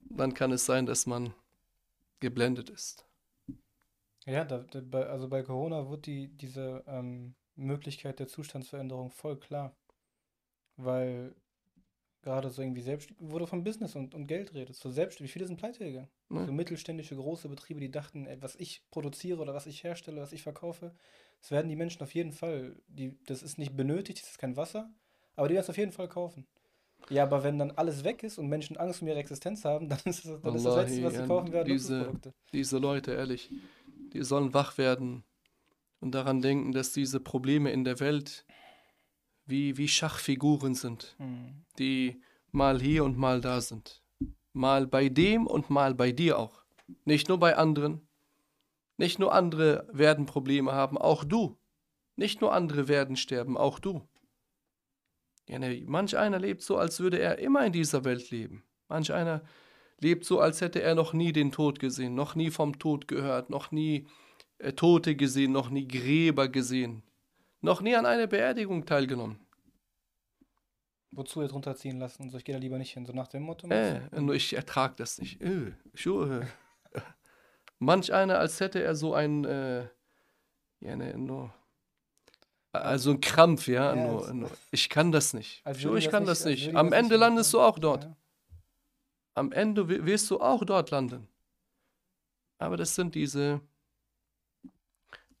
dann 0.00 0.34
kann 0.34 0.50
es 0.50 0.66
sein, 0.66 0.86
dass 0.86 1.06
man 1.06 1.32
geblendet 2.18 2.68
ist. 2.68 3.06
Ja, 4.24 4.44
da, 4.44 4.58
da, 4.58 5.02
also 5.02 5.28
bei 5.28 5.44
Corona 5.44 5.88
wird 5.88 6.06
die, 6.06 6.28
diese 6.36 6.82
ähm, 6.88 7.36
Möglichkeit 7.54 8.18
der 8.18 8.26
Zustandsveränderung 8.26 9.12
voll 9.12 9.38
klar. 9.38 9.76
Weil 10.76 11.36
gerade 12.26 12.50
so 12.50 12.60
irgendwie 12.60 12.80
selbst, 12.80 13.10
wo 13.20 13.38
du 13.38 13.46
von 13.46 13.62
Business 13.62 13.94
und, 13.94 14.12
und 14.12 14.26
Geld 14.26 14.52
redest, 14.52 14.80
so 14.80 14.90
selbstständig, 14.90 15.32
viele 15.32 15.46
sind 15.46 15.58
pleite 15.58 15.84
gegangen. 15.84 16.08
Ne? 16.28 16.44
So 16.44 16.52
mittelständische, 16.52 17.14
große 17.14 17.48
Betriebe, 17.48 17.78
die 17.78 17.90
dachten, 17.90 18.26
ey, 18.26 18.42
was 18.42 18.56
ich 18.56 18.82
produziere 18.90 19.40
oder 19.40 19.54
was 19.54 19.66
ich 19.66 19.84
herstelle, 19.84 20.20
was 20.20 20.32
ich 20.32 20.42
verkaufe, 20.42 20.92
das 21.40 21.52
werden 21.52 21.68
die 21.68 21.76
Menschen 21.76 22.02
auf 22.02 22.12
jeden 22.14 22.32
Fall, 22.32 22.74
die, 22.88 23.16
das 23.26 23.44
ist 23.44 23.58
nicht 23.58 23.76
benötigt, 23.76 24.20
das 24.20 24.30
ist 24.30 24.38
kein 24.38 24.56
Wasser, 24.56 24.90
aber 25.36 25.46
die 25.46 25.54
werden 25.54 25.62
es 25.62 25.70
auf 25.70 25.78
jeden 25.78 25.92
Fall 25.92 26.08
kaufen. 26.08 26.48
Ja, 27.10 27.22
aber 27.22 27.44
wenn 27.44 27.58
dann 27.58 27.70
alles 27.70 28.02
weg 28.02 28.24
ist 28.24 28.38
und 28.38 28.48
Menschen 28.48 28.76
Angst 28.76 29.02
um 29.02 29.08
ihre 29.08 29.18
Existenz 29.18 29.64
haben, 29.64 29.88
dann 29.88 30.00
ist 30.04 30.26
das, 30.26 30.40
dann 30.42 30.56
ist 30.56 30.64
das 30.66 30.74
Wallahi, 30.74 30.90
Letzte, 30.90 31.04
was 31.04 31.14
sie 31.14 31.20
ja, 31.20 31.26
kaufen 31.28 31.52
werden, 31.52 31.68
diese-. 31.68 32.12
Diese 32.52 32.78
Leute, 32.78 33.12
ehrlich, 33.12 33.52
die 34.12 34.24
sollen 34.24 34.52
wach 34.52 34.78
werden 34.78 35.22
und 36.00 36.12
daran 36.12 36.42
denken, 36.42 36.72
dass 36.72 36.92
diese 36.92 37.20
Probleme 37.20 37.70
in 37.70 37.84
der 37.84 38.00
Welt 38.00 38.44
wie, 39.46 39.76
wie 39.76 39.88
Schachfiguren 39.88 40.74
sind, 40.74 41.14
Hm. 41.18 41.64
die 41.78 42.20
mal 42.52 42.80
hier 42.80 43.04
und 43.04 43.16
mal 43.16 43.40
da 43.40 43.60
sind. 43.60 44.02
Mal 44.52 44.86
bei 44.86 45.08
dem 45.08 45.46
und 45.46 45.70
mal 45.70 45.94
bei 45.94 46.12
dir 46.12 46.38
auch. 46.38 46.64
Nicht 47.04 47.28
nur 47.28 47.38
bei 47.38 47.56
anderen. 47.56 48.06
Nicht 48.96 49.18
nur 49.18 49.32
andere 49.34 49.86
werden 49.92 50.24
Probleme 50.26 50.72
haben, 50.72 50.96
auch 50.96 51.24
du. 51.24 51.58
Nicht 52.16 52.40
nur 52.40 52.52
andere 52.54 52.88
werden 52.88 53.16
sterben, 53.16 53.56
auch 53.58 53.78
du. 53.78 54.08
Ja, 55.48 55.58
ne, 55.58 55.84
manch 55.86 56.16
einer 56.16 56.38
lebt 56.38 56.62
so, 56.62 56.76
als 56.78 56.98
würde 57.00 57.18
er 57.18 57.38
immer 57.38 57.64
in 57.66 57.72
dieser 57.72 58.04
Welt 58.04 58.30
leben. 58.30 58.64
Manch 58.88 59.12
einer 59.12 59.42
lebt 60.00 60.24
so, 60.24 60.40
als 60.40 60.60
hätte 60.60 60.80
er 60.80 60.94
noch 60.94 61.12
nie 61.12 61.32
den 61.32 61.52
Tod 61.52 61.78
gesehen, 61.78 62.14
noch 62.14 62.34
nie 62.34 62.50
vom 62.50 62.78
Tod 62.78 63.06
gehört, 63.06 63.50
noch 63.50 63.70
nie 63.70 64.06
äh, 64.58 64.72
Tote 64.72 65.14
gesehen, 65.14 65.52
noch 65.52 65.68
nie 65.70 65.86
Gräber 65.86 66.48
gesehen, 66.48 67.02
noch 67.66 67.80
nie 67.82 67.94
an 67.96 68.06
einer 68.06 68.26
Beerdigung 68.26 68.86
teilgenommen. 68.86 69.38
Wozu 71.10 71.42
jetzt 71.42 71.52
runterziehen 71.52 71.98
lassen 71.98 72.22
und 72.22 72.30
so, 72.30 72.38
ich 72.38 72.44
gehe 72.44 72.54
da 72.54 72.58
lieber 72.60 72.78
nicht 72.78 72.92
hin, 72.92 73.04
so 73.06 73.12
nach 73.12 73.28
dem 73.28 73.42
Motto. 73.42 73.68
Äh, 73.68 74.00
nur 74.20 74.34
ich 74.34 74.52
ertrag 74.54 74.96
das 74.96 75.18
nicht. 75.18 75.40
Äh, 75.42 75.72
sure. 75.94 76.46
Manch 77.78 78.12
einer, 78.12 78.38
als 78.38 78.60
hätte 78.60 78.82
er 78.82 78.94
so 78.94 79.14
ein, 79.14 79.44
äh, 79.44 79.88
ja, 80.80 80.96
ne, 80.96 81.16
nur, 81.16 81.52
also 82.72 83.10
ein 83.12 83.20
Krampf, 83.20 83.66
ja, 83.68 83.94
Ja, 83.94 84.06
nur, 84.06 84.20
das- 84.20 84.32
nur. 84.32 84.50
Ich 84.70 84.88
kann 84.88 85.10
das 85.12 85.32
nicht. 85.34 85.64
Als 85.66 85.80
Sure, 85.80 85.98
ich 85.98 86.08
kann 86.10 86.24
das 86.26 86.42
als 86.42 86.50
nicht. 86.50 86.74
Am 86.74 86.86
nicht 86.86 86.98
Ende 86.98 87.16
landest 87.16 87.52
du 87.54 87.60
auch 87.60 87.78
dort. 87.78 88.04
Ja. 88.04 88.16
Am 89.34 89.52
Ende 89.52 89.88
wi- 89.88 90.04
wirst 90.04 90.30
du 90.30 90.40
auch 90.40 90.64
dort 90.64 90.90
landen. 90.90 91.28
Aber 92.58 92.76
das 92.76 92.94
sind 92.94 93.14
diese 93.14 93.60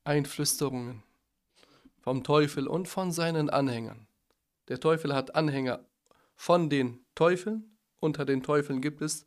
Einflüsterungen 0.04 1.02
vom 2.06 2.22
Teufel 2.22 2.68
und 2.68 2.86
von 2.86 3.10
seinen 3.10 3.50
Anhängern. 3.50 4.06
Der 4.68 4.78
Teufel 4.78 5.12
hat 5.12 5.34
Anhänger 5.34 5.84
von 6.36 6.70
den 6.70 7.04
Teufeln. 7.16 7.76
Unter 7.98 8.24
den 8.24 8.44
Teufeln 8.44 8.80
gibt 8.80 9.02
es, 9.02 9.26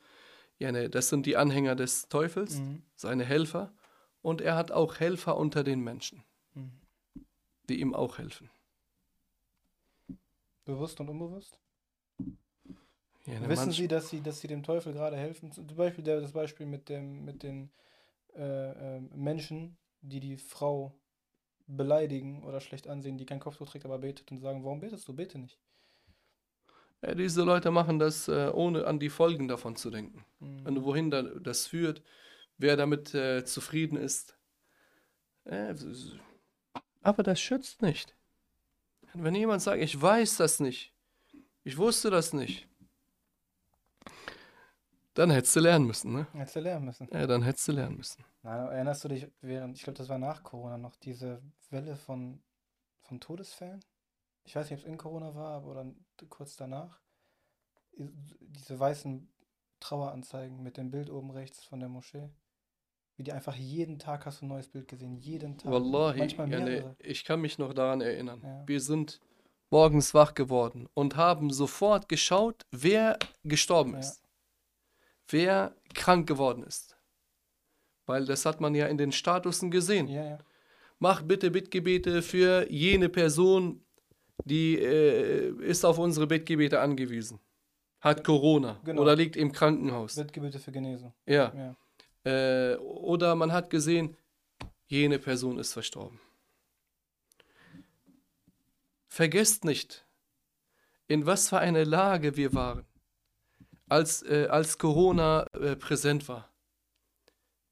ja, 0.59 0.71
ne, 0.71 0.89
das 0.89 1.09
sind 1.09 1.25
die 1.25 1.35
Anhänger 1.35 1.75
des 1.75 2.07
Teufels, 2.07 2.55
Mhm. 2.55 2.83
seine 2.95 3.25
Helfer. 3.25 3.73
Und 4.21 4.39
er 4.39 4.55
hat 4.55 4.71
auch 4.71 4.97
Helfer 5.01 5.35
unter 5.35 5.65
den 5.65 5.81
Menschen, 5.81 6.23
Mhm. 6.53 6.71
die 7.67 7.81
ihm 7.81 7.93
auch 7.93 8.17
helfen. 8.17 8.49
Bewusst 10.63 11.01
und 11.01 11.09
unbewusst? 11.09 11.59
Ja, 13.25 13.41
ne, 13.41 13.49
Wissen 13.49 13.73
Sie, 13.73 13.89
dass 13.89 14.09
Sie, 14.09 14.21
dass 14.21 14.39
Sie 14.39 14.47
dem 14.47 14.63
Teufel 14.63 14.93
gerade 14.93 15.17
helfen? 15.17 15.51
Zum 15.51 15.67
Beispiel 15.67 16.05
der, 16.05 16.21
das 16.21 16.31
Beispiel 16.31 16.65
mit, 16.65 16.87
dem, 16.87 17.25
mit 17.25 17.43
den 17.43 17.73
äh, 18.35 18.95
ähm, 18.95 19.09
Menschen, 19.15 19.77
die 19.99 20.21
die 20.21 20.37
Frau 20.37 20.97
beleidigen 21.69 22.43
oder 22.43 22.59
schlecht 22.59 22.87
ansehen, 22.87 23.17
die 23.17 23.25
kein 23.25 23.39
Kopftuch 23.39 23.69
trägt, 23.69 23.85
aber 23.85 23.99
betet 23.99 24.31
und 24.31 24.39
sagen, 24.39 24.63
warum 24.63 24.79
betest 24.79 25.07
du? 25.07 25.13
Bete 25.13 25.37
nicht. 25.37 25.59
ja, 27.01 27.13
diese 27.13 27.43
Leute 27.43 27.71
machen 27.71 27.99
das, 27.99 28.27
äh, 28.27 28.49
ohne 28.53 28.85
an 28.87 28.99
die 28.99 29.09
Folgen 29.09 29.47
davon 29.47 29.75
zu 29.75 29.89
denken. 29.89 30.25
Mhm. 30.39 30.65
Und 30.65 30.83
wohin 30.83 31.11
da, 31.11 31.21
das 31.21 31.67
führt, 31.67 32.01
wer 32.57 32.75
damit 32.75 33.13
äh, 33.13 33.45
zufrieden 33.45 33.97
ist. 33.97 34.37
Äh, 35.45 35.75
aber 37.01 37.23
das 37.23 37.39
schützt 37.39 37.81
nicht. 37.81 38.15
Wenn 39.13 39.35
jemand 39.35 39.61
sagt, 39.61 39.81
ich 39.81 39.99
weiß 39.99 40.37
das 40.37 40.59
nicht, 40.59 40.93
ich 41.63 41.77
wusste 41.77 42.09
das 42.09 42.33
nicht, 42.33 42.67
dann 45.19 45.31
hättest 45.31 45.53
du 45.55 45.59
lernen 45.59 45.85
müssen, 45.85 46.13
ne? 46.13 46.27
Hättest 46.31 46.55
du 46.55 46.59
lernen 46.61 46.85
müssen. 46.85 47.07
Ja, 47.11 47.27
dann 47.27 47.43
hättest 47.43 47.67
du 47.67 47.71
lernen 47.73 47.97
müssen. 47.97 48.23
Na, 48.41 48.71
erinnerst 48.71 49.03
du 49.03 49.09
dich 49.09 49.27
während, 49.41 49.75
ich 49.75 49.83
glaube, 49.83 49.97
das 49.97 50.07
war 50.07 50.17
nach 50.17 50.43
Corona 50.43 50.77
noch, 50.77 50.95
diese 50.95 51.41
Welle 51.69 51.97
von, 51.97 52.41
von 53.01 53.19
Todesfällen? 53.19 53.83
Ich 54.45 54.55
weiß 54.55 54.69
nicht, 54.69 54.79
ob 54.79 54.85
es 54.85 54.89
in 54.89 54.97
Corona 54.97 55.35
war, 55.35 55.51
aber 55.55 55.75
dann 55.75 56.05
kurz 56.29 56.55
danach. 56.55 57.01
Diese 57.97 58.79
weißen 58.79 59.29
Traueranzeigen 59.81 60.63
mit 60.63 60.77
dem 60.77 60.89
Bild 60.89 61.09
oben 61.09 61.31
rechts 61.31 61.63
von 61.65 61.81
der 61.81 61.89
Moschee. 61.89 62.29
Wie 63.17 63.23
die 63.23 63.33
einfach 63.33 63.55
jeden 63.55 63.99
Tag 63.99 64.25
hast 64.25 64.39
du 64.41 64.45
ein 64.45 64.49
neues 64.49 64.69
Bild 64.69 64.87
gesehen. 64.87 65.17
Jeden 65.17 65.57
Tag. 65.57 65.69
Wallahi, 65.71 66.19
Manchmal 66.19 66.49
ja, 66.49 66.59
ne, 66.59 66.65
mehrere. 66.65 66.95
ich 66.99 67.25
kann 67.25 67.41
mich 67.41 67.57
noch 67.57 67.73
daran 67.73 67.99
erinnern. 67.99 68.39
Ja. 68.41 68.63
Wir 68.65 68.79
sind 68.79 69.19
morgens 69.69 70.13
wach 70.13 70.33
geworden 70.33 70.87
und 70.93 71.17
haben 71.17 71.51
sofort 71.51 72.07
geschaut, 72.07 72.61
wer 72.71 73.19
gestorben 73.43 73.93
Ja. 73.93 73.99
ist. 73.99 74.23
Wer 75.29 75.75
krank 75.93 76.27
geworden 76.27 76.63
ist. 76.63 76.97
Weil 78.05 78.25
das 78.25 78.45
hat 78.45 78.59
man 78.61 78.73
ja 78.75 78.87
in 78.87 78.97
den 78.97 79.11
Statusen 79.11 79.69
gesehen. 79.71 80.07
Ja, 80.07 80.23
ja. 80.23 80.37
Mach 80.97 81.21
bitte 81.21 81.51
Bittgebete 81.51 82.21
für 82.21 82.69
jene 82.69 83.07
Person, 83.09 83.85
die 84.43 84.77
äh, 84.77 85.49
ist 85.63 85.85
auf 85.85 85.97
unsere 85.97 86.27
Bittgebete 86.27 86.79
angewiesen. 86.79 87.39
Hat 88.01 88.23
Corona 88.23 88.79
Genau. 88.83 89.01
oder 89.01 89.15
liegt 89.15 89.35
im 89.35 89.51
Krankenhaus. 89.51 90.15
Bittgebete 90.15 90.59
für 90.59 90.71
Genesung. 90.71 91.13
Ja. 91.25 91.53
Ja. 92.25 92.71
Äh, 92.73 92.75
oder 92.77 93.35
man 93.35 93.51
hat 93.51 93.69
gesehen, 93.69 94.17
jene 94.87 95.19
Person 95.19 95.59
ist 95.59 95.73
verstorben. 95.73 96.19
Vergesst 99.07 99.65
nicht, 99.65 100.05
in 101.07 101.25
was 101.25 101.49
für 101.49 101.59
eine 101.59 101.83
Lage 101.83 102.37
wir 102.37 102.53
waren, 102.53 102.85
als, 103.89 104.21
äh, 104.23 104.47
als 104.49 104.77
Corona 104.77 105.45
äh, 105.53 105.75
präsent 105.75 106.27
war. 106.27 106.49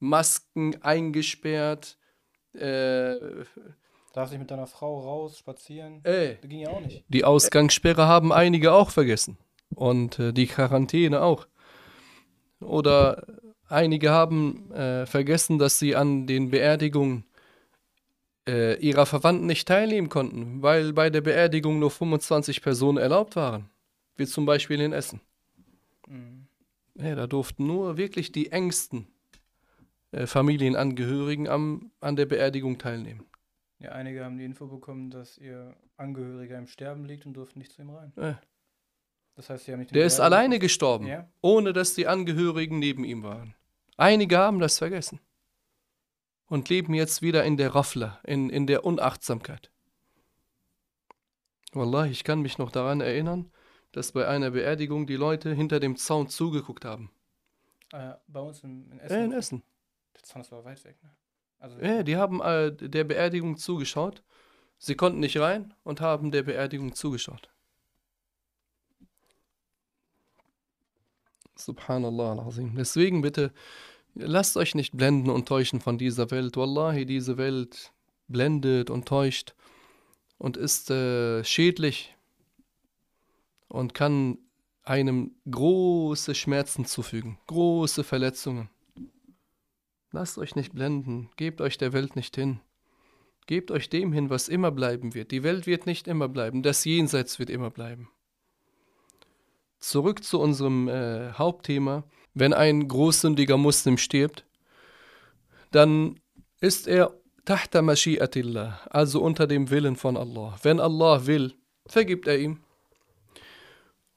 Masken 0.00 0.80
eingesperrt, 0.82 1.96
äh, 2.54 3.16
Darfst 4.14 4.32
nicht 4.32 4.40
mit 4.40 4.50
deiner 4.50 4.66
Frau 4.66 5.00
raus, 5.00 5.38
spazieren. 5.38 6.00
ey, 6.04 6.38
Das 6.40 6.48
ging 6.48 6.60
ja 6.60 6.70
auch 6.70 6.80
nicht. 6.80 7.04
die 7.08 7.24
Ausgangssperre 7.24 8.06
haben 8.06 8.32
einige 8.32 8.72
auch 8.72 8.90
vergessen. 8.90 9.38
Und 9.74 10.18
äh, 10.18 10.32
die 10.32 10.46
Quarantäne 10.46 11.20
auch. 11.22 11.46
Oder 12.60 13.22
einige 13.68 14.10
haben 14.10 14.72
äh, 14.72 15.04
vergessen, 15.06 15.58
dass 15.58 15.78
sie 15.78 15.94
an 15.94 16.26
den 16.26 16.50
Beerdigungen 16.50 17.24
äh, 18.48 18.76
ihrer 18.80 19.04
Verwandten 19.06 19.46
nicht 19.46 19.68
teilnehmen 19.68 20.08
konnten, 20.08 20.62
weil 20.62 20.92
bei 20.94 21.10
der 21.10 21.20
Beerdigung 21.20 21.78
nur 21.78 21.90
25 21.90 22.62
Personen 22.62 22.98
erlaubt 22.98 23.36
waren. 23.36 23.68
Wie 24.16 24.26
zum 24.26 24.46
Beispiel 24.46 24.80
in 24.80 24.92
Essen. 24.92 25.20
Mhm. 26.08 26.46
Ja, 26.94 27.14
da 27.14 27.26
durften 27.26 27.66
nur 27.66 27.96
wirklich 27.96 28.32
die 28.32 28.50
engsten 28.50 29.06
äh, 30.10 30.26
Familienangehörigen 30.26 31.46
am, 31.48 31.92
an 32.00 32.16
der 32.16 32.26
Beerdigung 32.26 32.78
teilnehmen. 32.78 33.24
Ja, 33.78 33.92
einige 33.92 34.24
haben 34.24 34.38
die 34.38 34.44
Info 34.44 34.66
bekommen, 34.66 35.10
dass 35.10 35.38
ihr 35.38 35.76
Angehöriger 35.96 36.58
im 36.58 36.66
Sterben 36.66 37.04
liegt 37.04 37.26
und 37.26 37.34
durften 37.34 37.60
nicht 37.60 37.72
zu 37.72 37.82
ihm 37.82 37.90
rein. 37.90 38.12
Äh, 38.16 38.34
Das 39.36 39.48
heißt, 39.50 39.66
sie 39.66 39.72
haben 39.72 39.80
nicht 39.80 39.94
der 39.94 40.04
ist 40.06 40.18
alleine 40.18 40.58
gestorben. 40.58 41.06
Ja. 41.06 41.28
ohne 41.40 41.72
dass 41.72 41.94
die 41.94 42.08
Angehörigen 42.08 42.80
neben 42.80 43.04
ihm 43.04 43.22
waren. 43.22 43.54
Einige 43.96 44.38
haben 44.38 44.58
das 44.58 44.78
vergessen 44.78 45.20
und 46.46 46.68
leben 46.68 46.94
jetzt 46.94 47.22
wieder 47.22 47.44
in 47.44 47.56
der 47.56 47.74
Raffler, 47.76 48.20
in, 48.24 48.50
in 48.50 48.66
der 48.66 48.84
Unachtsamkeit. 48.84 49.70
Wallahi, 51.72 52.10
ich 52.10 52.24
kann 52.24 52.40
mich 52.40 52.58
noch 52.58 52.70
daran 52.72 53.00
erinnern, 53.00 53.52
dass 53.92 54.12
bei 54.12 54.26
einer 54.28 54.50
Beerdigung 54.50 55.06
die 55.06 55.16
Leute 55.16 55.52
hinter 55.54 55.80
dem 55.80 55.96
Zaun 55.96 56.28
zugeguckt 56.28 56.84
haben. 56.84 57.10
Äh, 57.92 58.14
bei 58.26 58.40
uns 58.40 58.62
in, 58.62 58.90
in 58.92 58.98
Äh, 58.98 59.04
Essen. 59.04 59.24
in 59.24 59.32
Essen. 59.32 59.62
Der 60.14 60.22
Zaun 60.22 60.42
ist 60.42 60.52
aber 60.52 60.64
weit 60.64 60.84
weg, 60.84 60.96
ne? 61.02 61.10
Also, 61.58 61.78
Äh, 61.78 62.04
die 62.04 62.16
haben 62.16 62.40
äh, 62.40 62.72
der 62.72 63.04
Beerdigung 63.04 63.56
zugeschaut. 63.56 64.22
Sie 64.78 64.94
konnten 64.94 65.18
nicht 65.20 65.38
rein 65.38 65.74
und 65.82 66.00
haben 66.00 66.30
der 66.30 66.44
Beerdigung 66.44 66.94
zugeschaut. 66.94 67.48
Subhanallah 71.56 72.32
al-Azim. 72.32 72.74
Deswegen 72.76 73.22
bitte, 73.22 73.52
lasst 74.14 74.56
euch 74.56 74.74
nicht 74.74 74.96
blenden 74.96 75.30
und 75.30 75.48
täuschen 75.48 75.80
von 75.80 75.98
dieser 75.98 76.30
Welt. 76.30 76.56
Wallahi, 76.56 77.04
diese 77.06 77.36
Welt 77.36 77.92
blendet 78.28 78.90
und 78.90 79.08
täuscht 79.08 79.54
und 80.38 80.56
ist 80.56 80.90
äh, 80.90 81.42
schädlich 81.42 82.16
und 83.68 83.94
kann 83.94 84.38
einem 84.82 85.32
große 85.50 86.34
Schmerzen 86.34 86.86
zufügen, 86.86 87.38
große 87.46 88.04
Verletzungen. 88.04 88.70
Lasst 90.10 90.38
euch 90.38 90.56
nicht 90.56 90.74
blenden, 90.74 91.30
gebt 91.36 91.60
euch 91.60 91.76
der 91.76 91.92
Welt 91.92 92.16
nicht 92.16 92.34
hin. 92.34 92.60
Gebt 93.46 93.70
euch 93.70 93.88
dem 93.88 94.12
hin, 94.12 94.28
was 94.30 94.48
immer 94.48 94.70
bleiben 94.70 95.14
wird. 95.14 95.30
Die 95.30 95.42
Welt 95.42 95.66
wird 95.66 95.86
nicht 95.86 96.06
immer 96.06 96.28
bleiben, 96.28 96.62
das 96.62 96.84
Jenseits 96.84 97.38
wird 97.38 97.50
immer 97.50 97.70
bleiben. 97.70 98.10
Zurück 99.78 100.24
zu 100.24 100.40
unserem 100.40 100.88
äh, 100.88 101.32
Hauptthema. 101.32 102.04
Wenn 102.34 102.52
ein 102.52 102.88
großsündiger 102.88 103.56
Muslim 103.56 103.96
stirbt, 103.96 104.44
dann 105.70 106.20
ist 106.60 106.88
er 106.88 107.14
tahta 107.44 107.80
mashi'atillah, 107.80 108.86
also 108.90 109.22
unter 109.22 109.46
dem 109.46 109.70
Willen 109.70 109.96
von 109.96 110.16
Allah. 110.16 110.58
Wenn 110.62 110.80
Allah 110.80 111.26
will, 111.26 111.54
vergibt 111.86 112.28
er 112.28 112.38
ihm. 112.38 112.60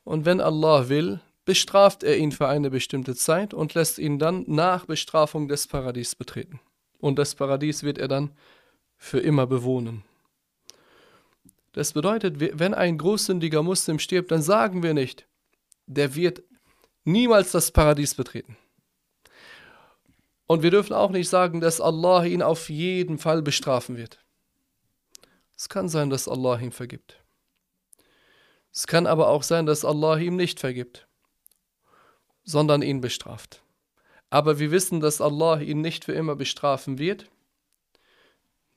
Und 0.03 0.25
wenn 0.25 0.41
Allah 0.41 0.89
will, 0.89 1.19
bestraft 1.45 2.03
er 2.03 2.17
ihn 2.17 2.31
für 2.31 2.47
eine 2.47 2.69
bestimmte 2.69 3.15
Zeit 3.15 3.53
und 3.53 3.73
lässt 3.73 3.99
ihn 3.99 4.19
dann 4.19 4.43
nach 4.47 4.85
Bestrafung 4.85 5.47
des 5.47 5.67
Paradies 5.67 6.15
betreten. 6.15 6.59
Und 6.99 7.17
das 7.17 7.35
Paradies 7.35 7.83
wird 7.83 7.97
er 7.97 8.07
dann 8.07 8.31
für 8.97 9.19
immer 9.19 9.47
bewohnen. 9.47 10.03
Das 11.73 11.93
bedeutet, 11.93 12.39
wenn 12.39 12.73
ein 12.73 12.97
großsündiger 12.97 13.63
Muslim 13.63 13.97
stirbt, 13.97 14.31
dann 14.31 14.41
sagen 14.41 14.83
wir 14.83 14.93
nicht, 14.93 15.25
der 15.87 16.15
wird 16.15 16.43
niemals 17.05 17.51
das 17.51 17.71
Paradies 17.71 18.13
betreten. 18.15 18.57
Und 20.47 20.63
wir 20.63 20.71
dürfen 20.71 20.93
auch 20.93 21.11
nicht 21.11 21.29
sagen, 21.29 21.61
dass 21.61 21.79
Allah 21.79 22.25
ihn 22.25 22.41
auf 22.41 22.69
jeden 22.69 23.17
Fall 23.17 23.41
bestrafen 23.41 23.95
wird. 23.95 24.19
Es 25.57 25.69
kann 25.69 25.87
sein, 25.87 26.09
dass 26.09 26.27
Allah 26.27 26.59
ihm 26.59 26.71
vergibt. 26.71 27.20
Es 28.73 28.87
kann 28.87 29.05
aber 29.05 29.27
auch 29.27 29.43
sein, 29.43 29.65
dass 29.65 29.83
Allah 29.83 30.17
ihm 30.17 30.35
nicht 30.35 30.59
vergibt, 30.59 31.07
sondern 32.43 32.81
ihn 32.81 33.01
bestraft. 33.01 33.61
Aber 34.29 34.59
wir 34.59 34.71
wissen, 34.71 35.01
dass 35.01 35.19
Allah 35.19 35.59
ihn 35.59 35.81
nicht 35.81 36.05
für 36.05 36.13
immer 36.13 36.35
bestrafen 36.35 36.97
wird, 36.97 37.29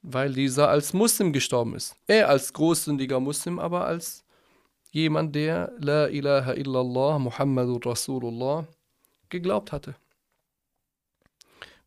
weil 0.03 0.33
dieser 0.33 0.69
als 0.69 0.93
Muslim 0.93 1.33
gestorben 1.33 1.75
ist. 1.77 1.97
Er 2.07 2.29
als 2.29 2.53
großsündiger 2.53 3.21
Muslim, 3.21 3.59
aber 3.59 3.87
als 3.87 4.25
jemand, 4.91 5.35
der 5.35 5.73
La 5.79 6.09
ilaha 6.09 6.53
illallah 6.55 7.19
Muhammadur 7.19 7.81
Rasulullah 7.87 8.67
geglaubt 9.29 9.73
hatte. 9.73 9.95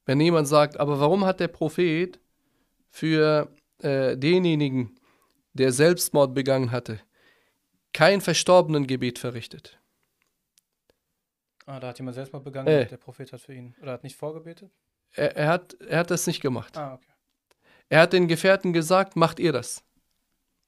Wenn 0.05 0.21
jemand 0.21 0.47
sagt, 0.47 0.79
aber 0.79 0.99
warum 0.99 1.25
hat 1.25 1.41
der 1.41 1.49
Prophet 1.49 2.19
für 2.89 3.49
äh, 3.79 4.17
denjenigen, 4.17 4.97
der 5.53 5.73
Selbstmord 5.73 6.33
begangen 6.33 6.71
hatte, 6.71 7.01
kein 7.97 8.21
Verstorbenengebet 8.21 9.17
verrichtet. 9.17 9.79
Ah, 11.65 11.79
da 11.79 11.87
hat 11.87 11.97
jemand 11.97 12.13
Selbstmord 12.13 12.43
begangen, 12.43 12.67
äh. 12.67 12.85
der 12.85 12.97
Prophet 12.97 13.33
hat 13.33 13.41
für 13.41 13.55
ihn, 13.55 13.73
oder 13.81 13.93
hat 13.93 14.03
nicht 14.03 14.15
vorgebetet? 14.15 14.69
Er, 15.15 15.35
er, 15.35 15.47
hat, 15.47 15.73
er 15.81 15.97
hat 15.97 16.11
das 16.11 16.27
nicht 16.27 16.39
gemacht. 16.39 16.77
Ah, 16.77 16.93
okay. 16.93 17.11
Er 17.89 18.01
hat 18.01 18.13
den 18.13 18.27
Gefährten 18.27 18.71
gesagt, 18.71 19.15
macht 19.15 19.39
ihr 19.39 19.51
das. 19.51 19.83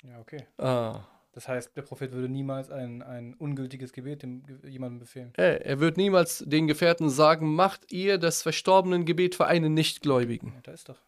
Ja, 0.03 0.19
okay. 0.19 0.47
Ah. 0.57 1.01
Das 1.33 1.47
heißt, 1.47 1.77
der 1.77 1.83
Prophet 1.83 2.11
würde 2.13 2.29
niemals 2.29 2.71
ein, 2.71 3.03
ein 3.03 3.35
ungültiges 3.35 3.93
Gebet 3.93 4.23
dem, 4.23 4.43
jemandem 4.63 4.97
befehlen. 4.97 5.31
Äh, 5.37 5.61
er 5.61 5.79
wird 5.79 5.97
niemals 5.97 6.43
den 6.47 6.65
Gefährten 6.65 7.11
sagen, 7.11 7.53
macht 7.53 7.91
ihr 7.91 8.17
das 8.17 8.41
Verstorbenen-Gebet 8.41 9.35
für 9.35 9.45
einen 9.45 9.75
Nichtgläubigen. 9.75 10.53
Ja, 10.55 10.61
da 10.63 10.71
ist 10.71 10.89
doch. 10.89 10.99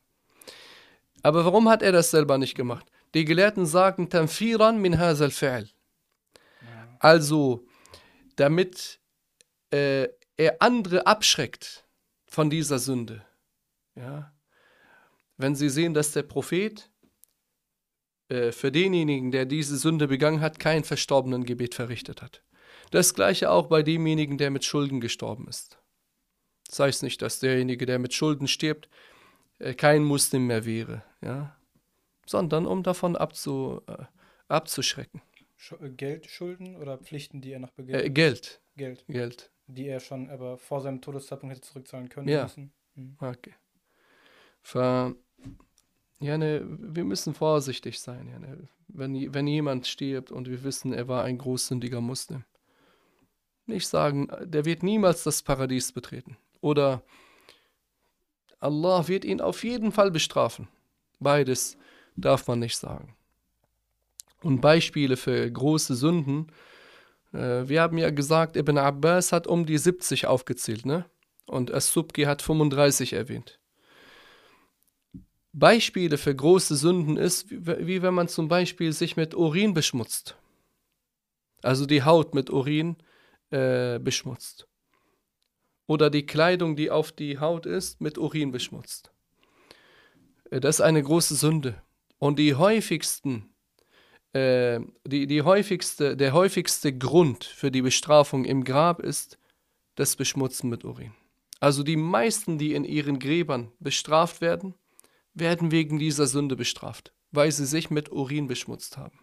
Aber 1.24 1.46
warum 1.46 1.68
hat 1.68 1.82
er 1.82 1.92
das 1.92 2.12
selber 2.12 2.38
nicht 2.38 2.54
gemacht? 2.54 2.86
Die 3.16 3.26
Gelehrten 3.26 3.66
sagen, 3.66 4.12
Tanfiran 4.12 4.80
min 4.80 5.00
hazal 5.00 5.30
fi'l. 5.30 5.72
Also, 7.02 7.66
damit 8.36 9.00
äh, 9.72 10.08
er 10.38 10.62
andere 10.62 11.08
abschreckt 11.08 11.88
von 12.28 12.52
dieser 12.52 12.78
Sünde. 12.78 13.26
Ja? 13.96 14.32
Wenn 15.36 15.56
sie 15.56 15.70
sehen, 15.70 15.96
dass 15.96 16.12
der 16.12 16.22
Prophet 16.22 16.92
äh, 18.30 18.52
für 18.52 18.72
denjenigen, 18.72 19.32
der 19.32 19.46
diese 19.46 19.78
Sünde 19.78 20.08
begangen 20.08 20.42
hat, 20.42 20.60
kein 20.60 20.84
verstorbenen 20.84 21.44
Gebet 21.44 21.74
verrichtet 21.74 22.22
hat. 22.22 22.44
Das 22.92 23.16
gleiche 23.16 23.50
auch 23.50 23.66
bei 23.66 23.82
demjenigen, 23.82 24.38
der 24.38 24.52
mit 24.52 24.64
Schulden 24.64 25.02
gestorben 25.02 25.48
ist. 25.48 25.80
Das 26.68 26.80
heißt 26.80 27.02
nicht, 27.02 27.24
dass 27.24 27.40
derjenige, 27.40 27.88
der 27.88 27.98
mit 27.98 28.14
Schulden 28.14 28.48
stirbt, 28.48 28.90
äh, 29.58 29.74
kein 29.74 30.04
Muslim 30.04 30.46
mehr 30.46 30.66
wäre, 30.66 31.04
ja? 31.22 31.58
sondern 32.28 32.68
um 32.68 32.84
davon 32.84 33.16
abzu, 33.16 33.82
äh, 33.88 34.06
abzuschrecken. 34.48 35.24
Äh, 35.80 35.90
Geldschulden 35.90 36.76
oder 36.76 36.98
Pflichten, 36.98 37.42
die 37.42 37.52
er 37.52 37.60
noch 37.60 37.72
begehrt? 37.72 38.04
Äh, 38.04 38.10
Geld. 38.10 38.62
Geld. 38.76 39.06
Geld. 39.08 39.52
Die 39.68 39.88
er 39.88 40.00
schon 40.00 40.30
aber 40.30 40.58
vor 40.58 40.82
seinem 40.82 41.02
Todeszeitpunkt 41.02 41.56
hätte 41.56 41.68
zurückzahlen 41.68 42.10
können 42.10 42.28
ja. 42.28 42.44
müssen. 42.44 42.74
Mhm. 42.96 43.18
Okay. 43.20 43.54
Ver 44.62 45.16
ja, 46.20 46.38
ne, 46.38 46.62
wir 46.64 47.04
müssen 47.04 47.34
vorsichtig 47.34 48.00
sein. 48.00 48.28
Ja, 48.28 48.38
ne. 48.38 48.68
wenn, 48.88 49.34
wenn 49.34 49.48
jemand 49.48 49.88
stirbt 49.88 50.32
und 50.32 50.48
wir 50.48 50.64
wissen, 50.64 50.94
er 50.94 51.08
war 51.08 51.24
ein 51.24 51.40
großsündiger 51.40 52.00
Muslim. 52.00 52.44
Nicht 53.66 53.88
sagen, 53.88 54.28
der 54.44 54.66
wird 54.66 54.84
niemals 54.84 55.24
das 55.24 55.42
Paradies 55.42 55.92
betreten. 55.92 56.38
Oder 56.60 57.02
Allah 58.60 59.08
wird 59.08 59.26
ihn 59.26 59.42
auf 59.42 59.64
jeden 59.64 59.92
Fall 59.92 60.12
bestrafen. 60.12 60.68
Beides 61.20 61.76
darf 62.16 62.48
man 62.48 62.60
nicht 62.60 62.78
sagen. 62.78 63.16
Und 64.44 64.62
Beispiele 64.62 65.18
für 65.18 65.50
große 65.50 65.96
Sünden. 65.96 66.48
Äh, 67.34 67.68
wir 67.68 67.82
haben 67.82 67.98
ja 67.98 68.10
gesagt, 68.10 68.56
Ibn 68.56 68.78
Abbas 68.78 69.32
hat 69.32 69.48
um 69.48 69.66
die 69.66 69.78
70 69.78 70.28
aufgezählt, 70.28 70.86
ne? 70.86 71.06
Und 71.46 71.74
As-Subki 71.74 72.24
hat 72.24 72.42
35 72.42 73.14
erwähnt. 73.14 73.60
Beispiele 75.54 76.18
für 76.18 76.34
große 76.34 76.76
Sünden 76.76 77.18
ist, 77.18 77.48
wie, 77.50 78.02
wenn 78.02 78.14
man 78.14 78.30
zum 78.30 78.48
Beispiel 78.48 78.94
sich 78.94 79.18
mit 79.18 79.36
Urin 79.36 79.74
beschmutzt. 79.74 80.38
Also 81.62 81.86
die 81.86 82.04
Haut 82.04 82.34
mit 82.34 82.50
Urin 82.50 82.98
äh, 83.50 84.00
beschmutzt. 84.00 84.68
Oder 85.88 86.10
die 86.10 86.26
Kleidung, 86.26 86.78
die 86.78 86.90
auf 86.90 87.12
die 87.12 87.40
Haut 87.40 87.66
ist, 87.66 88.00
mit 88.00 88.18
Urin 88.18 88.52
beschmutzt. 88.52 89.12
Äh, 90.50 90.62
das 90.62 90.78
ist 90.78 90.82
eine 90.82 91.04
große 91.04 91.36
Sünde. 91.36 91.82
Und 92.18 92.40
die 92.40 92.56
häufigsten 92.56 93.51
äh, 94.34 94.80
die, 95.06 95.28
die 95.28 95.42
häufigste, 95.42 96.16
der 96.16 96.34
häufigste 96.34 96.98
Grund 96.98 97.44
für 97.44 97.72
die 97.72 97.82
Bestrafung 97.82 98.46
im 98.46 98.64
Grab 98.64 99.02
ist 99.02 99.38
das 99.96 100.16
Beschmutzen 100.16 100.70
mit 100.70 100.86
Urin. 100.86 101.14
Also 101.60 101.84
die 101.84 101.98
meisten, 101.98 102.58
die 102.58 102.74
in 102.74 102.84
ihren 102.84 103.20
Gräbern 103.20 103.72
bestraft 103.80 104.42
werden, 104.42 104.74
werden 105.34 105.72
wegen 105.72 106.00
dieser 106.00 106.28
Sünde 106.28 106.56
bestraft, 106.56 107.14
weil 107.32 107.52
sie 107.52 107.66
sich 107.66 107.90
mit 107.90 108.12
Urin 108.12 108.48
beschmutzt 108.48 108.98
haben. 108.98 109.20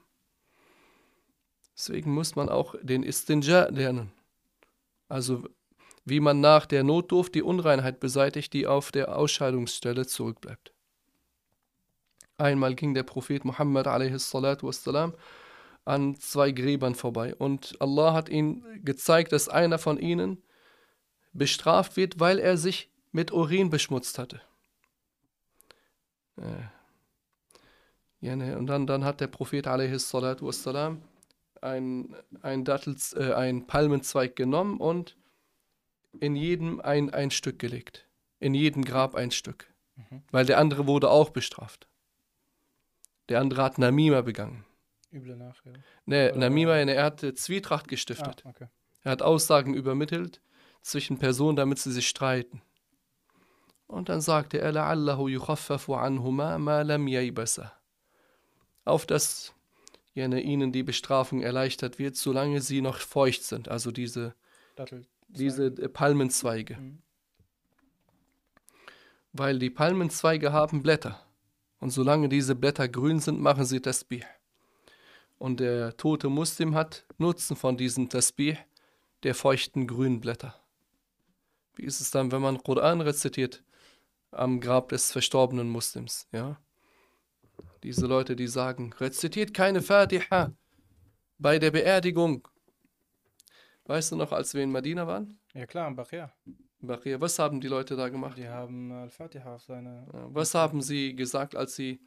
Deswegen 1.77 2.13
muss 2.13 2.37
man 2.37 2.49
auch 2.49 2.75
den 2.83 3.03
Istinja 3.03 3.69
lernen. 3.69 4.13
Also 5.09 5.45
wie 6.05 6.21
man 6.21 6.41
nach 6.41 6.67
der 6.67 6.85
Notdurft 6.85 7.35
die 7.35 7.43
Unreinheit 7.43 8.01
beseitigt, 8.01 8.53
die 8.53 8.67
auf 8.67 8.91
der 8.93 9.17
Ausscheidungsstelle 9.17 10.07
zurückbleibt. 10.07 10.73
Einmal 12.39 12.74
ging 12.74 12.95
der 12.95 13.03
Prophet 13.03 13.45
Muhammad 13.45 13.86
wassalam, 13.86 15.12
an 15.84 16.14
zwei 16.16 16.53
Gräbern 16.53 16.95
vorbei 16.95 17.34
und 17.34 17.76
Allah 17.80 18.12
hat 18.12 18.28
ihm 18.28 18.64
gezeigt, 18.84 19.32
dass 19.32 19.49
einer 19.49 19.78
von 19.78 19.99
ihnen 19.99 20.43
bestraft 21.32 21.97
wird, 21.97 22.20
weil 22.20 22.39
er 22.39 22.57
sich 22.57 22.91
mit 23.11 23.32
Urin 23.32 23.70
beschmutzt 23.70 24.18
hatte. 24.18 24.41
Äh. 26.36 26.68
Ne, 28.20 28.57
und 28.59 28.66
dann, 28.66 28.86
dann 28.86 29.05
hat 29.05 29.20
der 29.20 29.28
Prophet 29.28 29.66
wassalam, 29.66 31.03
ein, 31.61 32.14
ein, 32.43 32.64
Dattels, 32.64 33.12
äh, 33.14 33.32
ein 33.32 33.66
Palmenzweig 33.66 34.36
genommen 34.36 34.78
und 34.78 35.16
in 36.20 36.36
jedem 36.36 36.80
ein, 36.80 37.11
ein 37.11 37.30
Stück 37.30 37.59
gelegt. 37.59 38.07
In 38.39 38.55
jedem 38.55 38.84
Grab 38.84 39.14
ein 39.14 39.30
Stück. 39.30 39.72
Mhm. 39.97 40.22
Weil 40.30 40.47
der 40.47 40.59
andere 40.59 40.86
wurde 40.86 41.11
auch 41.11 41.30
bestraft. 41.30 41.89
Der 43.30 43.39
andere 43.39 43.64
hat 43.64 43.78
Namima 43.78 44.22
begangen. 44.22 44.66
Üble 45.12 45.36
Nachrede. 45.36 45.84
Nee, 46.06 46.32
Namima, 46.32 46.76
er 46.76 47.04
hat 47.04 47.20
Zwietracht 47.20 47.88
gestiftet. 47.88 48.43
Ah, 48.45 48.49
okay. 48.49 48.68
Er 49.04 49.12
hat 49.12 49.22
Aussagen 49.22 49.74
übermittelt 49.74 50.41
zwischen 50.82 51.20
Personen, 51.20 51.56
damit 51.56 51.80
sie 51.80 51.91
sich 51.91 52.08
streiten. 52.08 52.62
Und 53.88 54.10
dann 54.10 54.22
sagte 54.22 54.60
er, 54.60 54.72
لَعَلَّهُ 54.72 55.30
يُخَفَّفُ 55.30 55.91
عَنْهُمَا 55.91 56.58
مَا 56.58 56.84
لَمْ 56.84 57.08
يَيْبَسَ 57.08 57.70
Auf 58.86 59.06
dass 59.06 59.54
jene 60.14 60.41
ihnen 60.41 60.72
die 60.72 60.84
Bestrafung 60.84 61.41
erleichtert 61.41 61.99
wird, 61.99 62.16
solange 62.16 62.62
sie 62.62 62.82
noch 62.82 62.97
feucht 62.97 63.43
sind, 63.43 63.70
also 63.70 63.91
diese, 63.91 64.36
diese 65.28 65.72
Palmenzweige. 65.72 66.78
Mhm. 66.78 67.01
Weil 69.32 69.60
die 69.60 69.70
Palmenzweige 69.70 70.54
haben 70.54 70.84
Blätter. 70.84 71.20
Und 71.81 71.91
solange 71.91 72.29
diese 72.29 72.55
Blätter 72.55 72.89
grün 72.89 73.20
sind, 73.20 73.41
machen 73.41 73.64
sie 73.64 73.81
Tasbih. 73.81 74.24
Und 75.39 75.61
der 75.61 75.97
tote 75.97 76.29
Muslim 76.29 76.74
hat 76.74 77.07
Nutzen 77.18 77.57
von 77.57 77.76
diesem 77.76 78.09
Tasbih, 78.09 78.57
der 79.22 79.35
feuchten 79.35 79.87
grünen 79.87 80.20
Blätter. 80.20 80.55
Wie 81.74 81.85
ist 81.85 82.01
es 82.01 82.11
dann, 82.11 82.33
wenn 82.33 82.43
man 82.43 82.62
Koran 82.62 83.01
rezitiert 83.01 83.62
am 84.33 84.61
Grab 84.61 84.89
des 84.89 85.12
verstorbenen 85.12 85.68
Muslims? 85.68 86.29
Ja? 86.33 86.61
Diese 87.85 88.07
Leute, 88.07 88.35
die 88.35 88.49
sagen, 88.49 88.93
rezitiert 88.95 89.55
keine 89.55 89.81
Fatiha 89.81 90.53
bei 91.39 91.61
der 91.61 91.70
Beerdigung. 91.70 92.49
Weißt 93.85 94.12
du 94.12 94.16
noch, 94.16 94.33
als 94.33 94.55
wir 94.55 94.62
in 94.62 94.72
Medina 94.72 95.07
waren? 95.07 95.39
Ja 95.55 95.66
klar, 95.66 95.89
in 95.89 95.95
Bachir. 95.95 96.33
Bachir. 96.81 97.20
Was 97.20 97.39
haben 97.39 97.61
die 97.61 97.68
Leute 97.68 97.97
da 97.97 98.09
gemacht? 98.09 98.39
Die 98.39 98.49
haben 98.49 98.93
Al-Fatiha 98.93 99.55
auf 99.55 99.62
seine... 99.62 100.07
Was 100.12 100.55
haben 100.55 100.81
sie 100.81 101.14
gesagt, 101.16 101.57
als 101.57 101.74
sie 101.74 102.01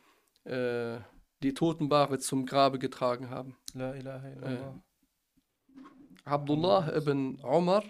äh, 0.45 0.97
die 1.43 1.53
Totenbare 1.53 2.19
zum 2.19 2.45
Grabe 2.45 2.79
getragen 2.79 3.29
haben? 3.29 3.57
La 3.73 3.93
ilaha 3.95 4.27
illallah. 4.29 4.75
Äh, 4.75 5.81
Abdullah 6.23 6.95
ibn 6.95 7.39
Umar 7.41 7.83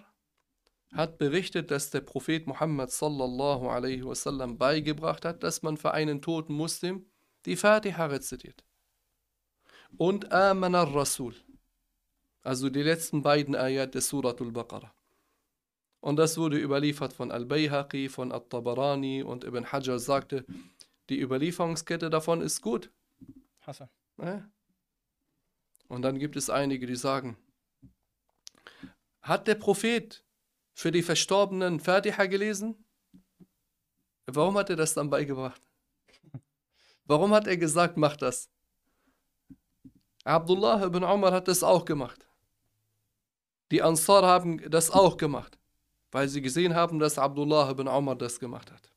hat 0.93 1.17
berichtet, 1.17 1.71
dass 1.71 1.89
der 1.89 2.01
Prophet 2.01 2.47
Muhammad 2.47 2.91
sallallahu 2.91 3.67
alaihi 3.67 4.05
wasallam 4.05 4.57
beigebracht 4.57 5.25
hat, 5.25 5.43
dass 5.43 5.61
man 5.61 5.77
für 5.77 5.91
einen 5.91 6.21
toten 6.21 6.53
Muslim 6.53 7.05
die 7.45 7.55
Fatiha 7.55 8.05
rezitiert. 8.07 8.63
Und 9.97 10.31
Aman 10.31 10.75
al-Rasul. 10.75 11.35
Also 12.43 12.69
die 12.69 12.83
letzten 12.83 13.21
beiden 13.21 13.55
Ayat 13.55 13.93
des 13.93 14.09
Suratul 14.09 14.51
Baqarah. 14.51 14.93
Und 16.01 16.17
das 16.17 16.37
wurde 16.37 16.57
überliefert 16.57 17.13
von 17.13 17.31
Al-Bayhaqi, 17.31 18.09
von 18.09 18.31
At-Tabarani 18.31 19.23
und 19.23 19.43
Ibn 19.43 19.71
Hajar 19.71 19.99
sagte, 19.99 20.45
die 21.09 21.21
Überlieferungskette 21.21 22.09
davon 22.09 22.41
ist 22.41 22.61
gut. 22.61 22.91
Hassan. 23.61 23.89
Und 25.87 26.01
dann 26.01 26.19
gibt 26.19 26.35
es 26.35 26.49
einige, 26.49 26.87
die 26.87 26.95
sagen, 26.95 27.37
hat 29.21 29.47
der 29.47 29.55
Prophet 29.55 30.23
für 30.73 30.91
die 30.91 31.03
Verstorbenen 31.03 31.79
Fatiha 31.79 32.25
gelesen? 32.25 32.83
Warum 34.25 34.57
hat 34.57 34.69
er 34.69 34.75
das 34.75 34.93
dann 34.93 35.09
beigebracht? 35.09 35.61
Warum 37.05 37.33
hat 37.33 37.45
er 37.45 37.57
gesagt, 37.57 37.97
mach 37.97 38.15
das? 38.15 38.49
Abdullah 40.23 40.83
ibn 40.85 41.03
Umar 41.03 41.33
hat 41.33 41.47
das 41.47 41.63
auch 41.63 41.85
gemacht. 41.85 42.27
Die 43.71 43.81
Ansar 43.81 44.23
haben 44.23 44.69
das 44.69 44.91
auch 44.91 45.17
gemacht, 45.17 45.57
weil 46.11 46.27
sie 46.27 46.41
gesehen 46.41 46.75
haben, 46.75 46.99
dass 46.99 47.17
Abdullah 47.17 47.69
ibn 47.71 47.87
Umar 47.87 48.15
das 48.15 48.39
gemacht 48.39 48.71
hat. 48.71 48.91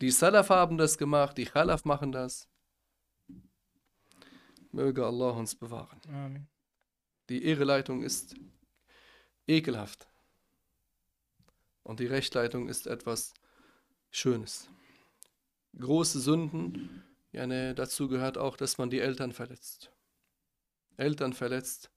Die 0.00 0.10
Salaf 0.10 0.50
haben 0.50 0.76
das 0.76 0.98
gemacht, 0.98 1.38
die 1.38 1.46
Khalaf 1.46 1.84
machen 1.84 2.12
das. 2.12 2.48
Möge 4.72 5.06
Allah 5.06 5.30
uns 5.30 5.54
bewahren. 5.54 6.00
Amen. 6.08 6.48
Die 7.30 7.44
Irreleitung 7.44 8.02
ist 8.02 8.34
ekelhaft. 9.46 10.06
Und 11.82 12.00
die 12.00 12.06
Rechtleitung 12.06 12.68
ist 12.68 12.86
etwas 12.86 13.32
Schönes. 14.10 14.68
Große 15.78 16.20
Sünden, 16.20 17.02
ja, 17.32 17.46
ne, 17.46 17.74
dazu 17.74 18.08
gehört 18.08 18.38
auch, 18.38 18.56
dass 18.56 18.78
man 18.78 18.90
die 18.90 19.00
Eltern 19.00 19.32
verletzt. 19.32 19.90
Eltern 20.96 21.32
verletzt 21.32 21.90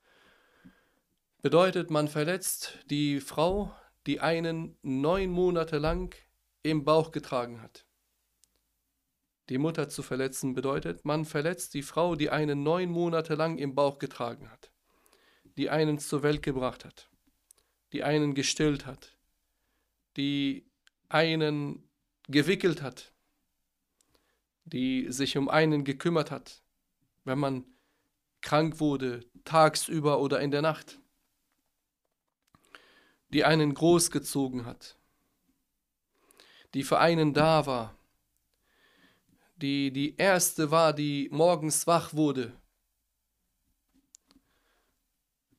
bedeutet, 1.42 1.90
man 1.90 2.08
verletzt 2.08 2.78
die 2.90 3.20
Frau, 3.20 3.74
die 4.08 4.20
einen 4.20 4.78
neun 4.82 5.30
Monate 5.30 5.78
lang 5.78 6.16
im 6.64 6.84
Bauch 6.84 7.12
getragen 7.12 7.62
hat. 7.62 7.86
Die 9.50 9.58
Mutter 9.58 9.90
zu 9.90 10.04
verletzen 10.04 10.54
bedeutet, 10.54 11.06
man 11.06 11.26
verletzt 11.26 11.74
die 11.74 11.82
Frau, 11.82 12.16
die 12.16 12.30
einen 12.30 12.62
neun 12.62 12.90
Monate 12.90 13.36
lang 13.36 13.58
im 13.58 13.74
Bauch 13.74 13.98
getragen 13.98 14.50
hat, 14.52 14.72
die 15.58 15.70
einen 15.70 15.98
zur 15.98 16.22
Welt 16.22 16.44
gebracht 16.44 16.86
hat, 16.86 17.10
die 17.92 18.04
einen 18.04 18.36
gestillt 18.36 18.86
hat, 18.86 19.18
die 20.18 20.70
einen 21.10 21.90
gewickelt 22.28 22.84
hat, 22.84 23.12
die 24.66 25.12
sich 25.12 25.36
um 25.36 25.50
einen 25.50 25.84
gekümmert 25.84 26.30
hat, 26.30 26.62
wenn 27.24 27.40
man 27.40 27.66
krank 28.42 28.80
wurde, 28.80 29.26
tagsüber 29.46 30.20
oder 30.20 30.40
in 30.40 30.52
der 30.52 30.62
Nacht, 30.62 30.99
die 33.30 33.46
einen 33.46 33.74
großgezogen 33.74 34.66
hat, 34.66 34.98
die 36.74 36.84
für 36.84 37.00
einen 37.00 37.34
da 37.34 37.66
war, 37.66 37.96
die 39.58 39.92
die 39.92 40.16
erste 40.16 40.72
war, 40.72 40.94
die 40.94 41.30
morgens 41.32 41.86
wach 41.86 42.14
wurde. 42.14 42.54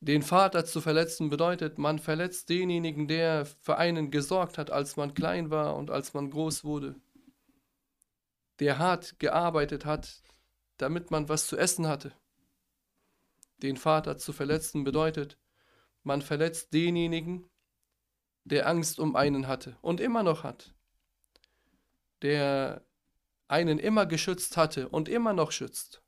Den 0.02 0.22
Vater 0.22 0.64
zu 0.64 0.80
verletzen 0.80 1.28
bedeutet, 1.28 1.76
man 1.76 1.98
verletzt 1.98 2.48
denjenigen, 2.48 3.06
der 3.06 3.44
für 3.44 3.76
einen 3.76 4.10
gesorgt 4.10 4.56
hat, 4.56 4.70
als 4.70 4.96
man 4.96 5.12
klein 5.12 5.50
war 5.50 5.76
und 5.76 5.90
als 5.90 6.14
man 6.14 6.30
groß 6.30 6.64
wurde. 6.64 6.94
Der 8.60 8.78
hart 8.78 9.18
gearbeitet 9.18 9.84
hat, 9.84 10.22
damit 10.78 11.10
man 11.10 11.28
was 11.28 11.46
zu 11.46 11.58
essen 11.58 11.86
hatte. 11.86 12.12
Den 13.58 13.76
Vater 13.76 14.16
zu 14.16 14.32
verletzen 14.32 14.84
bedeutet, 14.84 15.36
man 16.02 16.22
verletzt 16.22 16.72
denjenigen, 16.72 17.49
der 18.44 18.66
Angst 18.68 18.98
um 18.98 19.16
einen 19.16 19.46
hatte 19.46 19.76
und 19.82 20.00
immer 20.00 20.22
noch 20.22 20.44
hat. 20.44 20.74
Der 22.22 22.84
einen 23.48 23.78
immer 23.78 24.06
geschützt 24.06 24.56
hatte 24.56 24.88
und 24.88 25.08
immer 25.08 25.32
noch 25.32 25.52
schützt. 25.52 26.02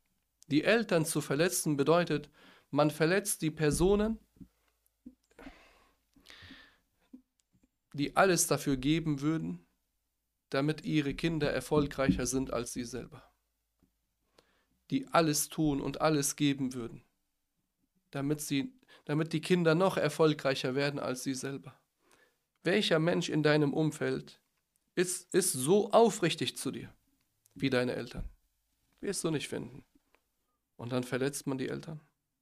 Die 0.47 0.63
Eltern 0.63 1.05
zu 1.05 1.21
verletzen 1.21 1.77
bedeutet, 1.77 2.29
man 2.69 2.91
verletzt 2.91 3.41
die 3.41 3.51
Personen, 3.51 4.19
die 7.93 8.15
alles 8.15 8.47
dafür 8.47 8.77
geben 8.77 9.21
würden, 9.21 9.65
damit 10.49 10.83
ihre 10.83 11.13
Kinder 11.13 11.51
erfolgreicher 11.51 12.25
sind 12.25 12.51
als 12.51 12.73
sie 12.73 12.83
selber. 12.83 13.23
Die 14.89 15.07
alles 15.07 15.49
tun 15.49 15.81
und 15.81 16.01
alles 16.01 16.35
geben 16.35 16.73
würden, 16.73 17.03
damit, 18.11 18.41
sie, 18.41 18.73
damit 19.05 19.33
die 19.33 19.41
Kinder 19.41 19.75
noch 19.75 19.97
erfolgreicher 19.97 20.75
werden 20.75 20.99
als 20.99 21.23
sie 21.23 21.33
selber. 21.33 21.79
Welcher 22.63 22.99
Mensch 22.99 23.29
in 23.29 23.43
deinem 23.43 23.73
Umfeld 23.73 24.39
ist, 24.95 25.33
ist 25.33 25.53
so 25.53 25.91
aufrichtig 25.91 26.57
zu 26.57 26.71
dir? 26.71 26.93
wie 27.55 27.69
deine 27.69 27.95
Eltern. 27.95 28.29
Wirst 28.99 29.23
du 29.23 29.31
nicht 29.31 29.47
finden. 29.47 29.83
Und 30.77 30.91
dann 30.91 31.03
verletzt 31.03 31.47
man 31.47 31.57
die 31.57 31.69
Eltern. 31.69 31.99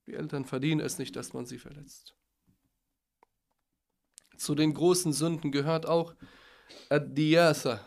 Die 0.08 0.14
Eltern 0.14 0.46
verdienen 0.46 0.82
es 0.82 0.98
nicht, 0.98 1.16
dass 1.16 1.34
man 1.34 1.46
sie 1.46 1.60
verletzt. 1.60 2.16
Zu 4.38 4.56
den 4.56 4.74
großen 4.74 5.14
Sünden 5.14 5.52
gehört 5.52 5.86
auch 5.86 6.16
Ad-Diyasa, 6.90 7.86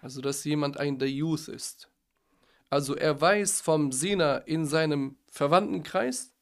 also 0.00 0.20
dass 0.20 0.44
jemand 0.44 0.78
ein 0.78 0.98
Dayuth 0.98 1.48
ist. 1.48 1.90
Also 2.70 2.94
er 2.94 3.20
weiß 3.20 3.60
vom 3.60 3.92
Sina 3.92 4.38
in 4.38 4.64
seinem 4.64 5.18
Verwandtenkreis, 5.28 6.32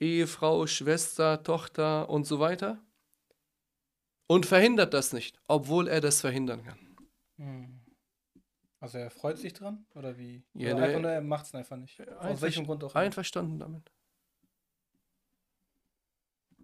Ehefrau, 0.00 0.66
Schwester, 0.66 1.42
Tochter 1.42 2.10
und 2.10 2.26
so 2.26 2.40
weiter, 2.40 2.82
und 4.26 4.46
verhindert 4.46 4.94
das 4.94 5.12
nicht, 5.12 5.38
obwohl 5.48 5.88
er 5.88 6.00
das 6.00 6.20
verhindern 6.20 6.64
kann. 6.64 6.96
Hm. 7.36 7.80
Also 8.80 8.98
er 8.98 9.10
freut 9.10 9.38
sich 9.38 9.52
dran? 9.52 9.86
Oder 9.94 10.18
wie? 10.18 10.42
Ja, 10.54 10.74
oder 10.74 10.84
einfach 10.84 11.00
nur, 11.00 11.10
er 11.10 11.20
macht 11.20 11.46
es 11.46 11.54
einfach 11.54 11.76
nicht. 11.76 12.00
Aus 12.08 12.40
welchem 12.40 12.66
Grund 12.66 12.82
auch. 12.82 12.94
Einverstanden 12.94 13.58
damit. 13.58 13.92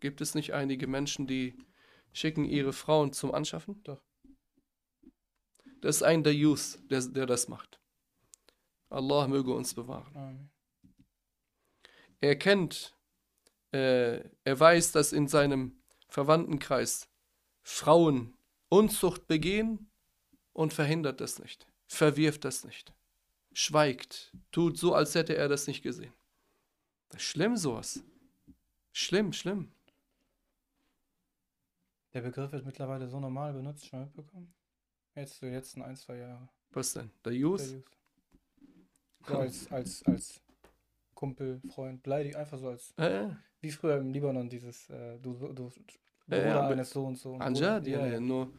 Gibt 0.00 0.20
es 0.20 0.34
nicht 0.34 0.52
einige 0.52 0.86
Menschen, 0.86 1.26
die 1.26 1.56
schicken 2.12 2.44
ihre 2.44 2.72
Frauen 2.72 3.12
zum 3.12 3.32
Anschaffen? 3.32 3.82
Doch. 3.84 4.02
Das 5.80 5.96
ist 5.96 6.02
ein 6.02 6.24
der 6.24 6.34
Youth, 6.34 6.78
der, 6.90 7.02
der 7.02 7.26
das 7.26 7.48
macht. 7.48 7.80
Allah 8.90 9.28
möge 9.28 9.52
uns 9.54 9.74
bewahren. 9.74 10.16
Amen. 10.16 10.50
Er 12.20 12.36
kennt, 12.36 12.96
äh, 13.72 14.28
er 14.44 14.58
weiß, 14.58 14.92
dass 14.92 15.12
in 15.12 15.28
seinem 15.28 15.80
Verwandtenkreis 16.08 17.07
Frauen 17.68 18.34
Unzucht 18.70 19.26
begehen 19.26 19.90
und 20.52 20.72
verhindert 20.72 21.20
das 21.20 21.38
nicht 21.38 21.66
verwirft 21.88 22.44
das 22.44 22.64
nicht, 22.64 22.92
schweigt, 23.52 24.32
tut 24.52 24.78
so, 24.78 24.94
als 24.94 25.14
hätte 25.14 25.34
er 25.36 25.48
das 25.48 25.66
nicht 25.66 25.82
gesehen. 25.82 26.12
Das 27.08 27.22
ist 27.22 27.28
schlimm 27.28 27.56
sowas. 27.56 28.04
Schlimm, 28.92 29.32
schlimm. 29.32 29.72
Der 32.12 32.20
Begriff 32.20 32.52
wird 32.52 32.66
mittlerweile 32.66 33.08
so 33.08 33.18
normal 33.18 33.52
benutzt, 33.52 33.86
schon 33.86 34.00
mitbekommen? 34.00 34.52
Jetzt, 35.14 35.40
die 35.42 35.46
letzten 35.46 35.82
ein, 35.82 35.96
zwei 35.96 36.16
Jahre. 36.18 36.48
Was 36.70 36.92
denn? 36.92 37.10
Der 37.24 37.32
Youth? 37.32 37.60
Der 37.60 37.68
Youth. 37.68 37.98
So 39.26 39.38
als, 39.38 39.72
als, 39.72 40.02
als 40.04 40.40
Kumpel, 41.14 41.60
Freund, 41.74 42.02
beleidigt, 42.02 42.36
einfach 42.36 42.58
so 42.58 42.68
als, 42.68 42.92
Äh, 42.96 43.30
wie 43.60 43.70
früher 43.70 43.98
im 43.98 44.12
Libanon, 44.12 44.48
dieses, 44.48 44.88
äh, 44.90 45.18
du, 45.18 45.34
du, 45.52 45.72
Bruder 46.28 46.46
ja, 46.46 46.68
eines 46.68 46.90
so 46.90 47.04
und 47.04 47.16
so. 47.16 47.32
und 47.32 47.42
Anja, 47.42 47.76
so. 47.76 47.84
die 47.84 47.90
ja, 47.90 48.06
ja, 48.06 48.20
nur 48.20 48.52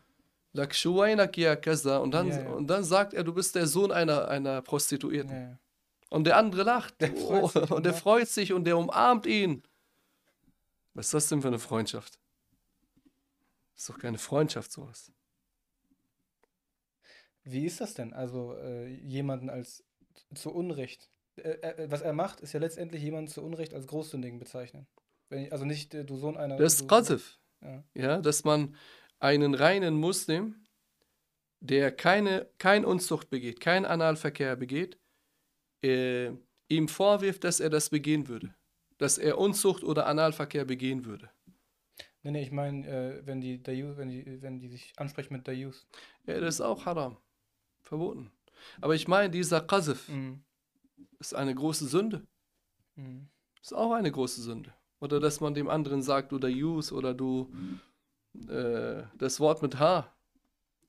Lakshuwainak 0.53 1.37
ya 1.37 1.55
kaza 1.55 1.97
und 1.97 2.11
dann, 2.11 2.31
und 2.47 2.69
sagt 2.83 3.13
er, 3.13 3.23
du 3.23 3.33
bist 3.33 3.55
der 3.55 3.67
Sohn 3.67 3.91
einer, 3.91 4.27
einer 4.27 4.61
Prostituierten. 4.61 5.31
Ja. 5.31 5.59
Und 6.09 6.25
der 6.25 6.37
andere 6.37 6.63
lacht. 6.63 6.99
Der 7.01 7.15
freut 7.15 7.51
sich 7.51 7.71
und 7.71 7.85
der 7.85 7.93
freut 7.93 8.27
sich 8.27 8.53
und 8.53 8.63
der 8.65 8.77
umarmt 8.77 9.27
ihn. 9.27 9.61
Was 10.95 11.07
ist 11.07 11.13
das 11.13 11.29
denn 11.29 11.41
für 11.41 11.49
eine 11.49 11.59
Freundschaft? 11.59 12.19
Das 13.75 13.83
ist 13.83 13.89
doch 13.89 13.99
keine 13.99 14.17
Freundschaft, 14.17 14.71
sowas. 14.71 15.11
Wie 17.43 17.65
ist 17.65 17.79
das 17.79 17.93
denn? 17.93 18.13
Also 18.13 18.55
äh, 18.57 18.87
jemanden 18.87 19.49
als 19.49 19.83
zu 20.33 20.51
Unrecht. 20.51 21.09
Äh, 21.37 21.51
äh, 21.61 21.91
was 21.91 22.01
er 22.01 22.13
macht, 22.13 22.41
ist 22.41 22.53
ja 22.53 22.59
letztendlich 22.59 23.03
jemanden 23.03 23.29
zu 23.29 23.43
Unrecht 23.43 23.73
als 23.73 23.87
Großsündigen 23.87 24.39
bezeichnen. 24.39 24.87
Ich, 25.29 25.51
also 25.51 25.65
nicht 25.65 25.93
äh, 25.93 26.03
du 26.03 26.17
Sohn 26.17 26.37
einer. 26.37 26.57
Das 26.57 26.73
ist 26.73 26.87
Qazif. 26.87 27.39
Ja. 27.61 27.83
ja, 27.93 28.21
dass 28.21 28.43
man 28.43 28.75
einen 29.19 29.53
reinen 29.53 29.95
Muslim, 29.95 30.55
der 31.59 31.91
keine, 31.91 32.49
kein 32.57 32.85
Unzucht 32.85 33.29
begeht, 33.29 33.59
kein 33.59 33.85
Analverkehr 33.85 34.55
begeht, 34.55 34.97
äh, 35.83 36.31
ihm 36.69 36.87
vorwirft, 36.87 37.43
dass 37.43 37.59
er 37.59 37.69
das 37.69 37.89
begehen 37.89 38.27
würde. 38.27 38.53
Dass 38.97 39.17
er 39.17 39.37
Unzucht 39.37 39.83
oder 39.83 40.07
Analverkehr 40.07 40.65
begehen 40.65 41.05
würde. 41.05 41.29
Nee, 42.21 42.31
nee, 42.31 42.41
ich 42.43 42.51
meine, 42.51 42.87
äh, 42.87 43.25
wenn, 43.25 43.39
die 43.39 43.61
Dayus, 43.63 43.97
wenn, 43.97 44.09
die, 44.09 44.41
wenn 44.41 44.59
die 44.59 44.67
sich 44.67 44.93
ansprechen 44.97 45.33
mit 45.33 45.47
Dayus. 45.47 45.87
Ja, 46.25 46.39
das 46.39 46.55
ist 46.55 46.61
auch 46.61 46.85
haram. 46.85 47.17
Verboten. 47.81 48.31
Aber 48.81 48.93
ich 48.93 49.07
meine, 49.07 49.29
dieser 49.29 49.61
Qazif 49.61 50.09
mhm. 50.09 50.43
ist 51.19 51.33
eine 51.33 51.55
große 51.55 51.87
Sünde. 51.87 52.27
Mhm. 52.95 53.29
Ist 53.61 53.73
auch 53.73 53.93
eine 53.93 54.11
große 54.11 54.41
Sünde. 54.41 54.73
Oder 54.99 55.19
dass 55.19 55.39
man 55.39 55.53
dem 55.53 55.69
anderen 55.69 56.01
sagt, 56.01 56.31
du 56.31 56.39
Dayus 56.39 56.91
oder 56.91 57.13
du 57.13 57.51
äh, 58.47 59.03
das 59.17 59.39
Wort 59.39 59.61
mit 59.61 59.79
H. 59.79 60.13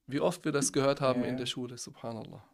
Wie 0.07 0.21
oft 0.21 0.45
wir 0.45 0.53
das 0.53 0.73
gehört 0.73 1.01
haben 1.01 1.23
ja, 1.23 1.29
in 1.29 1.37
der 1.37 1.47
Schule, 1.47 1.79
subhanallah. 1.79 2.45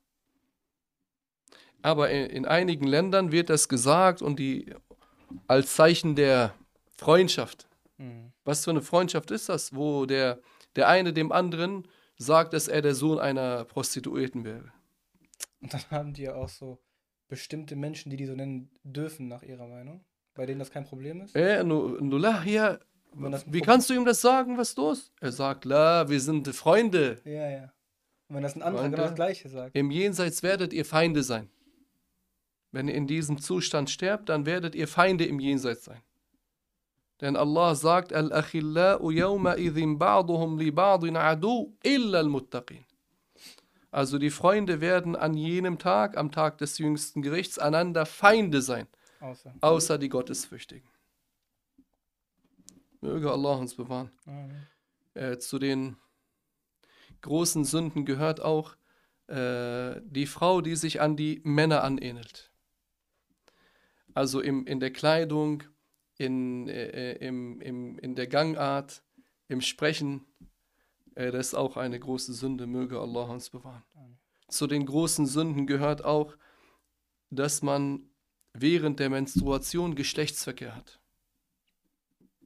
Aber 1.82 2.10
in, 2.10 2.26
in, 2.26 2.46
einigen 2.46 2.86
Ländern 2.86 3.32
wird 3.32 3.48
das 3.48 3.68
gesagt 3.68 4.20
und 4.20 4.38
die 4.38 4.74
als 5.46 5.74
Zeichen 5.74 6.14
der 6.16 6.54
Freundschaft. 6.96 7.68
Mhm. 7.96 8.32
Was 8.44 8.64
für 8.64 8.70
eine 8.70 8.82
Freundschaft 8.82 9.30
ist 9.30 9.48
das, 9.48 9.74
wo 9.74 10.06
der, 10.06 10.40
der 10.76 10.88
eine 10.88 11.12
dem 11.12 11.32
anderen 11.32 11.88
sagt, 12.18 12.52
dass 12.52 12.68
er 12.68 12.82
der 12.82 12.94
Sohn 12.94 13.18
einer 13.18 13.64
Prostituierten 13.64 14.44
wäre? 14.44 14.72
Und 15.60 15.72
dann 15.72 15.82
haben 15.90 16.12
die 16.12 16.22
ja 16.22 16.34
auch 16.34 16.48
so 16.48 16.78
bestimmte 17.28 17.76
Menschen, 17.76 18.10
die 18.10 18.16
die 18.16 18.26
so 18.26 18.34
nennen 18.34 18.70
dürfen, 18.84 19.28
nach 19.28 19.42
ihrer 19.42 19.66
Meinung, 19.66 20.04
bei 20.36 20.46
denen 20.46 20.58
das 20.58 20.70
kein 20.70 20.84
Problem 20.84 21.22
ist. 21.22 21.34
Äh, 21.34 21.64
Nullah, 21.64 22.42
hier, 22.42 22.80
wie 23.46 23.60
kannst 23.60 23.90
du 23.90 23.94
ihm 23.94 24.04
das 24.04 24.20
sagen, 24.20 24.58
was 24.58 24.76
los? 24.76 25.12
Er 25.20 25.32
sagt, 25.32 25.64
la, 25.64 26.08
wir 26.08 26.20
sind 26.20 26.48
Freunde. 26.54 27.18
Ja, 27.24 27.50
ja. 27.50 27.72
Und 28.28 28.36
wenn 28.36 28.42
das 28.42 28.56
ein 28.56 28.62
anderer 28.62 28.88
genau 28.88 29.02
das 29.04 29.14
Gleiche 29.14 29.48
sagt. 29.48 29.76
Im 29.76 29.90
Jenseits 29.90 30.42
werdet 30.42 30.72
ihr 30.72 30.84
Feinde 30.84 31.22
sein. 31.22 31.48
Wenn 32.72 32.88
ihr 32.88 32.94
in 32.94 33.06
diesem 33.06 33.38
Zustand 33.38 33.88
sterbt, 33.88 34.28
dann 34.28 34.44
werdet 34.44 34.74
ihr 34.74 34.88
Feinde 34.88 35.24
im 35.24 35.38
Jenseits 35.38 35.84
sein. 35.84 36.02
Denn 37.20 37.36
Allah 37.36 37.74
sagt, 37.74 38.12
Al-Akhillau 38.12 39.10
yawma 39.10 39.54
idhin 39.54 39.98
ba'duhum 39.98 40.58
li 40.58 40.70
ba'din 40.70 41.16
adu 41.16 41.72
illa 41.82 42.18
al-muttaqin. 42.18 42.84
Also 43.90 44.18
die 44.18 44.30
Freunde 44.30 44.82
werden 44.82 45.16
an 45.16 45.32
jenem 45.34 45.78
Tag, 45.78 46.18
am 46.18 46.30
Tag 46.30 46.58
des 46.58 46.76
jüngsten 46.76 47.22
Gerichts, 47.22 47.58
einander 47.58 48.04
Feinde 48.04 48.60
sein, 48.60 48.86
außer, 49.20 49.54
außer 49.60 49.98
die 49.98 50.08
Gottesfürchtigen. 50.08 50.88
Möge 53.00 53.30
Allah 53.30 53.56
uns 53.56 53.74
bewahren. 53.74 54.10
Äh, 55.14 55.38
zu 55.38 55.58
den 55.58 55.96
großen 57.22 57.64
Sünden 57.64 58.04
gehört 58.04 58.40
auch 58.40 58.76
äh, 59.28 60.00
die 60.04 60.26
Frau, 60.26 60.60
die 60.60 60.76
sich 60.76 61.00
an 61.00 61.16
die 61.16 61.40
Männer 61.44 61.82
anähnelt. 61.82 62.52
Also 64.14 64.40
im, 64.40 64.66
in 64.66 64.80
der 64.80 64.92
Kleidung, 64.92 65.62
in, 66.16 66.68
äh, 66.68 67.12
äh 67.12 67.26
im, 67.26 67.60
im, 67.60 67.98
in 67.98 68.14
der 68.14 68.26
Gangart, 68.26 69.02
im 69.48 69.60
Sprechen. 69.60 70.26
Äh, 71.14 71.30
das 71.30 71.48
ist 71.48 71.54
auch 71.54 71.76
eine 71.76 71.98
große 71.98 72.32
Sünde. 72.32 72.66
Möge 72.66 73.00
Allah 73.00 73.24
uns 73.24 73.50
bewahren. 73.50 73.82
Zu 74.48 74.66
den 74.66 74.86
großen 74.86 75.26
Sünden 75.26 75.66
gehört 75.66 76.04
auch, 76.04 76.36
dass 77.30 77.62
man 77.62 78.08
während 78.60 79.00
der 79.00 79.10
Menstruation 79.10 79.94
Geschlechtsverkehr 79.94 80.74
hat. 80.74 81.00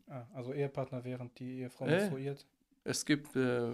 Ah, 0.06 0.26
also 0.34 0.52
Ehepartner, 0.52 1.04
während 1.04 1.38
die 1.38 1.60
Ehefrau 1.60 1.86
äh, 1.86 1.98
menstruiert. 1.98 2.46
Es 2.84 3.04
gibt 3.04 3.36
äh, 3.36 3.72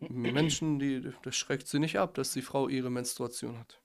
Menschen, 0.00 0.78
die, 0.78 1.12
das 1.22 1.36
schreckt 1.36 1.68
sie 1.68 1.78
nicht 1.78 1.98
ab, 1.98 2.14
dass 2.14 2.32
die 2.32 2.42
Frau 2.42 2.68
ihre 2.68 2.90
Menstruation 2.90 3.58
hat. 3.58 3.80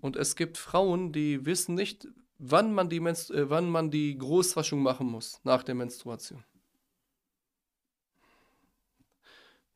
Und 0.00 0.16
es 0.16 0.36
gibt 0.36 0.58
Frauen, 0.58 1.12
die 1.12 1.44
wissen 1.44 1.74
nicht, 1.74 2.08
wann 2.38 2.72
man 2.72 2.88
die, 2.88 3.00
Menstru 3.00 3.34
äh, 3.34 3.50
wann 3.50 3.68
man 3.68 3.90
die 3.90 4.16
Großwaschung 4.16 4.82
machen 4.82 5.08
muss 5.08 5.40
nach 5.44 5.62
der 5.62 5.74
Menstruation. 5.74 6.44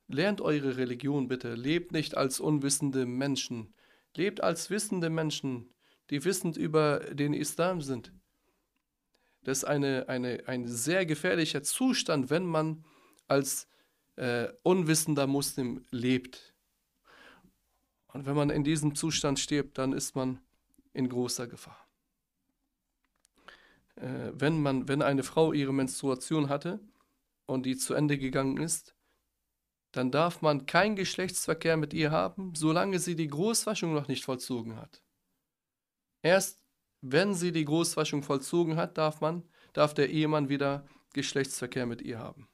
Lernt 0.07 0.41
eure 0.41 0.77
Religion 0.77 1.27
bitte. 1.27 1.55
Lebt 1.55 1.91
nicht 1.91 2.15
als 2.15 2.39
unwissende 2.39 3.05
Menschen. 3.05 3.73
Lebt 4.15 4.41
als 4.41 4.69
wissende 4.69 5.09
Menschen, 5.09 5.72
die 6.09 6.23
wissend 6.25 6.57
über 6.57 6.99
den 6.99 7.33
Islam 7.33 7.81
sind. 7.81 8.13
Das 9.43 9.59
ist 9.59 9.63
eine, 9.65 10.07
eine, 10.07 10.43
ein 10.47 10.67
sehr 10.67 11.05
gefährlicher 11.05 11.63
Zustand, 11.63 12.29
wenn 12.29 12.45
man 12.45 12.85
als 13.27 13.67
äh, 14.15 14.49
unwissender 14.63 15.27
Muslim 15.27 15.85
lebt. 15.91 16.53
Und 18.07 18.25
wenn 18.25 18.35
man 18.35 18.49
in 18.49 18.63
diesem 18.63 18.95
Zustand 18.95 19.39
stirbt, 19.39 19.77
dann 19.77 19.91
ist 19.91 20.15
man 20.15 20.39
in 20.93 21.09
großer 21.09 21.47
Gefahr. 21.47 21.87
Äh, 23.95 24.31
wenn, 24.33 24.61
man, 24.61 24.87
wenn 24.87 25.01
eine 25.01 25.23
Frau 25.23 25.51
ihre 25.51 25.73
Menstruation 25.73 26.49
hatte 26.49 26.79
und 27.45 27.65
die 27.65 27.75
zu 27.75 27.93
Ende 27.93 28.17
gegangen 28.17 28.57
ist, 28.57 28.95
dann 29.91 30.11
darf 30.11 30.41
man 30.41 30.65
keinen 30.65 30.95
Geschlechtsverkehr 30.95 31.77
mit 31.77 31.93
ihr 31.93 32.11
haben, 32.11 32.55
solange 32.55 32.99
sie 32.99 33.15
die 33.15 33.27
Großwaschung 33.27 33.93
noch 33.93 34.07
nicht 34.07 34.25
vollzogen 34.25 34.75
hat. 34.75 35.03
Erst 36.23 36.63
wenn 37.03 37.35
sie 37.35 37.51
die 37.51 37.65
Großwaschung 37.65 38.23
vollzogen 38.23 38.77
hat, 38.77 38.97
darf 38.97 39.19
man, 39.21 39.43
darf 39.73 39.93
der 39.93 40.09
Ehemann 40.09 40.47
wieder 40.49 40.87
Geschlechtsverkehr 41.13 41.85
mit 41.85 42.01
ihr 42.01 42.17
haben. 42.17 42.47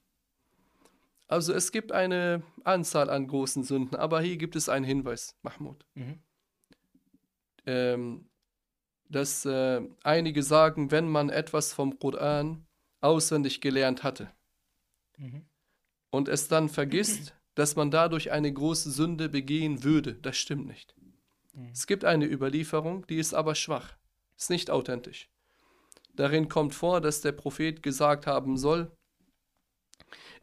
Also 1.27 1.53
es 1.53 1.71
gibt 1.71 1.91
eine 1.91 2.41
Anzahl 2.63 3.11
an 3.11 3.27
großen 3.27 3.63
Sünden, 3.63 3.95
aber 3.95 4.19
hier 4.21 4.37
gibt 4.37 4.55
es 4.55 4.67
einen 4.67 4.83
Hinweis, 4.83 5.37
Mahmoud. 5.43 5.85
Mhm. 5.93 6.19
Ähm, 7.67 8.29
dass 9.07 9.45
äh, 9.45 9.81
einige 10.03 10.41
sagen, 10.41 10.89
wenn 10.89 11.07
man 11.07 11.29
etwas 11.29 11.71
vom 11.71 11.99
Koran 11.99 12.65
auswendig 13.01 13.61
gelernt 13.61 14.01
hatte 14.01 14.31
mhm. 15.17 15.45
und 16.09 16.27
es 16.27 16.47
dann 16.47 16.69
vergisst, 16.69 17.35
dass 17.53 17.75
man 17.75 17.91
dadurch 17.91 18.31
eine 18.31 18.51
große 18.51 18.89
Sünde 18.89 19.29
begehen 19.29 19.83
würde. 19.83 20.15
Das 20.15 20.37
stimmt 20.37 20.65
nicht. 20.65 20.95
Mhm. 21.59 21.69
Es 21.73 21.87
gibt 21.87 22.05
eine 22.05 22.25
Überlieferung, 22.25 23.05
die 23.07 23.17
ist 23.17 23.33
aber 23.33 23.55
schwach. 23.55 23.97
Ist 24.37 24.49
nicht 24.49 24.71
authentisch. 24.71 25.29
Darin 26.15 26.49
kommt 26.49 26.73
vor, 26.73 27.01
dass 27.01 27.21
der 27.21 27.33
Prophet 27.33 27.83
gesagt 27.83 28.27
haben 28.27 28.57
soll, 28.57 28.91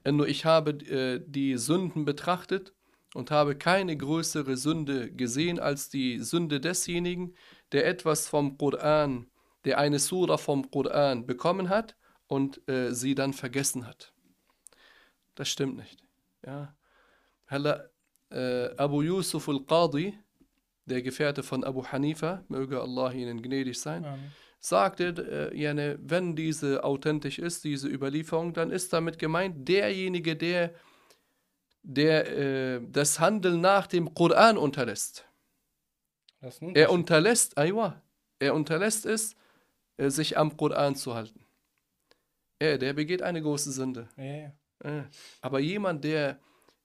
äh, 0.04 0.12
nur 0.12 0.28
ich 0.28 0.44
habe 0.44 0.72
äh, 0.72 1.22
die 1.26 1.56
Sünden 1.56 2.04
betrachtet 2.04 2.74
und 3.14 3.30
habe 3.30 3.56
keine 3.56 3.96
größere 3.96 4.56
Sünde 4.56 5.10
gesehen 5.10 5.58
als 5.58 5.88
die 5.88 6.20
Sünde 6.20 6.60
desjenigen, 6.60 7.34
der 7.72 7.86
etwas 7.86 8.28
vom 8.28 8.58
Koran, 8.58 9.26
der 9.64 9.78
eine 9.78 9.98
Sura 9.98 10.36
vom 10.36 10.70
Koran 10.70 11.26
bekommen 11.26 11.68
hat 11.68 11.96
und 12.26 12.66
äh, 12.68 12.92
sie 12.92 13.14
dann 13.14 13.32
vergessen 13.32 13.86
hat. 13.86 14.12
Das 15.34 15.48
stimmt 15.48 15.76
nicht. 15.76 16.02
Ja. 16.44 16.76
äh, 18.30 18.76
Abu 18.76 19.02
Yusuf 19.02 19.48
al-Qadi, 19.48 20.18
der 20.86 21.02
Gefährte 21.02 21.42
von 21.42 21.64
Abu 21.64 21.84
Hanifa, 21.84 22.44
möge 22.48 22.80
Allah 22.80 23.12
ihnen 23.12 23.42
gnädig 23.42 23.78
sein, 23.78 24.04
Amen. 24.04 24.32
sagte, 24.60 25.52
äh, 25.52 25.96
wenn 26.00 26.36
diese 26.36 26.84
authentisch 26.84 27.38
ist, 27.38 27.64
diese 27.64 27.88
Überlieferung, 27.88 28.54
dann 28.54 28.70
ist 28.70 28.92
damit 28.92 29.18
gemeint 29.18 29.68
derjenige, 29.68 30.36
der, 30.36 30.74
der 31.82 32.38
äh, 32.38 32.80
das 32.88 33.20
Handeln 33.20 33.60
nach 33.60 33.86
dem 33.86 34.14
Koran 34.14 34.56
unterlässt. 34.56 35.28
Er 36.74 36.92
unterlässt, 36.92 37.58
aywa, 37.58 38.00
er 38.38 38.54
unterlässt 38.54 39.06
es, 39.06 39.34
äh, 39.96 40.10
sich 40.10 40.38
am 40.38 40.56
Koran 40.56 40.94
zu 40.94 41.14
halten. 41.14 41.44
Er, 42.58 42.78
der 42.78 42.92
begeht 42.92 43.22
eine 43.22 43.42
große 43.42 43.72
Sünde. 43.72 44.08
Ja. 44.16 44.52
Äh, 44.84 45.04
aber 45.40 45.58
jemand, 45.58 46.04
der 46.04 46.38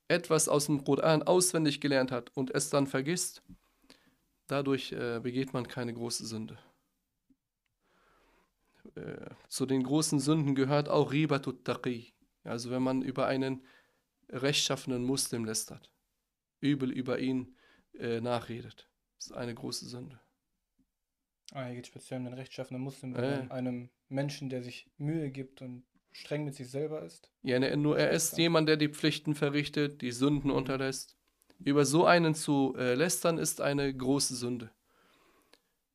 etwas 0.08 0.50
aus 0.50 0.66
dem 0.66 0.84
Koran 0.84 1.24
auswendig 1.24 1.80
gelernt 1.80 2.12
hat 2.12 2.32
und 2.36 2.54
es 2.54 2.70
dann 2.70 2.88
vergisst, 2.88 3.44
Dadurch 4.52 4.92
äh, 4.92 5.22
begeht 5.24 5.54
man 5.54 5.66
keine 5.66 5.94
große 5.94 6.26
Sünde. 6.26 6.60
Äh, 8.96 9.30
zu 9.48 9.66
den 9.66 9.82
großen 9.82 10.20
Sünden 10.20 10.56
gehört 10.56 10.90
auch 10.90 11.14
Ribatut 11.14 11.64
Taqi. 11.64 12.14
Also 12.44 12.70
wenn 12.70 12.84
man 12.84 13.02
über 13.02 13.28
einen 13.28 13.64
rechtschaffenen 14.28 15.06
Muslim 15.06 15.46
lästert, 15.46 15.90
übel 16.60 16.92
über 16.92 17.20
ihn 17.20 17.56
äh, 17.98 18.20
nachredet. 18.20 18.90
Das 19.16 19.28
ist 19.28 19.32
eine 19.32 19.56
große 19.56 19.88
Sünde. 19.88 20.20
Ah, 21.54 21.68
hier 21.68 21.76
geht 21.76 21.88
speziell 21.88 22.20
um 22.20 22.26
den 22.26 22.34
rechtschaffenen 22.34 22.82
Muslim, 22.82 23.16
Äh. 23.16 23.48
einem 23.50 23.90
Menschen, 24.10 24.50
der 24.50 24.64
sich 24.64 24.92
Mühe 24.98 25.32
gibt 25.32 25.62
und 25.62 25.86
streng 26.12 26.44
mit 26.44 26.56
sich 26.56 26.70
selber 26.70 27.04
ist. 27.04 27.32
Ja, 27.42 27.58
ne, 27.58 27.78
nur 27.78 27.98
er 27.98 28.12
ist 28.12 28.38
jemand, 28.38 28.68
der 28.68 28.76
die 28.76 28.90
Pflichten 28.90 29.34
verrichtet, 29.34 30.02
die 30.02 30.12
Sünden 30.12 30.52
unterlässt. 30.52 31.16
Über 31.64 31.86
so 31.86 32.06
einen 32.06 32.36
zu 32.36 32.76
äh, 32.78 32.96
lästern 32.96 33.38
ist 33.38 33.62
eine 33.62 33.94
große 33.94 34.36
Sünde. 34.36 34.72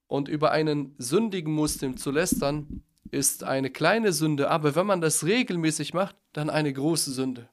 Und 0.06 0.28
über 0.28 0.52
einen 0.52 0.94
sündigen 0.98 1.52
Muslim 1.52 1.96
zu 1.96 2.10
lästern 2.10 2.82
ist 3.10 3.44
eine 3.44 3.70
kleine 3.70 4.12
Sünde, 4.12 4.50
aber 4.50 4.74
wenn 4.76 4.86
man 4.86 5.00
das 5.00 5.24
regelmäßig 5.24 5.94
macht, 5.94 6.16
dann 6.32 6.50
eine 6.50 6.72
große 6.72 7.12
Sünde. 7.12 7.48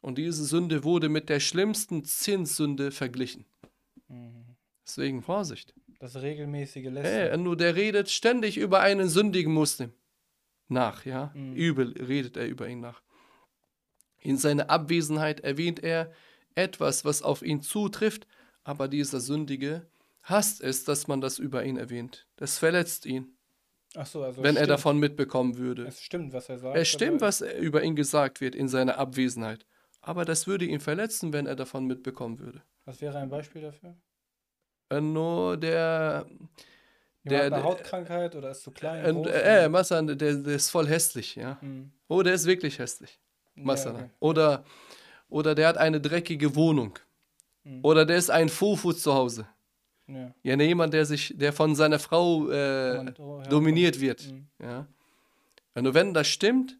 Und 0.00 0.16
diese 0.16 0.44
Sünde 0.44 0.84
wurde 0.84 1.08
mit 1.08 1.28
der 1.28 1.40
schlimmsten 1.40 2.04
Zinssünde 2.04 2.90
verglichen. 2.90 3.44
Mhm. 4.08 4.56
Deswegen 4.86 5.22
Vorsicht. 5.22 5.74
Das 5.98 6.16
regelmäßige 6.16 6.84
Hey, 6.86 6.92
Lästern. 6.92 7.42
nur 7.42 7.56
der 7.56 7.76
redet 7.76 8.08
ständig 8.08 8.56
über 8.56 8.80
einen 8.80 9.08
sündigen 9.08 9.52
Muslim 9.52 9.92
nach, 10.70 11.04
ja. 11.04 11.32
Mhm. 11.34 11.54
Übel 11.54 11.92
redet 11.98 12.36
er 12.36 12.46
über 12.46 12.68
ihn 12.68 12.80
nach. 12.80 13.02
In 14.20 14.36
seiner 14.38 14.70
Abwesenheit 14.70 15.40
erwähnt 15.40 15.82
er 15.82 16.12
etwas, 16.54 17.04
was 17.04 17.22
auf 17.22 17.42
ihn 17.42 17.62
zutrifft, 17.62 18.26
aber 18.64 18.88
dieser 18.88 19.20
Sündige 19.20 19.86
hasst 20.22 20.60
es, 20.60 20.84
dass 20.84 21.08
man 21.08 21.20
das 21.20 21.38
über 21.38 21.64
ihn 21.64 21.76
erwähnt. 21.76 22.26
Das 22.36 22.58
verletzt 22.58 23.06
ihn, 23.06 23.36
Ach 23.96 24.06
so, 24.06 24.22
also 24.22 24.42
wenn 24.42 24.56
er 24.56 24.62
stimmt. 24.64 24.70
davon 24.70 24.98
mitbekommen 24.98 25.56
würde. 25.58 25.86
Es 25.86 26.00
stimmt, 26.00 26.32
was 26.32 26.48
er 26.48 26.58
sagt. 26.58 26.76
Es 26.76 26.88
stimmt, 26.88 27.22
aber 27.22 27.28
was 27.28 27.40
über 27.40 27.82
ihn 27.82 27.96
gesagt 27.96 28.40
wird 28.40 28.54
in 28.54 28.68
seiner 28.68 28.98
Abwesenheit. 28.98 29.66
Aber 30.00 30.24
das 30.24 30.46
würde 30.46 30.64
ihn 30.64 30.80
verletzen, 30.80 31.32
wenn 31.32 31.46
er 31.46 31.56
davon 31.56 31.86
mitbekommen 31.86 32.38
würde. 32.38 32.62
Was 32.84 33.00
wäre 33.00 33.18
ein 33.18 33.28
Beispiel 33.28 33.62
dafür? 33.62 33.96
Äh, 34.90 35.00
Nur 35.00 35.56
der, 35.56 36.26
Der, 37.24 37.30
Der- 37.32 37.40
eine 37.42 37.50
der- 37.56 37.64
Hautkrankheit 37.64 38.34
oder 38.36 38.50
ist 38.52 38.62
zu 38.62 38.70
klein? 38.70 39.04
und, 39.16 39.24
groß, 39.24 39.32
äh, 39.34 39.68
Massan, 39.68 40.06
der, 40.06 40.16
der 40.16 40.54
ist 40.54 40.70
voll 40.70 40.86
hässlich, 40.86 41.34
ja. 41.36 41.58
Mhm. 41.60 41.92
Oh, 42.08 42.22
der 42.22 42.34
ist 42.34 42.46
wirklich 42.46 42.78
hässlich. 42.78 43.18
Ja, 43.56 43.64
Masala. 43.64 43.98
okay. 43.98 44.10
Oder, 44.20 44.64
oder 45.30 45.54
der 45.54 45.68
hat 45.68 45.78
eine 45.78 46.00
dreckige 46.00 46.54
Wohnung. 46.54 46.98
Mhm. 47.64 47.80
Oder 47.82 48.04
der 48.06 48.16
ist 48.16 48.30
ein 48.30 48.48
Fufu 48.48 48.92
zu 48.92 49.14
Hause. 49.14 49.46
Ja. 50.06 50.34
Ja, 50.42 50.56
ne, 50.56 50.64
jemand, 50.64 50.92
der 50.92 51.06
sich, 51.06 51.34
der 51.36 51.52
von 51.52 51.74
seiner 51.76 51.98
Frau 51.98 52.50
äh, 52.50 52.98
Und- 52.98 53.20
oh, 53.20 53.42
dominiert 53.48 54.00
wird. 54.00 54.26
Mhm. 54.30 54.46
Ja. 54.60 54.86
Und 55.74 55.94
wenn 55.94 56.12
das 56.14 56.26
stimmt, 56.28 56.78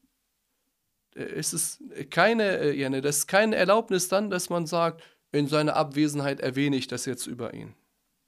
äh, 1.14 1.22
ist 1.22 1.52
es 1.52 1.82
keine, 2.10 2.58
äh, 2.58 2.76
ja, 2.78 2.90
ne, 2.90 3.00
das 3.00 3.18
ist 3.18 3.26
keine 3.28 3.56
Erlaubnis 3.56 4.08
dann, 4.08 4.30
dass 4.30 4.50
man 4.50 4.66
sagt, 4.66 5.02
in 5.32 5.46
seiner 5.46 5.76
Abwesenheit 5.76 6.40
erwähne 6.40 6.76
ich 6.76 6.88
das 6.88 7.06
jetzt 7.06 7.26
über 7.26 7.54
ihn. 7.54 7.74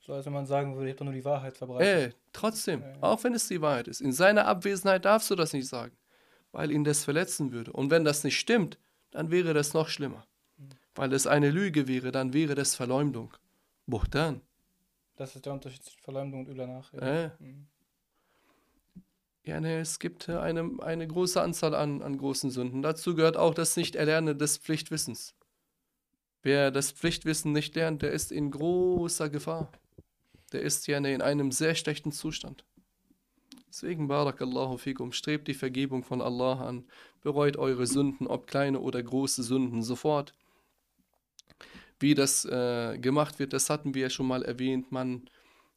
So 0.00 0.12
als 0.14 0.26
wenn 0.26 0.32
man 0.32 0.46
sagen 0.46 0.74
würde, 0.76 0.86
ich 0.88 0.92
habe 0.92 0.98
doch 0.98 1.04
nur 1.06 1.14
die 1.14 1.24
Wahrheit 1.24 1.56
verbreitet. 1.56 2.12
Äh, 2.12 2.16
trotzdem, 2.32 2.80
Ja, 2.80 2.88
ja. 2.88 2.96
auch 3.02 3.22
wenn 3.24 3.34
es 3.34 3.48
die 3.48 3.60
Wahrheit 3.60 3.88
ist, 3.88 4.00
in 4.00 4.12
seiner 4.12 4.46
Abwesenheit 4.46 5.04
darfst 5.04 5.30
du 5.30 5.34
das 5.36 5.52
nicht 5.52 5.68
sagen, 5.68 5.92
weil 6.52 6.70
ihn 6.70 6.84
das 6.84 7.04
verletzen 7.04 7.50
würde. 7.52 7.72
Und 7.72 7.90
wenn 7.90 8.04
das 8.04 8.22
nicht 8.24 8.38
stimmt, 8.38 8.78
dann 9.12 9.30
wäre 9.30 9.54
das 9.54 9.72
noch 9.74 9.88
schlimmer. 9.88 10.26
Weil 10.94 11.12
es 11.12 11.26
eine 11.26 11.50
Lüge 11.50 11.86
wäre, 11.88 12.10
dann 12.12 12.32
wäre 12.32 12.54
das 12.54 12.74
Verleumdung. 12.74 13.32
Buchtan. 13.86 14.40
Das 15.16 15.36
ist 15.36 15.46
der 15.46 15.52
Unterschied 15.52 15.82
zwischen 15.82 16.00
Verleumdung 16.00 16.40
und 16.40 16.48
übler 16.48 16.66
Nachrede. 16.66 17.34
Äh, 17.38 17.42
Mhm. 17.42 17.66
ja, 19.44 19.60
ne, 19.60 19.78
es 19.78 19.98
gibt 19.98 20.28
äh, 20.28 20.36
eine, 20.38 20.70
eine 20.80 21.06
große 21.06 21.40
Anzahl 21.40 21.74
an, 21.74 22.02
an 22.02 22.16
großen 22.18 22.50
Sünden. 22.50 22.82
Dazu 22.82 23.14
gehört 23.14 23.36
auch 23.36 23.54
das 23.54 23.76
Nicht-Erlernen 23.76 24.38
des 24.38 24.58
Pflichtwissens. 24.58 25.34
Wer 26.42 26.70
das 26.70 26.92
Pflichtwissen 26.92 27.52
nicht 27.52 27.74
lernt, 27.74 28.02
der 28.02 28.10
ist 28.12 28.32
in 28.32 28.50
großer 28.50 29.30
Gefahr. 29.30 29.70
Der 30.52 30.62
ist 30.62 30.86
ja 30.86 30.98
in 30.98 31.22
einem 31.22 31.52
sehr 31.52 31.74
schlechten 31.74 32.12
Zustand. 32.12 32.64
Deswegen, 33.72 34.06
Barakallahu 34.06 34.76
fikum, 34.76 35.12
strebt 35.12 35.48
die 35.48 35.54
Vergebung 35.54 36.04
von 36.04 36.20
Allah 36.20 36.60
an, 36.60 36.84
bereut 37.22 37.56
eure 37.56 37.86
Sünden, 37.86 38.26
ob 38.26 38.46
kleine 38.46 38.78
oder 38.78 39.02
große 39.02 39.42
Sünden, 39.42 39.82
sofort. 39.82 40.34
Wie 41.98 42.14
das 42.14 42.44
äh, 42.44 42.98
gemacht 42.98 43.38
wird, 43.38 43.54
das 43.54 43.70
hatten 43.70 43.94
wir 43.94 44.02
ja 44.02 44.10
schon 44.10 44.26
mal 44.26 44.42
erwähnt. 44.42 44.92
Man 44.92 45.22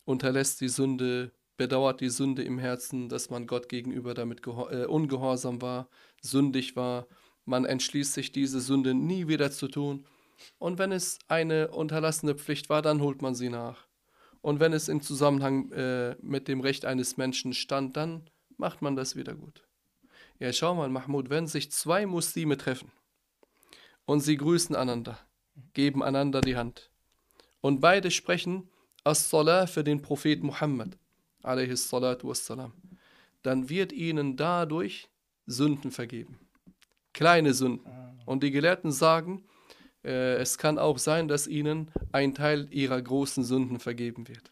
unterlässt 0.03 0.59
die 0.59 0.67
Sünde, 0.67 1.31
bedauert 1.55 2.01
die 2.01 2.09
Sünde 2.09 2.43
im 2.43 2.59
Herzen, 2.59 3.07
dass 3.07 3.29
man 3.29 3.47
Gott 3.47 3.69
gegenüber 3.69 4.13
damit 4.13 4.45
äh, 4.45 4.85
ungehorsam 4.87 5.61
war, 5.61 5.87
sündig 6.21 6.75
war. 6.75 7.07
Man 7.45 7.63
entschließt 7.63 8.11
sich, 8.11 8.33
diese 8.33 8.59
Sünde 8.59 8.93
nie 8.93 9.29
wieder 9.29 9.51
zu 9.51 9.69
tun. 9.69 10.05
Und 10.57 10.79
wenn 10.79 10.91
es 10.91 11.17
eine 11.29 11.69
unterlassene 11.69 12.35
Pflicht 12.35 12.69
war, 12.69 12.81
dann 12.81 12.99
holt 12.99 13.21
man 13.21 13.35
sie 13.35 13.47
nach. 13.47 13.87
Und 14.45 14.59
wenn 14.59 14.73
es 14.73 14.89
im 14.89 15.01
Zusammenhang 15.01 15.71
äh, 15.71 16.15
mit 16.21 16.47
dem 16.47 16.61
Recht 16.61 16.85
eines 16.85 17.17
Menschen 17.17 17.51
stand, 17.55 17.97
dann 17.97 18.29
macht 18.57 18.83
man 18.83 18.95
das 18.95 19.15
wieder 19.15 19.33
gut. 19.33 19.63
Ja, 20.37 20.53
schau 20.53 20.75
mal, 20.75 20.87
Mahmoud, 20.87 21.31
wenn 21.31 21.47
sich 21.47 21.71
zwei 21.71 22.05
Muslime 22.05 22.55
treffen 22.55 22.91
und 24.05 24.19
sie 24.19 24.37
grüßen 24.37 24.75
einander, 24.75 25.17
geben 25.73 26.03
einander 26.03 26.41
die 26.41 26.55
Hand 26.57 26.91
und 27.61 27.81
beide 27.81 28.11
sprechen 28.11 28.69
As-Salah 29.03 29.65
für 29.65 29.83
den 29.83 30.03
Prophet 30.03 30.43
Muhammad, 30.43 30.95
wassalam, 31.41 32.73
dann 33.41 33.67
wird 33.67 33.93
ihnen 33.93 34.37
dadurch 34.37 35.09
Sünden 35.47 35.89
vergeben. 35.89 36.37
Kleine 37.13 37.55
Sünden. 37.55 37.87
Ah. 37.87 38.13
Und 38.27 38.43
die 38.43 38.51
Gelehrten 38.51 38.91
sagen, 38.91 39.43
äh, 40.05 40.35
es 40.35 40.57
kann 40.57 40.77
auch 40.79 40.97
sein, 40.97 41.27
dass 41.27 41.47
ihnen 41.47 41.91
ein 42.11 42.33
Teil 42.33 42.67
ihrer 42.71 43.01
großen 43.01 43.43
Sünden 43.43 43.79
vergeben 43.79 44.27
wird. 44.27 44.51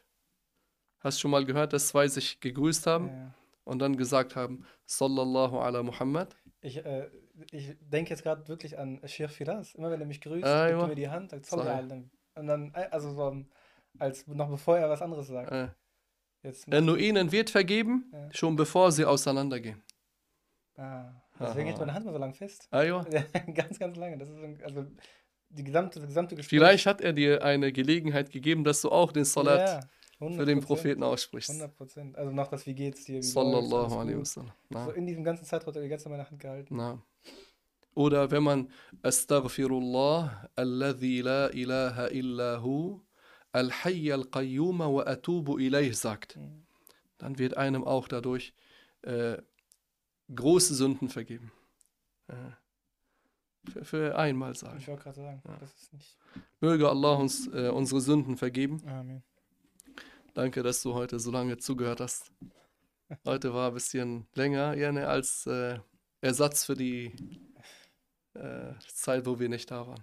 Hast 0.99 1.19
schon 1.19 1.31
mal 1.31 1.45
gehört, 1.45 1.73
dass 1.73 1.87
zwei 1.89 2.07
sich 2.07 2.39
gegrüßt 2.39 2.87
haben 2.87 3.07
Ja. 3.07 3.33
und 3.65 3.79
dann 3.79 3.95
gesagt 3.97 4.35
haben, 4.35 4.65
Sallallahu 4.85 5.59
ala 5.59 5.83
Muhammad? 5.83 6.35
Ich, 6.61 6.77
äh, 6.85 7.09
ich 7.51 7.75
denke 7.81 8.11
jetzt 8.11 8.23
gerade 8.23 8.47
wirklich 8.47 8.77
an 8.77 8.99
Sheikh 9.05 9.29
Firas. 9.33 9.75
Immer 9.75 9.91
wenn 9.91 9.99
er 10.01 10.07
mich 10.07 10.21
grüßt, 10.21 10.45
Ah, 10.45 10.67
gibt 10.67 10.79
er 10.81 10.87
mir 10.87 10.95
die 10.95 11.09
Hand, 11.09 11.31
sagt. 11.31 11.45
Sallallahu 11.45 12.03
Und 12.35 12.47
dann, 12.47 12.73
äh, 12.73 12.87
also 12.91 13.11
so, 13.13 13.45
als 13.99 14.25
noch 14.27 14.49
bevor 14.49 14.77
er 14.77 14.89
was 14.89 15.01
anderes 15.01 15.27
sagt. 15.27 15.51
Äh, 15.51 15.67
Jetzt, 16.41 16.67
äh, 16.73 16.81
nur 16.81 16.97
ihnen 16.97 17.31
wird 17.31 17.49
vergeben, 17.49 18.09
Ja. 18.11 18.29
schon 18.33 18.55
bevor 18.57 18.91
sie 18.91 19.05
auseinandergehen. 19.05 19.81
ah, 20.77 21.11
deswegen 21.39 21.67
hält 21.67 21.79
meine 21.79 21.93
Hand 21.93 22.05
mal 22.05 22.11
so 22.11 22.17
lang 22.17 22.33
fest. 22.33 22.67
Ah, 22.71 22.81
ja. 22.83 23.01
ganz, 23.53 23.79
ganz 23.79 23.95
lange. 23.97 24.17
Das 24.17 24.29
ist 24.29 24.35
ein, 24.43 24.61
also 24.63 24.85
die 25.55 25.63
gesamte, 25.63 25.99
das 25.99 26.07
gesamte 26.07 26.35
Gespräch. 26.35 26.49
Vielleicht 26.49 26.85
hat 26.85 27.01
er 27.01 27.13
dir 27.13 27.43
eine 27.43 27.71
Gelegenheit 27.71 28.31
gegeben, 28.31 28.63
dass 28.63 28.81
du 28.81 28.89
auch 28.89 29.11
den 29.11 29.25
Salat 29.25 29.59
Ja, 30.19 30.29
für 30.29 30.45
den 30.45 30.59
100%, 30.59 30.65
Propheten 30.65 31.03
aussprichst. 31.03 31.49
100 31.49 31.75
Prozent. 31.75 32.17
Also 32.17 32.31
noch 32.31 32.47
das, 32.49 32.65
wie 32.65 32.73
geht's 32.73 33.05
dir? 33.05 33.17
Wie 33.17 33.21
Sallallahu 33.23 33.95
alaihi 33.99 34.17
wasallam. 34.19 34.51
So 34.85 34.91
in 34.91 35.05
diesem 35.05 35.23
ganzen 35.23 35.45
Zeitraum 35.45 35.69
hat 35.69 35.75
er 35.77 35.83
die 35.83 35.89
ganze 35.89 36.03
Zeit 36.05 36.11
meine 36.11 36.29
Hand 36.29 36.39
gehalten. 36.39 36.75
na. 36.75 37.01
Oder 37.95 38.31
wenn 38.31 38.41
man 38.41 38.69
Astaghfirullah, 39.03 40.49
alladhi 40.55 41.21
la 41.21 41.47
ilaha 41.49 42.07
illa 42.07 42.61
hu, 42.63 43.01
al-hayy 43.51 44.11
al-qayyuma 44.11 44.87
wa 44.91 45.03
atubu 45.03 45.59
ilayh 45.59 45.91
sagt, 45.93 46.35
Mhm. 46.37 46.65
dann 47.19 47.37
wird 47.37 47.55
einem 47.57 47.83
auch 47.83 48.07
dadurch 48.07 48.53
äh, 49.03 49.37
große 50.33 50.73
Sünden 50.73 51.09
vergeben. 51.09 51.51
Äh, 52.27 52.33
für, 53.71 53.85
für 53.85 54.17
einmal 54.17 54.55
sagen. 54.55 54.77
Ich 54.79 54.87
wollte 54.87 55.03
gerade 55.03 55.21
sagen, 55.21 55.41
Ja. 55.47 55.57
das 55.59 55.73
ist 55.75 55.93
nicht. 55.93 56.17
Möge 56.59 56.89
Allah 56.89 57.13
uns 57.15 57.47
äh, 57.47 57.69
unsere 57.69 58.01
Sünden 58.01 58.37
vergeben. 58.37 58.81
Amen. 58.87 59.23
Danke, 60.33 60.63
dass 60.63 60.81
du 60.81 60.93
heute 60.93 61.19
so 61.19 61.31
lange 61.31 61.57
zugehört 61.57 61.99
hast. 61.99 62.31
Heute 63.25 63.53
war 63.53 63.67
ein 63.67 63.73
bisschen 63.75 64.25
länger, 64.33 64.75
gerne 64.75 65.07
als 65.07 65.45
äh, 65.45 65.79
Ersatz 66.21 66.65
für 66.65 66.73
die 66.73 67.11
äh, 68.33 68.73
Zeit, 68.87 69.25
wo 69.27 69.39
wir 69.39 69.49
nicht 69.49 69.69
da 69.69 69.85
waren. 69.87 70.01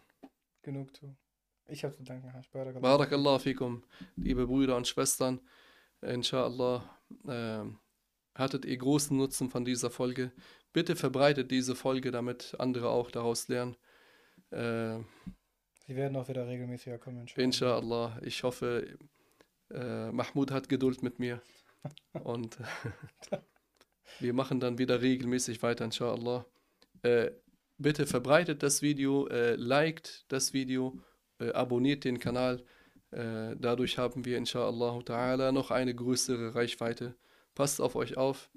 Genug 0.63 0.95
zu. 0.95 1.17
Ich 1.67 1.83
habe 1.85 1.95
zu 1.97 2.03
danken. 2.05 2.31
Barakallah. 2.53 2.81
Barakallah 2.81 3.39
fikum, 3.39 3.83
liebe 4.17 4.47
Brüder 4.47 4.77
und 4.77 4.87
Schwestern. 4.87 5.41
Inshallah 6.03 6.89
äh, 7.27 7.65
hattet 8.35 8.65
ihr 8.65 8.77
großen 8.77 9.17
Nutzen 9.17 9.51
von 9.51 9.65
dieser 9.65 9.91
Folge. 9.91 10.33
Bitte 10.73 10.97
verbreitet 10.97 11.51
diese 11.51 11.75
Folge, 11.75 12.11
damit 12.11 12.55
andere 12.59 12.91
auch 12.91 13.11
daraus 13.11 13.49
lernen. 13.49 13.77
Äh, 14.51 14.99
Sie 15.87 15.97
werden 15.97 16.17
auch 16.17 16.29
wieder 16.29 16.47
regelmäßiger 16.47 16.99
kommen. 16.99 17.27
inshallah. 17.37 18.19
Ich 18.23 18.45
hoffe, 18.45 18.97
äh, 19.71 20.11
Mahmoud 20.13 20.53
hat 20.53 20.69
Geduld 20.69 21.03
mit 21.03 21.19
mir 21.19 21.43
und 22.25 22.59
wir 24.21 24.33
machen 24.33 24.61
dann 24.61 24.79
wieder 24.79 25.03
regelmäßig 25.03 25.63
weiter, 25.63 25.85
inshallah. 25.85 26.47
Äh, 27.03 27.33
bitte 27.79 28.07
verbreitet 28.07 28.63
das 28.63 28.83
Video, 28.83 29.27
äh, 29.29 29.57
liked 29.57 30.25
das 30.29 30.53
Video, 30.53 31.01
äh, 31.41 31.51
abonniert 31.53 32.05
den 32.05 32.21
Kanal. 32.21 32.65
Äh, 33.11 33.57
dadurch 33.59 33.99
haben 33.99 34.25
wir, 34.25 34.39
inshallah 34.39 34.99
ta'ala, 34.99 35.51
noch 35.51 35.73
eine 35.73 35.95
größere 35.95 36.55
Reichweite. 36.55 37.17
Passt 37.55 37.81
auf 37.81 37.97
euch 37.97 38.17
auf. 38.17 38.51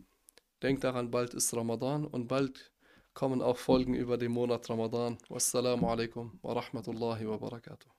Denkt 0.63 0.85
daran, 0.85 1.11
bald 1.11 1.33
ist 1.33 1.53
Ramadan 1.53 2.05
und 2.05 2.29
bald 2.29 2.71
kommen 3.13 3.41
auch 3.41 3.57
Folgen 3.57 3.93
über 3.95 4.17
den 4.17 4.31
Monat 4.31 4.69
Ramadan. 4.69 5.17
Wassalamu 5.27 5.89
alaikum 5.89 6.39
wa 6.41 6.53
rahmatullahi 6.53 7.27
wa 7.27 7.37
barakatuh. 7.37 7.89